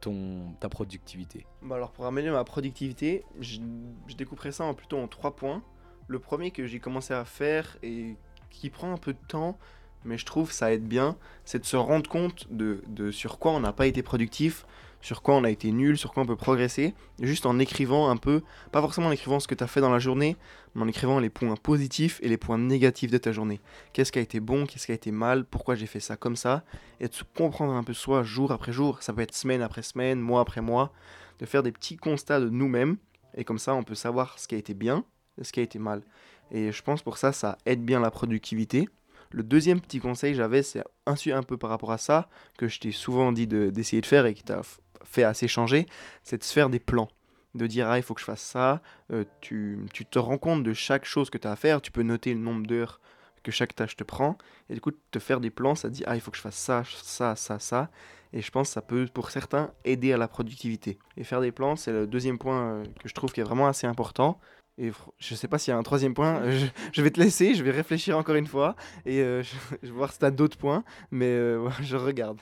ton, 0.00 0.52
ta 0.60 0.68
productivité 0.68 1.46
Bah 1.62 1.76
alors 1.76 1.92
pour 1.92 2.06
améliorer 2.06 2.36
ma 2.36 2.44
productivité, 2.44 3.24
je, 3.40 3.60
je 4.06 4.50
ça 4.50 4.64
en 4.64 4.74
plutôt 4.74 4.98
en 4.98 5.08
trois 5.08 5.34
points. 5.36 5.62
Le 6.08 6.18
premier 6.18 6.50
que 6.50 6.66
j'ai 6.66 6.78
commencé 6.78 7.14
à 7.14 7.24
faire 7.24 7.78
et 7.82 8.16
qui 8.50 8.70
prend 8.70 8.92
un 8.92 8.96
peu 8.96 9.12
de 9.12 9.26
temps, 9.28 9.58
mais 10.04 10.18
je 10.18 10.24
trouve 10.24 10.52
ça 10.52 10.72
aide 10.72 10.86
bien, 10.86 11.16
c'est 11.44 11.58
de 11.58 11.64
se 11.64 11.76
rendre 11.76 12.08
compte 12.08 12.46
de 12.50 13.10
sur 13.10 13.38
quoi 13.38 13.52
on 13.52 13.60
n'a 13.60 13.72
pas 13.72 13.86
été 13.86 14.02
productif, 14.02 14.66
sur 15.00 15.22
quoi 15.22 15.34
on 15.36 15.44
a 15.44 15.50
été 15.50 15.70
nul, 15.72 15.96
sur 15.96 16.12
quoi 16.12 16.22
on 16.22 16.26
peut 16.26 16.36
progresser, 16.36 16.94
juste 17.20 17.46
en 17.46 17.58
écrivant 17.58 18.08
un 18.08 18.16
peu, 18.16 18.42
pas 18.72 18.80
forcément 18.80 19.08
en 19.08 19.12
écrivant 19.12 19.40
ce 19.40 19.46
que 19.46 19.54
tu 19.54 19.62
as 19.62 19.66
fait 19.66 19.80
dans 19.80 19.90
la 19.90 19.98
journée, 19.98 20.36
mais 20.74 20.82
en 20.82 20.88
écrivant 20.88 21.20
les 21.20 21.30
points 21.30 21.54
positifs 21.56 22.18
et 22.22 22.28
les 22.28 22.36
points 22.36 22.58
négatifs 22.58 23.10
de 23.10 23.18
ta 23.18 23.32
journée. 23.32 23.60
Qu'est-ce 23.92 24.12
qui 24.12 24.18
a 24.18 24.22
été 24.22 24.40
bon, 24.40 24.66
qu'est-ce 24.66 24.86
qui 24.86 24.92
a 24.92 24.96
été 24.96 25.12
mal, 25.12 25.44
pourquoi 25.44 25.74
j'ai 25.74 25.86
fait 25.86 26.00
ça 26.00 26.16
comme 26.16 26.36
ça, 26.36 26.64
et 27.00 27.08
de 27.08 27.14
se 27.14 27.24
comprendre 27.36 27.72
un 27.72 27.84
peu 27.84 27.92
soi 27.92 28.22
jour 28.22 28.52
après 28.52 28.72
jour, 28.72 29.02
ça 29.02 29.12
peut 29.12 29.22
être 29.22 29.34
semaine 29.34 29.62
après 29.62 29.82
semaine, 29.82 30.20
mois 30.20 30.40
après 30.40 30.60
mois, 30.60 30.92
de 31.38 31.46
faire 31.46 31.62
des 31.62 31.72
petits 31.72 31.96
constats 31.96 32.40
de 32.40 32.48
nous-mêmes, 32.48 32.96
et 33.36 33.44
comme 33.44 33.58
ça 33.58 33.74
on 33.74 33.82
peut 33.82 33.94
savoir 33.94 34.38
ce 34.38 34.48
qui 34.48 34.54
a 34.54 34.58
été 34.58 34.74
bien 34.74 35.04
et 35.38 35.44
ce 35.44 35.52
qui 35.52 35.60
a 35.60 35.62
été 35.62 35.78
mal. 35.78 36.02
Et 36.50 36.72
je 36.72 36.82
pense 36.82 37.02
pour 37.02 37.18
ça, 37.18 37.32
ça 37.32 37.58
aide 37.66 37.84
bien 37.84 38.00
la 38.00 38.10
productivité. 38.10 38.88
Le 39.30 39.42
deuxième 39.42 39.80
petit 39.80 39.98
conseil 39.98 40.32
que 40.32 40.38
j'avais, 40.38 40.62
c'est 40.62 40.82
un, 41.06 41.14
un 41.36 41.42
peu 41.42 41.56
par 41.56 41.70
rapport 41.70 41.92
à 41.92 41.98
ça, 41.98 42.28
que 42.56 42.68
je 42.68 42.78
t'ai 42.78 42.92
souvent 42.92 43.32
dit 43.32 43.46
de- 43.46 43.70
d'essayer 43.70 44.00
de, 44.00 44.06
faire 44.06 44.24
et 44.26 44.34
qui 44.34 44.44
t'a 44.44 44.62
fait 45.08 45.24
assez 45.24 45.48
changer, 45.48 45.86
c'est 46.22 46.38
de 46.38 46.44
se 46.44 46.52
faire 46.52 46.70
des 46.70 46.80
plans. 46.80 47.08
De 47.54 47.66
dire, 47.66 47.88
ah, 47.88 47.96
il 47.98 48.02
faut 48.02 48.12
que 48.12 48.20
je 48.20 48.26
fasse 48.26 48.42
ça. 48.42 48.82
Euh, 49.12 49.24
tu, 49.40 49.78
tu 49.94 50.04
te 50.04 50.18
rends 50.18 50.36
compte 50.36 50.62
de 50.62 50.74
chaque 50.74 51.06
chose 51.06 51.30
que 51.30 51.38
tu 51.38 51.48
as 51.48 51.52
à 51.52 51.56
faire. 51.56 51.80
Tu 51.80 51.90
peux 51.90 52.02
noter 52.02 52.34
le 52.34 52.40
nombre 52.40 52.66
d'heures 52.66 53.00
que 53.46 53.52
chaque 53.52 53.74
tâche 53.74 53.96
te 53.96 54.04
prend. 54.04 54.36
Et 54.68 54.74
du 54.74 54.80
coup, 54.80 54.90
te 54.90 55.18
faire 55.18 55.40
des 55.40 55.50
plans, 55.50 55.74
ça 55.74 55.88
dit, 55.88 56.02
ah, 56.06 56.16
il 56.16 56.20
faut 56.20 56.30
que 56.30 56.36
je 56.36 56.42
fasse 56.42 56.56
ça, 56.56 56.82
ça, 56.84 57.36
ça, 57.36 57.58
ça. 57.58 57.90
Et 58.32 58.42
je 58.42 58.50
pense 58.50 58.68
que 58.68 58.74
ça 58.74 58.82
peut, 58.82 59.06
pour 59.12 59.30
certains, 59.30 59.70
aider 59.84 60.12
à 60.12 60.18
la 60.18 60.28
productivité. 60.28 60.98
Et 61.16 61.24
faire 61.24 61.40
des 61.40 61.52
plans, 61.52 61.76
c'est 61.76 61.92
le 61.92 62.06
deuxième 62.06 62.38
point 62.38 62.60
euh, 62.60 62.84
que 63.00 63.08
je 63.08 63.14
trouve 63.14 63.32
qui 63.32 63.40
est 63.40 63.44
vraiment 63.44 63.68
assez 63.68 63.86
important. 63.86 64.38
Et 64.78 64.90
je 65.18 65.34
sais 65.34 65.48
pas 65.48 65.58
s'il 65.58 65.70
y 65.70 65.74
a 65.74 65.78
un 65.78 65.82
troisième 65.82 66.12
point. 66.12 66.42
euh, 66.42 66.66
Je, 66.92 67.02
vais 67.02 67.10
te 67.10 67.18
laisser, 67.20 67.54
je 67.54 67.62
vais 67.62 67.70
réfléchir 67.70 68.18
encore 68.18 68.34
une 68.34 68.48
fois. 68.48 68.74
Et 69.06 69.18
je, 69.82 69.86
vais 69.86 69.90
voir 69.90 70.12
si 70.12 70.18
tu 70.18 70.24
as 70.26 70.30
d'autres 70.30 70.58
points. 70.58 70.84
Mais 71.10 71.38
je 71.80 71.96
regarde. 71.96 72.38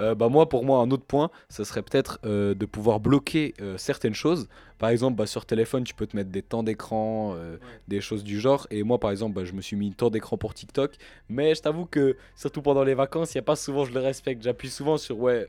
Euh, 0.00 0.14
bah 0.14 0.28
moi, 0.28 0.48
pour 0.48 0.64
moi, 0.64 0.80
un 0.80 0.90
autre 0.90 1.04
point, 1.04 1.30
ce 1.48 1.64
serait 1.64 1.82
peut-être 1.82 2.18
euh, 2.24 2.54
de 2.54 2.66
pouvoir 2.66 3.00
bloquer 3.00 3.54
euh, 3.60 3.76
certaines 3.78 4.14
choses. 4.14 4.48
Par 4.78 4.90
exemple, 4.90 5.16
bah, 5.16 5.26
sur 5.26 5.46
téléphone, 5.46 5.84
tu 5.84 5.94
peux 5.94 6.06
te 6.06 6.16
mettre 6.16 6.30
des 6.30 6.42
temps 6.42 6.62
d'écran, 6.62 7.34
euh, 7.36 7.56
des 7.88 8.00
choses 8.00 8.24
du 8.24 8.40
genre. 8.40 8.66
Et 8.70 8.82
moi, 8.82 8.98
par 8.98 9.10
exemple, 9.10 9.34
bah, 9.34 9.44
je 9.44 9.52
me 9.52 9.60
suis 9.60 9.76
mis 9.76 9.86
une 9.86 9.94
temps 9.94 10.10
d'écran 10.10 10.36
pour 10.36 10.54
TikTok. 10.54 10.92
Mais 11.28 11.54
je 11.54 11.62
t'avoue 11.62 11.86
que, 11.86 12.16
surtout 12.34 12.62
pendant 12.62 12.84
les 12.84 12.94
vacances, 12.94 13.34
il 13.34 13.38
n'y 13.38 13.40
a 13.40 13.44
pas 13.44 13.56
souvent, 13.56 13.84
je 13.84 13.92
le 13.92 14.00
respecte. 14.00 14.42
J'appuie 14.42 14.70
souvent 14.70 14.96
sur, 14.96 15.18
ouais, 15.18 15.48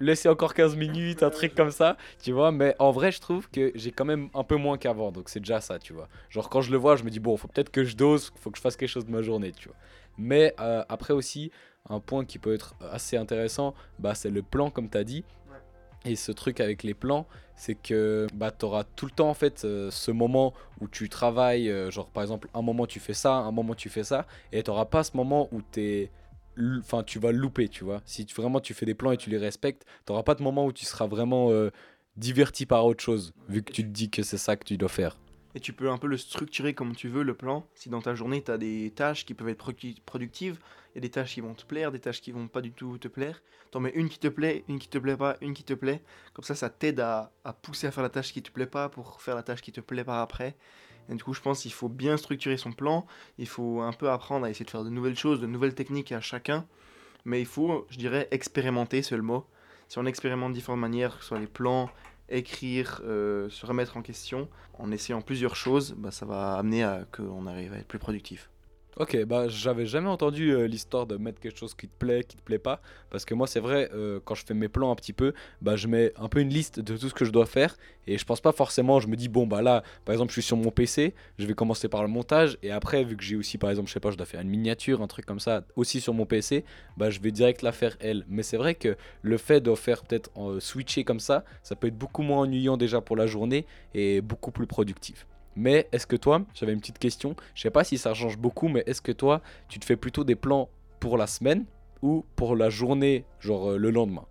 laissez 0.00 0.28
encore 0.28 0.54
15 0.54 0.76
minutes, 0.76 1.22
un 1.22 1.30
truc 1.30 1.54
comme 1.54 1.70
ça, 1.70 1.96
tu 2.22 2.32
vois. 2.32 2.52
Mais 2.52 2.74
en 2.78 2.90
vrai, 2.92 3.12
je 3.12 3.20
trouve 3.20 3.48
que 3.50 3.72
j'ai 3.74 3.92
quand 3.92 4.04
même 4.04 4.28
un 4.34 4.44
peu 4.44 4.56
moins 4.56 4.78
qu'avant. 4.78 5.12
Donc 5.12 5.28
c'est 5.28 5.40
déjà 5.40 5.60
ça, 5.60 5.78
tu 5.78 5.92
vois. 5.92 6.08
Genre, 6.30 6.48
quand 6.48 6.62
je 6.62 6.70
le 6.70 6.78
vois, 6.78 6.96
je 6.96 7.04
me 7.04 7.10
dis, 7.10 7.20
bon, 7.20 7.36
faut 7.36 7.48
peut-être 7.48 7.70
que 7.70 7.84
je 7.84 7.96
dose, 7.96 8.32
faut 8.36 8.50
que 8.50 8.56
je 8.56 8.62
fasse 8.62 8.76
quelque 8.76 8.88
chose 8.88 9.06
de 9.06 9.12
ma 9.12 9.22
journée, 9.22 9.52
tu 9.52 9.68
vois. 9.68 9.76
Mais 10.18 10.54
après 10.88 11.12
aussi, 11.12 11.50
un 11.90 12.00
point 12.00 12.24
qui 12.24 12.38
peut 12.38 12.54
être 12.54 12.74
assez 12.90 13.16
intéressant, 13.16 13.74
bah, 13.98 14.14
c'est 14.14 14.30
le 14.30 14.42
plan, 14.42 14.70
comme 14.70 14.88
tu 14.88 14.98
as 14.98 15.04
dit. 15.04 15.24
Et 16.04 16.14
ce 16.14 16.30
truc 16.30 16.60
avec 16.60 16.84
les 16.84 16.94
plans, 16.94 17.26
c'est 17.56 17.74
que 17.74 18.28
bah, 18.32 18.52
tu 18.52 18.64
auras 18.64 18.84
tout 18.84 19.06
le 19.06 19.10
temps 19.10 19.28
en 19.28 19.34
fait 19.34 19.64
euh, 19.64 19.90
ce 19.90 20.12
moment 20.12 20.54
où 20.80 20.86
tu 20.86 21.08
travailles, 21.08 21.68
euh, 21.68 21.90
genre 21.90 22.10
par 22.10 22.22
exemple 22.22 22.48
un 22.54 22.62
moment 22.62 22.86
tu 22.86 23.00
fais 23.00 23.14
ça, 23.14 23.32
un 23.34 23.50
moment 23.50 23.74
tu 23.74 23.88
fais 23.88 24.04
ça, 24.04 24.24
et 24.52 24.62
tu 24.62 24.70
n'auras 24.70 24.84
pas 24.84 25.02
ce 25.02 25.16
moment 25.16 25.48
où 25.50 25.60
enfin 26.78 27.02
tu 27.02 27.18
vas 27.18 27.32
louper, 27.32 27.68
tu 27.68 27.82
vois. 27.82 28.02
Si 28.04 28.24
tu- 28.24 28.34
vraiment 28.36 28.60
tu 28.60 28.72
fais 28.72 28.86
des 28.86 28.94
plans 28.94 29.10
et 29.10 29.16
tu 29.16 29.30
les 29.30 29.38
respectes, 29.38 29.84
tu 30.06 30.12
n'auras 30.12 30.22
pas 30.22 30.36
de 30.36 30.42
moment 30.44 30.66
où 30.66 30.72
tu 30.72 30.84
seras 30.84 31.06
vraiment 31.08 31.50
euh, 31.50 31.70
diverti 32.16 32.66
par 32.66 32.86
autre 32.86 33.02
chose, 33.02 33.32
vu 33.48 33.62
que 33.64 33.72
tu 33.72 33.82
te 33.82 33.88
dis 33.88 34.08
que 34.08 34.22
c'est 34.22 34.38
ça 34.38 34.56
que 34.56 34.64
tu 34.64 34.76
dois 34.78 34.88
faire. 34.88 35.16
Et 35.56 35.60
tu 35.60 35.72
peux 35.72 35.90
un 35.90 35.96
peu 35.96 36.06
le 36.06 36.18
structurer 36.18 36.74
comme 36.74 36.94
tu 36.94 37.08
veux, 37.08 37.22
le 37.22 37.32
plan. 37.32 37.66
Si 37.74 37.88
dans 37.88 38.02
ta 38.02 38.14
journée, 38.14 38.42
tu 38.42 38.50
as 38.50 38.58
des 38.58 38.92
tâches 38.94 39.24
qui 39.24 39.32
peuvent 39.32 39.48
être 39.48 39.72
productives, 40.04 40.58
il 40.92 40.96
y 40.96 40.98
a 40.98 41.00
des 41.00 41.08
tâches 41.08 41.32
qui 41.32 41.40
vont 41.40 41.54
te 41.54 41.64
plaire, 41.64 41.90
des 41.90 41.98
tâches 41.98 42.20
qui 42.20 42.30
vont 42.30 42.46
pas 42.46 42.60
du 42.60 42.72
tout 42.72 42.98
te 42.98 43.08
plaire. 43.08 43.40
T'en 43.70 43.80
mets 43.80 43.92
une 43.94 44.10
qui 44.10 44.18
te 44.18 44.28
plaît, 44.28 44.64
une 44.68 44.78
qui 44.78 44.88
te 44.88 44.98
plaît 44.98 45.16
pas, 45.16 45.38
une 45.40 45.54
qui 45.54 45.64
te 45.64 45.72
plaît. 45.72 46.02
Comme 46.34 46.44
ça, 46.44 46.54
ça 46.54 46.68
t'aide 46.68 47.00
à, 47.00 47.32
pousser 47.62 47.86
à 47.86 47.90
faire 47.90 48.02
la 48.02 48.10
tâche 48.10 48.34
qui 48.34 48.42
te 48.42 48.50
plaît 48.50 48.66
pas 48.66 48.90
pour 48.90 49.22
faire 49.22 49.34
la 49.34 49.42
tâche 49.42 49.62
qui 49.62 49.72
te 49.72 49.80
plaît 49.80 50.04
pas 50.04 50.20
après. 50.20 50.56
Et 51.08 51.14
du 51.14 51.24
coup, 51.24 51.32
je 51.32 51.40
pense 51.40 51.62
qu'il 51.62 51.72
faut 51.72 51.88
bien 51.88 52.18
structurer 52.18 52.58
son 52.58 52.72
plan. 52.72 53.06
Il 53.38 53.48
faut 53.48 53.80
un 53.80 53.94
peu 53.94 54.10
apprendre 54.10 54.44
à 54.44 54.50
essayer 54.50 54.66
de 54.66 54.70
faire 54.70 54.84
de 54.84 54.90
nouvelles 54.90 55.16
choses, 55.16 55.40
de 55.40 55.46
nouvelles 55.46 55.74
techniques 55.74 56.12
à 56.12 56.20
chacun. 56.20 56.66
Mais 57.24 57.40
il 57.40 57.46
faut, 57.46 57.86
je 57.88 57.96
dirais, 57.96 58.28
expérimenter, 58.30 59.00
c'est 59.00 59.16
le 59.16 59.22
mot. 59.22 59.46
Si 59.88 59.96
on 59.96 60.04
expérimente 60.04 60.52
différentes 60.52 60.80
manières, 60.80 61.16
que 61.16 61.22
ce 61.22 61.28
soit 61.28 61.38
les 61.38 61.46
plans, 61.46 61.88
écrire, 62.28 63.00
euh, 63.04 63.48
se 63.50 63.66
remettre 63.66 63.96
en 63.96 64.02
question, 64.02 64.48
en 64.78 64.90
essayant 64.90 65.20
plusieurs 65.20 65.56
choses, 65.56 65.94
bah, 65.96 66.10
ça 66.10 66.26
va 66.26 66.54
amener 66.54 66.82
à 66.82 67.04
qu'on 67.12 67.46
arrive 67.46 67.72
à 67.72 67.78
être 67.78 67.86
plus 67.86 67.98
productif. 67.98 68.50
Ok, 68.98 69.14
bah 69.26 69.46
j'avais 69.48 69.84
jamais 69.84 70.08
entendu 70.08 70.52
euh, 70.52 70.66
l'histoire 70.66 71.06
de 71.06 71.18
mettre 71.18 71.38
quelque 71.38 71.58
chose 71.58 71.74
qui 71.74 71.86
te 71.86 71.94
plaît, 71.98 72.24
qui 72.24 72.34
te 72.38 72.40
plaît 72.40 72.58
pas, 72.58 72.80
parce 73.10 73.26
que 73.26 73.34
moi 73.34 73.46
c'est 73.46 73.60
vrai, 73.60 73.90
euh, 73.92 74.20
quand 74.24 74.34
je 74.34 74.42
fais 74.46 74.54
mes 74.54 74.68
plans 74.68 74.90
un 74.90 74.94
petit 74.94 75.12
peu, 75.12 75.34
bah 75.60 75.76
je 75.76 75.86
mets 75.86 76.14
un 76.16 76.28
peu 76.28 76.40
une 76.40 76.48
liste 76.48 76.80
de 76.80 76.96
tout 76.96 77.10
ce 77.10 77.12
que 77.12 77.26
je 77.26 77.30
dois 77.30 77.44
faire, 77.44 77.76
et 78.06 78.16
je 78.16 78.24
pense 78.24 78.40
pas 78.40 78.52
forcément, 78.52 78.98
je 78.98 79.08
me 79.08 79.14
dis 79.14 79.28
bon 79.28 79.46
bah 79.46 79.60
là, 79.60 79.82
par 80.06 80.14
exemple 80.14 80.30
je 80.30 80.40
suis 80.40 80.46
sur 80.46 80.56
mon 80.56 80.70
PC, 80.70 81.12
je 81.38 81.44
vais 81.44 81.52
commencer 81.52 81.88
par 81.88 82.00
le 82.00 82.08
montage, 82.08 82.56
et 82.62 82.70
après 82.70 83.04
vu 83.04 83.18
que 83.18 83.22
j'ai 83.22 83.36
aussi 83.36 83.58
par 83.58 83.68
exemple, 83.68 83.88
je 83.88 83.92
sais 83.92 84.00
pas, 84.00 84.10
je 84.10 84.16
dois 84.16 84.24
faire 84.24 84.40
une 84.40 84.48
miniature, 84.48 85.02
un 85.02 85.08
truc 85.08 85.26
comme 85.26 85.40
ça, 85.40 85.62
aussi 85.76 86.00
sur 86.00 86.14
mon 86.14 86.24
PC, 86.24 86.64
bah 86.96 87.10
je 87.10 87.20
vais 87.20 87.32
direct 87.32 87.60
la 87.60 87.72
faire 87.72 87.98
elle. 88.00 88.24
Mais 88.30 88.42
c'est 88.42 88.56
vrai 88.56 88.74
que 88.74 88.96
le 89.20 89.36
fait 89.36 89.60
de 89.60 89.74
faire 89.74 90.04
peut-être 90.04 90.30
en 90.36 90.58
switcher 90.58 91.04
comme 91.04 91.20
ça, 91.20 91.44
ça 91.62 91.76
peut 91.76 91.88
être 91.88 91.98
beaucoup 91.98 92.22
moins 92.22 92.40
ennuyant 92.40 92.78
déjà 92.78 93.02
pour 93.02 93.16
la 93.16 93.26
journée, 93.26 93.66
et 93.92 94.22
beaucoup 94.22 94.52
plus 94.52 94.66
productif. 94.66 95.26
Mais 95.56 95.88
est-ce 95.90 96.06
que 96.06 96.16
toi, 96.16 96.42
j'avais 96.54 96.72
une 96.72 96.80
petite 96.80 96.98
question, 96.98 97.34
je 97.54 97.62
sais 97.62 97.70
pas 97.70 97.82
si 97.82 97.96
ça 97.96 98.12
change 98.12 98.36
beaucoup, 98.36 98.68
mais 98.68 98.84
est-ce 98.86 99.00
que 99.00 99.12
toi, 99.12 99.40
tu 99.68 99.78
te 99.78 99.86
fais 99.86 99.96
plutôt 99.96 100.22
des 100.22 100.36
plans 100.36 100.68
pour 101.00 101.16
la 101.16 101.26
semaine 101.26 101.64
ou 102.02 102.24
pour 102.36 102.54
la 102.54 102.68
journée, 102.68 103.24
genre 103.40 103.70
euh, 103.70 103.78
le 103.78 103.90
lendemain? 103.90 104.26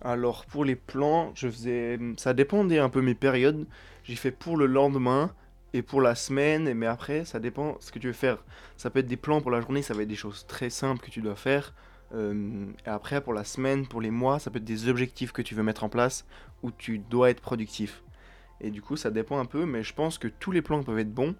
Alors 0.00 0.44
pour 0.46 0.64
les 0.64 0.76
plans, 0.76 1.32
je 1.34 1.48
faisais, 1.48 1.98
ça 2.18 2.34
dépendait 2.34 2.78
un 2.78 2.90
peu 2.90 3.00
mes 3.00 3.14
périodes. 3.14 3.66
J'ai 4.02 4.16
fait 4.16 4.32
pour 4.32 4.56
le 4.56 4.66
lendemain 4.66 5.32
et 5.72 5.80
pour 5.80 6.02
la 6.02 6.14
semaine, 6.14 6.74
mais 6.74 6.86
après, 6.86 7.24
ça 7.24 7.40
dépend 7.40 7.76
ce 7.80 7.90
que 7.90 7.98
tu 7.98 8.08
veux 8.08 8.12
faire. 8.12 8.44
Ça 8.76 8.90
peut 8.90 8.98
être 8.98 9.06
des 9.06 9.16
plans 9.16 9.40
pour 9.40 9.50
la 9.50 9.60
journée, 9.60 9.80
ça 9.80 9.94
va 9.94 10.02
être 10.02 10.08
des 10.08 10.14
choses 10.14 10.46
très 10.46 10.70
simples 10.70 11.04
que 11.04 11.10
tu 11.10 11.20
dois 11.20 11.36
faire. 11.36 11.72
Euh, 12.14 12.66
et 12.84 12.88
après, 12.88 13.20
pour 13.20 13.32
la 13.32 13.44
semaine, 13.44 13.86
pour 13.86 14.00
les 14.00 14.10
mois, 14.10 14.38
ça 14.38 14.50
peut 14.50 14.58
être 14.58 14.64
des 14.64 14.88
objectifs 14.88 15.32
que 15.32 15.42
tu 15.42 15.54
veux 15.54 15.62
mettre 15.62 15.84
en 15.84 15.88
place 15.88 16.26
où 16.62 16.70
tu 16.70 16.98
dois 16.98 17.30
être 17.30 17.40
productif. 17.40 18.02
Et 18.60 18.70
du 18.70 18.82
coup, 18.82 18.96
ça 18.96 19.10
dépend 19.10 19.38
un 19.38 19.44
peu, 19.44 19.66
mais 19.66 19.82
je 19.82 19.94
pense 19.94 20.18
que 20.18 20.28
tous 20.28 20.52
les 20.52 20.62
plans 20.62 20.82
peuvent 20.82 20.98
être 20.98 21.12
bons. 21.12 21.34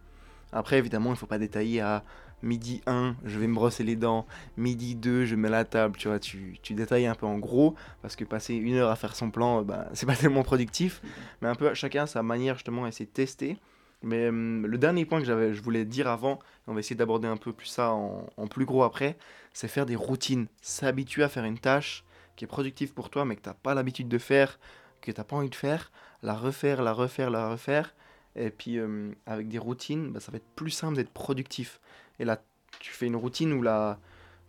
Après, 0.53 0.79
évidemment, 0.79 1.11
il 1.11 1.13
ne 1.13 1.19
faut 1.19 1.27
pas 1.27 1.39
détailler 1.39 1.81
à 1.81 2.05
midi 2.43 2.83
1, 2.87 3.17
je 3.25 3.39
vais 3.39 3.47
me 3.47 3.55
brosser 3.55 3.83
les 3.83 3.97
dents, 3.97 4.27
midi 4.57 4.95
2, 4.95 5.25
je 5.25 5.35
mets 5.35 5.49
la 5.49 5.65
table, 5.65 5.97
tu 5.97 6.09
vois, 6.09 6.19
tu, 6.19 6.59
tu 6.63 6.75
détailles 6.75 7.07
un 7.07 7.15
peu 7.15 7.27
en 7.27 7.39
gros, 7.39 7.75
parce 8.03 8.17
que 8.17 8.25
passer 8.25 8.55
une 8.55 8.75
heure 8.75 8.91
à 8.91 8.97
faire 8.97 9.17
son 9.17 9.31
plan, 9.31 9.63
bah, 9.63 9.89
c'est 9.95 10.07
pas 10.07 10.15
tellement 10.15 10.43
productif, 10.43 11.01
mais 11.41 11.49
un 11.49 11.55
peu 11.55 11.73
chacun 11.75 12.07
sa 12.07 12.23
manière 12.23 12.55
justement 12.55 12.87
essayer 12.87 13.07
de 13.07 13.11
tester. 13.11 13.57
Mais 14.03 14.29
hum, 14.29 14.67
le 14.67 14.77
dernier 14.79 15.07
point 15.07 15.21
que 15.21 15.25
j'avais, 15.25 15.55
je 15.55 15.63
voulais 15.63 15.87
dire 15.87 16.09
avant, 16.09 16.39
on 16.67 16.75
va 16.75 16.81
essayer 16.81 16.97
d'aborder 16.97 17.27
un 17.27 17.39
peu 17.39 17.53
plus 17.53 17.67
ça 17.67 17.93
en, 17.93 18.27
en 18.37 18.47
plus 18.47 18.67
gros 18.67 18.83
après, 18.83 19.17
c'est 19.55 19.69
faire 19.69 19.87
des 19.87 19.97
routines, 19.97 20.47
s'habituer 20.61 21.23
à 21.23 21.29
faire 21.29 21.45
une 21.45 21.59
tâche 21.59 22.05
qui 22.37 22.45
est 22.45 22.49
productive 22.49 22.93
pour 22.93 23.09
toi, 23.11 23.25
mais 23.25 23.37
que 23.37 23.43
tu 23.43 23.49
n'as 23.49 23.55
pas 23.55 23.75
l'habitude 23.75 24.09
de 24.09 24.19
faire, 24.19 24.59
que 25.01 25.11
tu 25.11 25.19
n'as 25.19 25.25
pas 25.25 25.37
envie 25.37 25.51
de 25.51 25.55
faire, 25.55 25.91
la 26.25 26.35
refaire, 26.35 26.83
la 26.83 26.93
refaire, 26.93 27.31
la 27.31 27.51
refaire. 27.51 27.95
Et 28.35 28.51
puis 28.51 28.79
euh, 28.79 29.13
avec 29.27 29.49
des 29.49 29.59
routines, 29.59 30.11
bah, 30.11 30.19
ça 30.19 30.33
va 30.33 30.37
être 30.37 30.49
plus 30.57 30.71
simple 30.71 30.97
d'être 30.97 31.13
productif. 31.13 31.81
Et 32.19 32.25
là, 32.25 32.43
tu 32.81 32.93
fais 32.93 33.07
une 33.07 33.17
routine 33.17 33.53
où 33.53 33.63
là, 33.63 34.01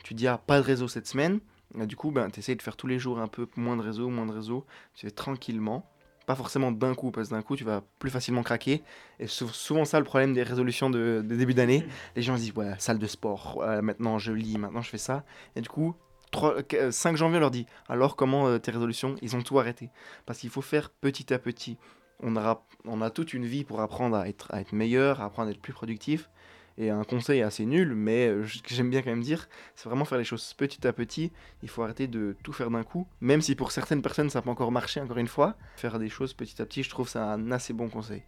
tu 0.03 0.15
dis 0.15 0.27
ah, 0.27 0.39
pas 0.39 0.59
de 0.59 0.65
réseau 0.65 0.87
cette 0.87 1.05
semaine. 1.05 1.39
Et 1.79 1.85
du 1.85 1.95
coup, 1.95 2.11
ben, 2.11 2.31
tu 2.31 2.39
essayes 2.39 2.55
de 2.55 2.61
faire 2.61 2.77
tous 2.77 2.87
les 2.87 2.97
jours 2.97 3.19
un 3.19 3.27
peu 3.27 3.47
moins 3.57 3.75
de 3.75 3.81
réseau, 3.81 4.09
moins 4.09 4.25
de 4.25 4.31
réseau. 4.31 4.65
Tu 4.95 5.05
fais 5.05 5.11
tranquillement. 5.11 5.91
Pas 6.25 6.35
forcément 6.35 6.71
d'un 6.71 6.95
coup, 6.95 7.11
parce 7.11 7.29
que 7.29 7.35
d'un 7.35 7.43
coup, 7.43 7.55
tu 7.55 7.65
vas 7.65 7.83
plus 7.99 8.09
facilement 8.09 8.41
craquer. 8.41 8.81
Et 9.19 9.27
souvent, 9.27 9.85
ça, 9.85 9.99
le 9.99 10.05
problème 10.05 10.33
des 10.33 10.41
résolutions 10.41 10.89
de, 10.89 11.21
début 11.23 11.53
d'année. 11.53 11.85
Les 12.15 12.23
gens 12.23 12.35
disent, 12.35 12.53
ouais, 12.55 12.73
salle 12.79 12.97
de 12.97 13.05
sport, 13.05 13.63
maintenant 13.83 14.17
je 14.17 14.31
lis, 14.31 14.57
maintenant 14.57 14.81
je 14.81 14.89
fais 14.89 14.97
ça. 14.97 15.23
Et 15.55 15.61
du 15.61 15.69
coup, 15.69 15.93
3, 16.31 16.55
5 16.91 17.13
euh, 17.13 17.15
janvier, 17.15 17.37
on 17.37 17.41
leur 17.41 17.51
dit 17.51 17.65
alors 17.89 18.15
comment 18.15 18.47
euh, 18.47 18.57
tes 18.57 18.71
résolutions? 18.71 19.15
Ils 19.21 19.35
ont 19.35 19.41
tout 19.41 19.59
arrêté. 19.59 19.89
Parce 20.25 20.39
qu'il 20.39 20.49
faut 20.49 20.61
faire 20.61 20.89
petit 20.89 21.33
à 21.33 21.39
petit. 21.39 21.77
On 22.21 22.37
a, 22.37 22.63
on 22.85 23.01
a 23.01 23.09
toute 23.09 23.33
une 23.33 23.45
vie 23.45 23.63
pour 23.63 23.81
apprendre 23.81 24.15
à 24.15 24.27
être, 24.27 24.53
à 24.53 24.61
être 24.61 24.73
meilleur, 24.73 25.21
à 25.21 25.25
apprendre 25.25 25.49
à 25.49 25.51
être 25.51 25.61
plus 25.61 25.73
productif. 25.73 26.29
Et 26.77 26.89
un 26.89 27.05
conseil 27.05 27.41
assez 27.41 27.65
nul, 27.65 27.95
mais 27.95 28.27
euh, 28.27 28.43
j'aime 28.67 28.89
bien 28.89 29.01
quand 29.01 29.09
même 29.09 29.23
dire, 29.23 29.47
c'est 29.75 29.87
vraiment 29.87 30.03
faire 30.03 30.17
les 30.17 30.25
choses 30.25 30.53
petit 30.55 30.85
à 30.85 30.91
petit. 30.91 31.31
Il 31.63 31.69
faut 31.69 31.83
arrêter 31.83 32.07
de 32.07 32.35
tout 32.43 32.51
faire 32.51 32.69
d'un 32.69 32.83
coup. 32.83 33.07
Même 33.21 33.41
si 33.41 33.55
pour 33.55 33.71
certaines 33.71 34.01
personnes 34.01 34.29
ça 34.29 34.41
peut 34.41 34.49
encore 34.49 34.73
marcher, 34.73 34.99
encore 34.99 35.17
une 35.17 35.27
fois. 35.27 35.55
Faire 35.77 35.99
des 35.99 36.09
choses 36.09 36.33
petit 36.33 36.61
à 36.61 36.65
petit, 36.65 36.83
je 36.83 36.89
trouve 36.89 37.07
ça 37.07 37.31
un 37.31 37.51
assez 37.51 37.71
bon 37.71 37.87
conseil. 37.87 38.23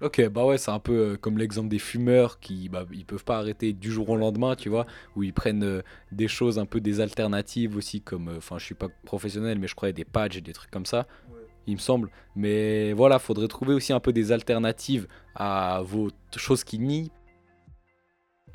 Ok, 0.00 0.28
bah 0.28 0.44
ouais, 0.44 0.58
c'est 0.58 0.72
un 0.72 0.80
peu 0.80 0.92
euh, 1.12 1.16
comme 1.16 1.38
l'exemple 1.38 1.68
des 1.68 1.78
fumeurs 1.78 2.40
qui 2.40 2.68
bah, 2.68 2.84
ils 2.92 3.06
peuvent 3.06 3.24
pas 3.24 3.38
arrêter 3.38 3.72
du 3.72 3.92
jour 3.92 4.08
au 4.10 4.16
lendemain, 4.16 4.56
tu 4.56 4.68
vois, 4.68 4.86
où 5.14 5.22
ils 5.22 5.32
prennent 5.32 5.62
euh, 5.62 5.82
des 6.10 6.26
choses 6.26 6.58
un 6.58 6.66
peu 6.66 6.80
des 6.80 7.00
alternatives 7.00 7.76
aussi, 7.76 8.00
comme, 8.00 8.28
euh, 8.28 8.38
enfin, 8.38 8.58
je 8.58 8.64
suis 8.64 8.74
pas 8.74 8.88
professionnel, 9.04 9.58
mais 9.60 9.68
je 9.68 9.74
crois 9.76 9.92
des 9.92 10.04
patchs, 10.04 10.38
des 10.38 10.52
trucs 10.52 10.72
comme 10.72 10.84
ça, 10.84 11.06
il 11.68 11.74
me 11.74 11.80
semble. 11.80 12.10
Mais 12.34 12.92
voilà, 12.92 13.20
faudrait 13.20 13.46
trouver 13.46 13.72
aussi 13.72 13.92
un 13.92 14.00
peu 14.00 14.12
des 14.12 14.32
alternatives 14.32 15.06
à 15.36 15.80
vos 15.84 16.10
choses 16.36 16.64
qui 16.64 16.80
nient. 16.80 17.10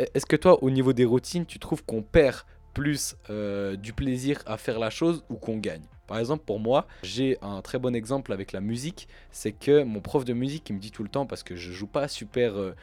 E-, 0.02 0.06
est-ce 0.13 0.25
que 0.25 0.36
toi, 0.36 0.62
au 0.62 0.69
niveau 0.69 0.91
des 0.91 1.06
routines, 1.06 1.45
tu 1.45 1.58
trouves 1.58 1.86
qu'on 1.86 2.04
perd 2.04 2.41
plus 2.73 3.15
du 3.82 3.93
plaisir 3.93 4.41
à 4.45 4.58
faire 4.58 4.78
la 4.78 4.89
chose 4.89 5.23
ou 5.30 5.36
qu'on 5.36 5.58
gagne? 5.58 5.88
Par 6.10 6.17
exemple, 6.17 6.43
pour 6.43 6.60
moi, 6.60 6.88
j'ai 7.04 7.38
un 7.43 7.62
très 7.62 7.78
bon 7.78 7.95
exemple 7.95 8.34
avec 8.34 8.52
la 8.52 8.62
musique, 8.62 9.08
c'est 9.30 9.52
que 9.52 9.84
mon 9.84 10.02
prof 10.02 10.26
de 10.26 10.34
musique, 10.34 10.67
il 10.72 10.74
me 10.74 10.80
dit 10.80 10.89
tout 10.89 11.04
le 11.04 11.10
temps, 11.10 11.28
parce 11.28 11.43
que 11.43 11.56
je 11.56 11.72
joue 11.72 11.88
pas 11.88 12.08
super... 12.08 12.58
Euh, 12.58 12.76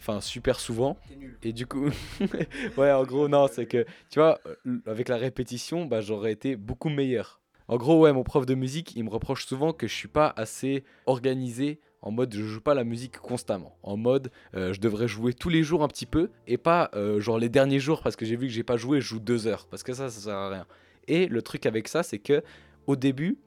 enfin 0.00 0.20
super 0.20 0.58
souvent. 0.58 0.96
Et 1.44 1.52
du 1.52 1.64
coup 1.64 1.88
ouais 2.76 2.90
en 2.90 3.04
gros 3.04 3.28
non 3.28 3.46
c'est 3.46 3.66
que 3.66 3.86
tu 4.10 4.18
vois 4.18 4.40
euh, 4.46 4.80
avec 4.84 5.08
la 5.08 5.16
répétition 5.16 5.84
bah 5.84 6.00
j'aurais 6.00 6.32
été 6.32 6.56
beaucoup 6.56 6.88
meilleur. 6.88 7.40
En 7.68 7.76
gros 7.76 8.00
ouais 8.00 8.12
mon 8.12 8.24
prof 8.24 8.44
de 8.44 8.56
musique 8.56 8.96
il 8.96 9.04
me 9.04 9.10
reproche 9.10 9.46
souvent 9.46 9.72
que 9.72 9.86
je 9.86 9.94
suis 9.94 10.08
pas 10.08 10.34
assez 10.36 10.82
organisé 11.06 11.78
en 12.00 12.10
mode 12.10 12.34
je 12.34 12.42
joue 12.42 12.60
pas 12.60 12.74
la 12.74 12.82
musique 12.82 13.18
constamment. 13.18 13.76
En 13.84 13.96
mode 13.96 14.32
euh, 14.56 14.72
je 14.72 14.80
devrais 14.80 15.06
jouer 15.06 15.34
tous 15.34 15.50
les 15.50 15.62
jours 15.62 15.84
un 15.84 15.88
petit 15.88 16.06
peu 16.06 16.30
et 16.48 16.58
pas 16.58 16.90
genre 17.18 17.38
les 17.38 17.48
derniers 17.48 17.78
jours 17.78 18.02
parce 18.02 18.16
que 18.16 18.24
j'ai 18.24 18.34
vu 18.34 18.48
que 18.48 18.52
j'ai 18.52 18.64
pas 18.64 18.76
joué 18.76 19.00
je 19.00 19.06
joue 19.06 19.20
deux 19.20 19.46
heures 19.46 19.68
parce 19.70 19.84
que 19.84 19.92
ça 19.92 20.10
ça 20.10 20.20
sert 20.20 20.34
à 20.34 20.50
rien. 20.50 20.66
Et 21.06 21.28
le 21.28 21.42
truc 21.42 21.64
avec 21.64 21.86
ça 21.86 22.02
c'est 22.02 22.18
que 22.18 22.42
au 22.86 22.96
début, 22.96 23.38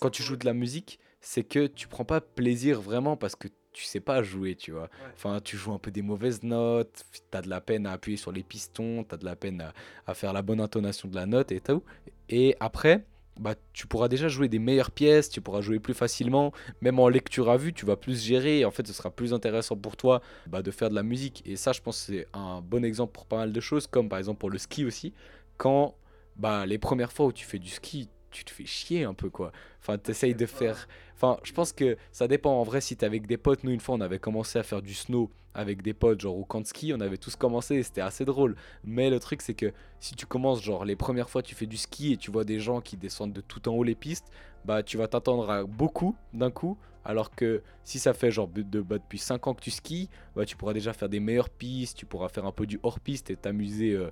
quand 0.00 0.10
tu 0.10 0.22
joues 0.22 0.36
de 0.36 0.46
la 0.46 0.54
musique, 0.54 0.98
c'est 1.20 1.44
que 1.44 1.66
tu 1.66 1.88
prends 1.88 2.04
pas 2.04 2.20
plaisir 2.20 2.80
vraiment 2.80 3.16
parce 3.16 3.36
que 3.36 3.48
tu 3.72 3.84
sais 3.84 4.00
pas 4.00 4.22
jouer, 4.22 4.54
tu 4.54 4.72
vois. 4.72 4.90
Enfin, 5.14 5.40
tu 5.40 5.56
joues 5.56 5.72
un 5.72 5.78
peu 5.78 5.90
des 5.90 6.02
mauvaises 6.02 6.42
notes, 6.42 7.04
tu 7.12 7.36
as 7.36 7.40
de 7.40 7.48
la 7.48 7.60
peine 7.60 7.86
à 7.86 7.92
appuyer 7.92 8.18
sur 8.18 8.32
les 8.32 8.42
pistons, 8.42 9.04
tu 9.04 9.14
as 9.14 9.18
de 9.18 9.24
la 9.24 9.36
peine 9.36 9.72
à, 10.06 10.14
faire 10.14 10.32
la 10.32 10.42
bonne 10.42 10.60
intonation 10.60 11.08
de 11.08 11.14
la 11.14 11.26
note 11.26 11.52
et 11.52 11.60
tout. 11.60 11.82
Et 12.28 12.54
après, 12.60 13.06
bah, 13.40 13.54
tu 13.72 13.86
pourras 13.86 14.08
déjà 14.08 14.28
jouer 14.28 14.48
des 14.48 14.58
meilleures 14.58 14.90
pièces, 14.90 15.30
tu 15.30 15.40
pourras 15.40 15.62
jouer 15.62 15.78
plus 15.78 15.94
facilement, 15.94 16.52
même 16.82 16.98
en 16.98 17.08
lecture 17.08 17.50
à 17.50 17.56
vue, 17.56 17.72
tu 17.72 17.86
vas 17.86 17.96
plus 17.96 18.22
gérer, 18.22 18.60
et 18.60 18.64
en 18.66 18.70
fait 18.70 18.86
ce 18.86 18.92
sera 18.92 19.10
plus 19.10 19.32
intéressant 19.32 19.76
pour 19.76 19.96
toi 19.96 20.20
bah, 20.48 20.60
de 20.60 20.70
faire 20.70 20.90
de 20.90 20.94
la 20.94 21.02
musique. 21.02 21.42
Et 21.46 21.56
ça, 21.56 21.72
je 21.72 21.80
pense 21.80 21.96
c'est 21.96 22.26
un 22.34 22.60
bon 22.60 22.84
exemple 22.84 23.12
pour 23.12 23.24
pas 23.24 23.38
mal 23.38 23.52
de 23.52 23.60
choses, 23.60 23.86
comme 23.86 24.10
par 24.10 24.18
exemple 24.18 24.38
pour 24.38 24.50
le 24.50 24.58
ski 24.58 24.84
aussi, 24.84 25.14
quand 25.56 25.94
bah, 26.36 26.66
les 26.66 26.78
premières 26.78 27.12
fois 27.12 27.26
où 27.26 27.32
tu 27.32 27.46
fais 27.46 27.58
du 27.58 27.70
ski, 27.70 28.10
tu 28.32 28.44
te 28.44 28.50
fais 28.50 28.66
chier 28.66 29.04
un 29.04 29.14
peu 29.14 29.30
quoi. 29.30 29.52
Enfin, 29.80 29.98
t'essayes 29.98 30.34
de 30.34 30.46
faire. 30.46 30.88
Enfin, 31.14 31.38
je 31.44 31.52
pense 31.52 31.72
que 31.72 31.96
ça 32.10 32.26
dépend 32.26 32.52
en 32.52 32.62
vrai 32.64 32.80
si 32.80 32.96
t'es 32.96 33.06
avec 33.06 33.26
des 33.26 33.36
potes. 33.36 33.64
Nous, 33.64 33.70
une 33.70 33.80
fois, 33.80 33.94
on 33.94 34.00
avait 34.00 34.18
commencé 34.18 34.58
à 34.58 34.62
faire 34.62 34.82
du 34.82 34.94
snow 34.94 35.30
avec 35.54 35.82
des 35.82 35.92
potes, 35.92 36.20
genre 36.20 36.36
au 36.36 36.44
camp 36.44 36.60
de 36.60 36.66
ski. 36.66 36.92
On 36.96 37.00
avait 37.00 37.18
tous 37.18 37.36
commencé 37.36 37.76
et 37.76 37.82
c'était 37.82 38.00
assez 38.00 38.24
drôle. 38.24 38.56
Mais 38.84 39.10
le 39.10 39.20
truc, 39.20 39.42
c'est 39.42 39.54
que 39.54 39.72
si 40.00 40.14
tu 40.14 40.26
commences, 40.26 40.62
genre 40.62 40.84
les 40.84 40.96
premières 40.96 41.30
fois, 41.30 41.42
tu 41.42 41.54
fais 41.54 41.66
du 41.66 41.76
ski 41.76 42.12
et 42.12 42.16
tu 42.16 42.30
vois 42.30 42.44
des 42.44 42.58
gens 42.58 42.80
qui 42.80 42.96
descendent 42.96 43.32
de 43.32 43.40
tout 43.40 43.68
en 43.68 43.72
haut 43.72 43.84
les 43.84 43.94
pistes, 43.94 44.28
bah 44.64 44.82
tu 44.82 44.96
vas 44.96 45.08
t'attendre 45.08 45.50
à 45.50 45.64
beaucoup 45.64 46.16
d'un 46.32 46.50
coup. 46.50 46.78
Alors 47.04 47.34
que 47.34 47.62
si 47.82 47.98
ça 47.98 48.14
fait 48.14 48.30
genre 48.30 48.46
de, 48.46 48.80
bah, 48.80 48.98
depuis 48.98 49.18
5 49.18 49.48
ans 49.48 49.54
que 49.54 49.60
tu 49.60 49.72
skis, 49.72 50.08
bah 50.36 50.44
tu 50.44 50.56
pourras 50.56 50.72
déjà 50.72 50.92
faire 50.92 51.08
des 51.08 51.18
meilleures 51.20 51.50
pistes, 51.50 51.98
tu 51.98 52.06
pourras 52.06 52.28
faire 52.28 52.46
un 52.46 52.52
peu 52.52 52.64
du 52.64 52.78
hors-piste 52.82 53.30
et 53.30 53.36
t'amuser. 53.36 53.92
Euh, 53.92 54.10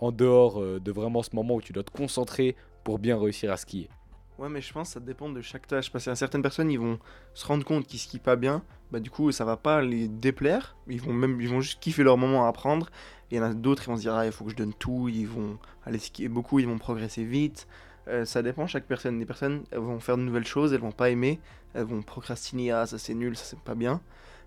en 0.00 0.12
dehors 0.12 0.60
euh, 0.60 0.80
de 0.80 0.90
vraiment 0.90 1.22
ce 1.22 1.30
moment 1.34 1.54
où 1.54 1.62
tu 1.62 1.72
dois 1.72 1.82
te 1.82 1.90
concentrer 1.90 2.56
pour 2.84 2.98
bien 2.98 3.18
réussir 3.18 3.52
à 3.52 3.56
skier. 3.56 3.88
Ouais, 4.40 4.48
mais 4.48 4.62
je 4.62 4.72
pense 4.72 4.88
que 4.88 4.94
ça 4.94 5.00
dépend 5.00 5.28
de 5.28 5.42
chaque 5.42 5.66
tâche. 5.66 5.92
Parce 5.92 6.06
que 6.06 6.14
certaines 6.14 6.40
personnes, 6.40 6.70
ils 6.70 6.78
vont 6.78 6.98
se 7.34 7.46
rendre 7.46 7.62
compte 7.62 7.86
qu'ils 7.86 7.98
skient 7.98 8.18
pas 8.18 8.36
bien. 8.36 8.62
Bah, 8.90 8.98
du 8.98 9.10
coup, 9.10 9.30
ça 9.32 9.44
va 9.44 9.58
pas 9.58 9.82
les 9.82 10.08
déplaire. 10.08 10.76
Ils 10.88 11.00
vont 11.00 11.12
même, 11.12 11.38
ils 11.42 11.48
vont 11.48 11.60
juste 11.60 11.78
kiffer 11.80 12.02
leur 12.02 12.16
moment 12.16 12.46
à 12.46 12.48
apprendre. 12.48 12.88
Il 13.30 13.36
y 13.36 13.40
en 13.40 13.42
a 13.42 13.52
d'autres, 13.52 13.82
qui 13.82 13.90
vont 13.90 13.96
se 13.96 14.00
dire, 14.00 14.14
ah, 14.14 14.24
il 14.24 14.32
faut 14.32 14.44
que 14.46 14.50
je 14.50 14.56
donne 14.56 14.72
tout. 14.72 15.08
Ils 15.08 15.28
vont 15.28 15.58
aller 15.84 15.98
skier 15.98 16.28
beaucoup, 16.28 16.58
ils 16.58 16.66
vont 16.66 16.78
progresser 16.78 17.22
vite. 17.22 17.68
Euh, 18.08 18.24
ça 18.24 18.42
dépend 18.42 18.66
chaque 18.66 18.86
personne. 18.86 19.18
Des 19.18 19.26
personnes, 19.26 19.64
elles 19.72 19.78
vont 19.78 20.00
faire 20.00 20.16
de 20.16 20.22
nouvelles 20.22 20.46
choses, 20.46 20.72
elles 20.72 20.80
vont 20.80 20.90
pas 20.90 21.10
aimer. 21.10 21.38
Elles 21.74 21.84
vont 21.84 22.00
procrastiner, 22.00 22.72
ah, 22.72 22.86
ça 22.86 22.98
c'est 22.98 23.14
nul, 23.14 23.36
ça 23.36 23.44
c'est 23.44 23.60
pas 23.60 23.74
bien. 23.74 24.00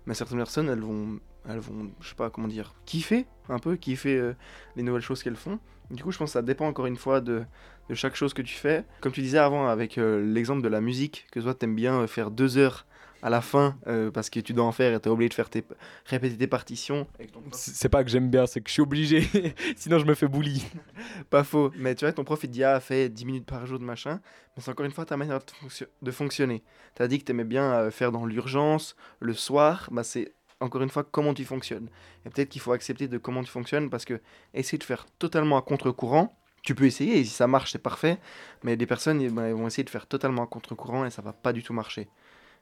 mais 0.06 0.14
certaines 0.14 0.38
personnes, 0.38 0.68
elles 0.68 0.80
vont, 0.80 1.20
elles 1.48 1.60
vont, 1.60 1.90
je 2.00 2.08
sais 2.08 2.14
pas 2.16 2.30
comment 2.30 2.48
dire, 2.48 2.74
kiffer 2.84 3.26
un 3.48 3.58
peu, 3.58 3.76
kiffer 3.76 4.16
euh, 4.18 4.36
les 4.76 4.82
nouvelles 4.82 5.02
choses 5.02 5.22
qu'elles 5.22 5.36
font. 5.36 5.58
Du 5.90 6.02
coup, 6.02 6.10
je 6.10 6.18
pense 6.18 6.30
que 6.30 6.32
ça 6.32 6.42
dépend 6.42 6.66
encore 6.66 6.86
une 6.86 6.96
fois 6.96 7.20
de, 7.20 7.44
de 7.88 7.94
chaque 7.94 8.16
chose 8.16 8.34
que 8.34 8.42
tu 8.42 8.54
fais. 8.54 8.84
Comme 9.00 9.12
tu 9.12 9.20
disais 9.22 9.38
avant 9.38 9.66
avec 9.68 9.98
euh, 9.98 10.20
l'exemple 10.24 10.62
de 10.62 10.68
la 10.68 10.80
musique, 10.80 11.26
que 11.32 11.40
toi 11.40 11.54
t'aimes 11.54 11.74
bien 11.74 12.00
euh, 12.00 12.06
faire 12.06 12.30
deux 12.30 12.56
heures 12.58 12.86
à 13.22 13.30
la 13.30 13.40
fin 13.40 13.78
euh, 13.86 14.10
parce 14.10 14.28
que 14.28 14.38
tu 14.38 14.52
dois 14.52 14.66
en 14.66 14.72
faire 14.72 14.92
et 14.92 15.00
t'es 15.00 15.08
obligé 15.08 15.30
de 15.30 15.34
faire 15.34 15.48
tes, 15.48 15.64
répéter 16.04 16.36
tes 16.36 16.46
partitions. 16.46 17.06
C'est 17.52 17.74
c'est 17.74 17.88
pas 17.88 18.04
que 18.04 18.10
j'aime 18.10 18.28
bien, 18.28 18.46
c'est 18.46 18.60
que 18.60 18.68
je 18.68 18.74
suis 18.74 18.82
obligé. 18.82 19.26
Sinon, 19.76 19.98
je 19.98 20.04
me 20.04 20.12
fais 20.14 20.28
bully. 20.28 20.62
Pas 21.30 21.42
faux, 21.42 21.72
mais 21.76 21.94
tu 21.94 22.04
vois, 22.04 22.12
ton 22.12 22.22
prof 22.24 22.38
il 22.44 22.48
te 22.48 22.52
dit 22.52 22.64
ah, 22.64 22.78
fais 22.80 23.08
10 23.08 23.24
minutes 23.24 23.46
par 23.46 23.64
jour 23.66 23.78
de 23.78 23.84
machin, 23.84 24.20
mais 24.56 24.62
c'est 24.62 24.70
encore 24.70 24.84
une 24.84 24.92
fois 24.92 25.06
ta 25.06 25.16
manière 25.16 25.38
de, 25.38 25.44
fonction- 25.58 25.86
de 26.02 26.10
fonctionner. 26.10 26.62
T'as 26.94 27.06
dit 27.08 27.18
que 27.18 27.24
t'aimais 27.24 27.44
bien 27.44 27.72
euh, 27.72 27.90
faire 27.90 28.12
dans 28.12 28.26
l'urgence, 28.26 28.94
le 29.20 29.32
soir, 29.32 29.88
bah 29.90 30.04
c'est 30.04 30.34
encore 30.60 30.82
une 30.82 30.90
fois 30.90 31.02
comment 31.02 31.32
tu 31.32 31.46
fonctionnes. 31.46 31.88
Et 32.26 32.30
peut-être 32.30 32.50
qu'il 32.50 32.60
faut 32.60 32.72
accepter 32.72 33.08
de 33.08 33.16
comment 33.16 33.42
tu 33.42 33.50
fonctionnes 33.50 33.88
parce 33.88 34.04
que 34.04 34.20
essayer 34.52 34.76
de 34.78 34.84
faire 34.84 35.06
totalement 35.18 35.56
à 35.56 35.62
contre-courant, 35.62 36.36
tu 36.64 36.74
peux 36.74 36.86
essayer 36.86 37.18
et 37.18 37.24
si 37.24 37.30
ça 37.30 37.46
marche 37.46 37.72
c'est 37.72 37.78
parfait, 37.78 38.18
mais 38.64 38.76
des 38.76 38.86
personnes 38.86 39.20
eh 39.20 39.28
ben, 39.28 39.52
vont 39.52 39.66
essayer 39.66 39.84
de 39.84 39.90
faire 39.90 40.06
totalement 40.06 40.42
à 40.42 40.46
contre-courant 40.46 41.04
et 41.04 41.10
ça 41.10 41.22
va 41.22 41.32
pas 41.32 41.52
du 41.52 41.62
tout 41.62 41.74
marcher. 41.74 42.08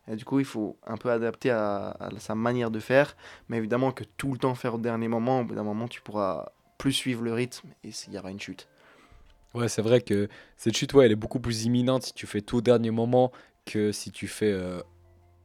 Et 0.08 0.16
du 0.16 0.24
coup, 0.24 0.40
il 0.40 0.44
faut 0.44 0.76
un 0.84 0.96
peu 0.96 1.10
adapter 1.10 1.50
à, 1.50 1.96
à 2.00 2.10
sa 2.18 2.34
manière 2.34 2.72
de 2.72 2.80
faire, 2.80 3.16
mais 3.48 3.58
évidemment 3.58 3.92
que 3.92 4.02
tout 4.16 4.32
le 4.32 4.38
temps 4.38 4.56
faire 4.56 4.74
au 4.74 4.78
dernier 4.78 5.06
moment, 5.06 5.40
au 5.40 5.44
bout 5.44 5.54
d'un 5.54 5.62
moment, 5.62 5.86
tu 5.86 6.00
pourras 6.00 6.50
plus 6.76 6.92
suivre 6.92 7.22
le 7.22 7.32
rythme 7.32 7.68
et 7.84 7.90
il 8.08 8.12
y 8.12 8.18
aura 8.18 8.32
une 8.32 8.40
chute. 8.40 8.68
Ouais, 9.54 9.68
c'est 9.68 9.82
vrai 9.82 10.00
que 10.00 10.28
cette 10.56 10.76
chute, 10.76 10.92
ouais, 10.94 11.06
elle 11.06 11.12
est 11.12 11.16
beaucoup 11.16 11.38
plus 11.38 11.64
imminente 11.64 12.02
si 12.02 12.14
tu 12.14 12.26
fais 12.26 12.40
tout 12.40 12.56
au 12.56 12.60
dernier 12.60 12.90
moment 12.90 13.30
que 13.64 13.92
si 13.92 14.10
tu 14.10 14.26
fais 14.26 14.50
euh, 14.50 14.80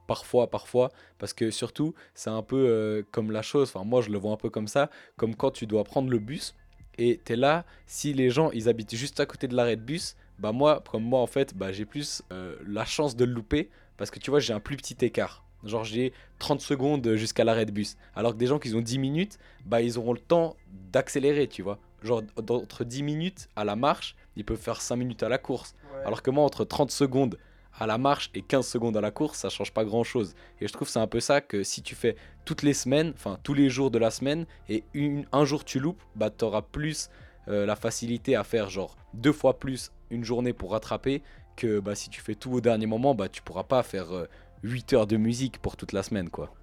parfois, 0.07 0.49
parfois. 0.49 0.89
Parce 1.19 1.33
que 1.33 1.51
surtout, 1.51 1.93
c'est 2.15 2.31
un 2.31 2.41
peu 2.41 2.55
euh, 2.57 3.03
comme 3.11 3.31
la 3.31 3.43
chose, 3.43 3.71
enfin 3.71 3.85
moi 3.85 4.01
je 4.01 4.09
le 4.09 4.17
vois 4.17 4.31
un 4.31 4.37
peu 4.37 4.49
comme 4.49 4.67
ça, 4.67 4.89
comme 5.17 5.35
quand 5.35 5.51
tu 5.51 5.67
dois 5.67 5.83
prendre 5.83 6.09
le 6.09 6.17
bus 6.17 6.55
et 6.97 7.19
t'es 7.23 7.35
là, 7.35 7.65
si 7.85 8.13
les 8.13 8.29
gens 8.29 8.51
ils 8.51 8.69
habitent 8.69 8.95
juste 8.95 9.19
à 9.19 9.25
côté 9.25 9.47
de 9.47 9.55
l'arrêt 9.55 9.75
de 9.75 9.81
bus, 9.81 10.15
bah 10.39 10.51
moi, 10.51 10.83
comme 10.89 11.03
moi 11.03 11.19
en 11.19 11.27
fait, 11.27 11.55
bah 11.55 11.71
j'ai 11.71 11.85
plus 11.85 12.23
euh, 12.31 12.55
la 12.67 12.85
chance 12.85 13.15
de 13.15 13.25
le 13.25 13.33
louper 13.33 13.69
parce 13.97 14.11
que 14.11 14.19
tu 14.19 14.29
vois, 14.29 14.39
j'ai 14.39 14.53
un 14.53 14.59
plus 14.59 14.77
petit 14.77 14.97
écart. 15.05 15.43
Genre 15.63 15.83
j'ai 15.83 16.13
30 16.39 16.61
secondes 16.61 17.15
jusqu'à 17.15 17.43
l'arrêt 17.43 17.65
de 17.65 17.71
bus. 17.71 17.97
Alors 18.15 18.33
que 18.33 18.37
des 18.37 18.47
gens 18.47 18.59
qui 18.59 18.73
ont 18.75 18.81
10 18.81 18.99
minutes, 18.99 19.39
bah 19.65 19.81
ils 19.81 19.97
auront 19.97 20.13
le 20.13 20.19
temps 20.19 20.55
d'accélérer, 20.91 21.47
tu 21.47 21.61
vois. 21.61 21.79
Genre 22.03 22.21
d'entre 22.41 22.83
10 22.83 23.03
minutes 23.03 23.49
à 23.55 23.65
la 23.65 23.75
marche, 23.75 24.15
ils 24.35 24.45
peuvent 24.45 24.61
faire 24.61 24.81
5 24.81 24.95
minutes 24.95 25.23
à 25.23 25.29
la 25.29 25.37
course. 25.37 25.75
Alors 26.05 26.21
que 26.21 26.29
moi, 26.29 26.43
entre 26.43 26.63
30 26.63 26.91
secondes 26.91 27.37
à 27.77 27.87
la 27.87 27.97
marche 27.97 28.29
et 28.33 28.41
15 28.41 28.67
secondes 28.67 28.97
à 28.97 29.01
la 29.01 29.11
course, 29.11 29.39
ça 29.39 29.49
change 29.49 29.71
pas 29.73 29.85
grand 29.85 30.03
chose. 30.03 30.35
Et 30.61 30.67
je 30.67 30.73
trouve 30.73 30.87
c'est 30.89 30.99
un 30.99 31.07
peu 31.07 31.19
ça 31.19 31.41
que 31.41 31.63
si 31.63 31.81
tu 31.81 31.95
fais 31.95 32.15
toutes 32.45 32.63
les 32.63 32.73
semaines, 32.73 33.11
enfin 33.15 33.37
tous 33.43 33.53
les 33.53 33.69
jours 33.69 33.91
de 33.91 33.99
la 33.99 34.11
semaine, 34.11 34.45
et 34.69 34.83
une- 34.93 35.25
un 35.31 35.45
jour 35.45 35.63
tu 35.65 35.79
loupes, 35.79 36.01
bah 36.15 36.29
tu 36.29 36.43
auras 36.45 36.61
plus 36.61 37.09
euh, 37.47 37.65
la 37.65 37.75
facilité 37.75 38.35
à 38.35 38.43
faire 38.43 38.69
genre 38.69 38.97
deux 39.13 39.31
fois 39.31 39.59
plus 39.59 39.91
une 40.09 40.23
journée 40.23 40.53
pour 40.53 40.71
rattraper 40.71 41.21
que 41.55 41.79
bah, 41.79 41.95
si 41.95 42.09
tu 42.09 42.21
fais 42.21 42.35
tout 42.35 42.51
au 42.51 42.61
dernier 42.61 42.85
moment, 42.87 43.15
bah 43.15 43.29
tu 43.29 43.41
pourras 43.41 43.63
pas 43.63 43.83
faire 43.83 44.11
euh, 44.13 44.27
8 44.63 44.93
heures 44.93 45.07
de 45.07 45.17
musique 45.17 45.59
pour 45.59 45.77
toute 45.77 45.93
la 45.93 46.03
semaine 46.03 46.29
quoi. 46.29 46.53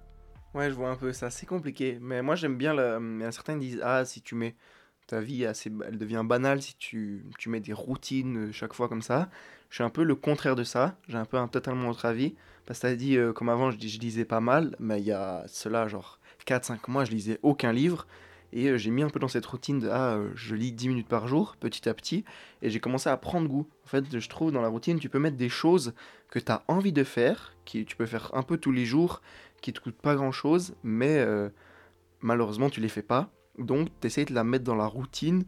Ouais, 0.53 0.69
je 0.69 0.75
vois 0.75 0.89
un 0.89 0.95
peu 0.95 1.11
ça, 1.11 1.29
c'est 1.29 1.45
compliqué. 1.45 1.97
Mais 2.01 2.21
moi, 2.21 2.35
j'aime 2.35 2.57
bien. 2.57 2.73
Le... 2.73 3.29
Certains 3.31 3.57
disent 3.57 3.79
Ah, 3.83 4.05
si 4.05 4.21
tu 4.21 4.35
mets 4.35 4.55
ta 5.07 5.21
vie, 5.21 5.45
assez... 5.45 5.71
elle 5.85 5.97
devient 5.97 6.23
banale 6.25 6.61
si 6.61 6.75
tu, 6.77 7.25
tu 7.37 7.49
mets 7.49 7.59
des 7.59 7.73
routines 7.73 8.47
euh, 8.47 8.51
chaque 8.51 8.73
fois 8.73 8.89
comme 8.89 9.01
ça. 9.01 9.29
Je 9.69 9.75
suis 9.75 9.83
un 9.83 9.89
peu 9.89 10.03
le 10.03 10.15
contraire 10.15 10.55
de 10.55 10.63
ça. 10.63 10.97
J'ai 11.07 11.17
un 11.17 11.25
peu 11.25 11.37
un 11.37 11.47
totalement 11.47 11.89
autre 11.89 12.05
avis. 12.05 12.35
Parce 12.65 12.79
que 12.79 12.87
t'as 12.87 12.95
dit, 12.95 13.17
euh, 13.17 13.33
comme 13.33 13.49
avant, 13.49 13.71
je, 13.71 13.77
lisais 13.77 14.25
pas 14.25 14.39
mal. 14.39 14.75
Mais 14.79 14.99
il 14.99 15.05
y 15.05 15.11
a 15.11 15.43
cela, 15.47 15.87
genre 15.87 16.19
4-5 16.47 16.89
mois, 16.89 17.05
je 17.05 17.11
lisais 17.11 17.39
aucun 17.43 17.71
livre. 17.71 18.07
Et 18.53 18.69
euh, 18.69 18.77
j'ai 18.77 18.89
mis 18.89 19.03
un 19.03 19.09
peu 19.09 19.19
dans 19.19 19.27
cette 19.27 19.45
routine 19.45 19.79
de 19.79 19.89
Ah, 19.89 20.19
je 20.33 20.55
lis 20.55 20.71
10 20.71 20.87
minutes 20.89 21.07
par 21.07 21.27
jour, 21.27 21.55
petit 21.59 21.87
à 21.87 21.93
petit. 21.93 22.23
Et 22.61 22.69
j'ai 22.69 22.79
commencé 22.79 23.09
à 23.09 23.17
prendre 23.17 23.47
goût. 23.47 23.67
En 23.85 23.87
fait, 23.87 24.19
je 24.19 24.29
trouve 24.29 24.51
dans 24.51 24.61
la 24.61 24.69
routine, 24.69 24.99
tu 24.99 25.09
peux 25.09 25.19
mettre 25.19 25.37
des 25.37 25.49
choses 25.49 25.93
que 26.29 26.39
tu 26.39 26.51
as 26.51 26.63
envie 26.67 26.93
de 26.93 27.03
faire, 27.03 27.55
qui 27.65 27.85
tu 27.85 27.95
peux 27.95 28.05
faire 28.05 28.31
un 28.33 28.43
peu 28.43 28.57
tous 28.57 28.71
les 28.71 28.85
jours 28.85 29.21
qui 29.61 29.73
te 29.73 29.79
coûtent 29.79 30.01
pas 30.01 30.15
grand 30.15 30.31
chose, 30.31 30.75
mais 30.83 31.25
malheureusement 32.21 32.69
tu 32.69 32.81
les 32.81 32.89
fais 32.89 33.01
pas. 33.01 33.31
Donc 33.59 33.89
tu 34.01 34.25
de 34.25 34.33
la 34.33 34.43
mettre 34.43 34.63
dans 34.63 34.75
la 34.75 34.85
routine, 34.85 35.45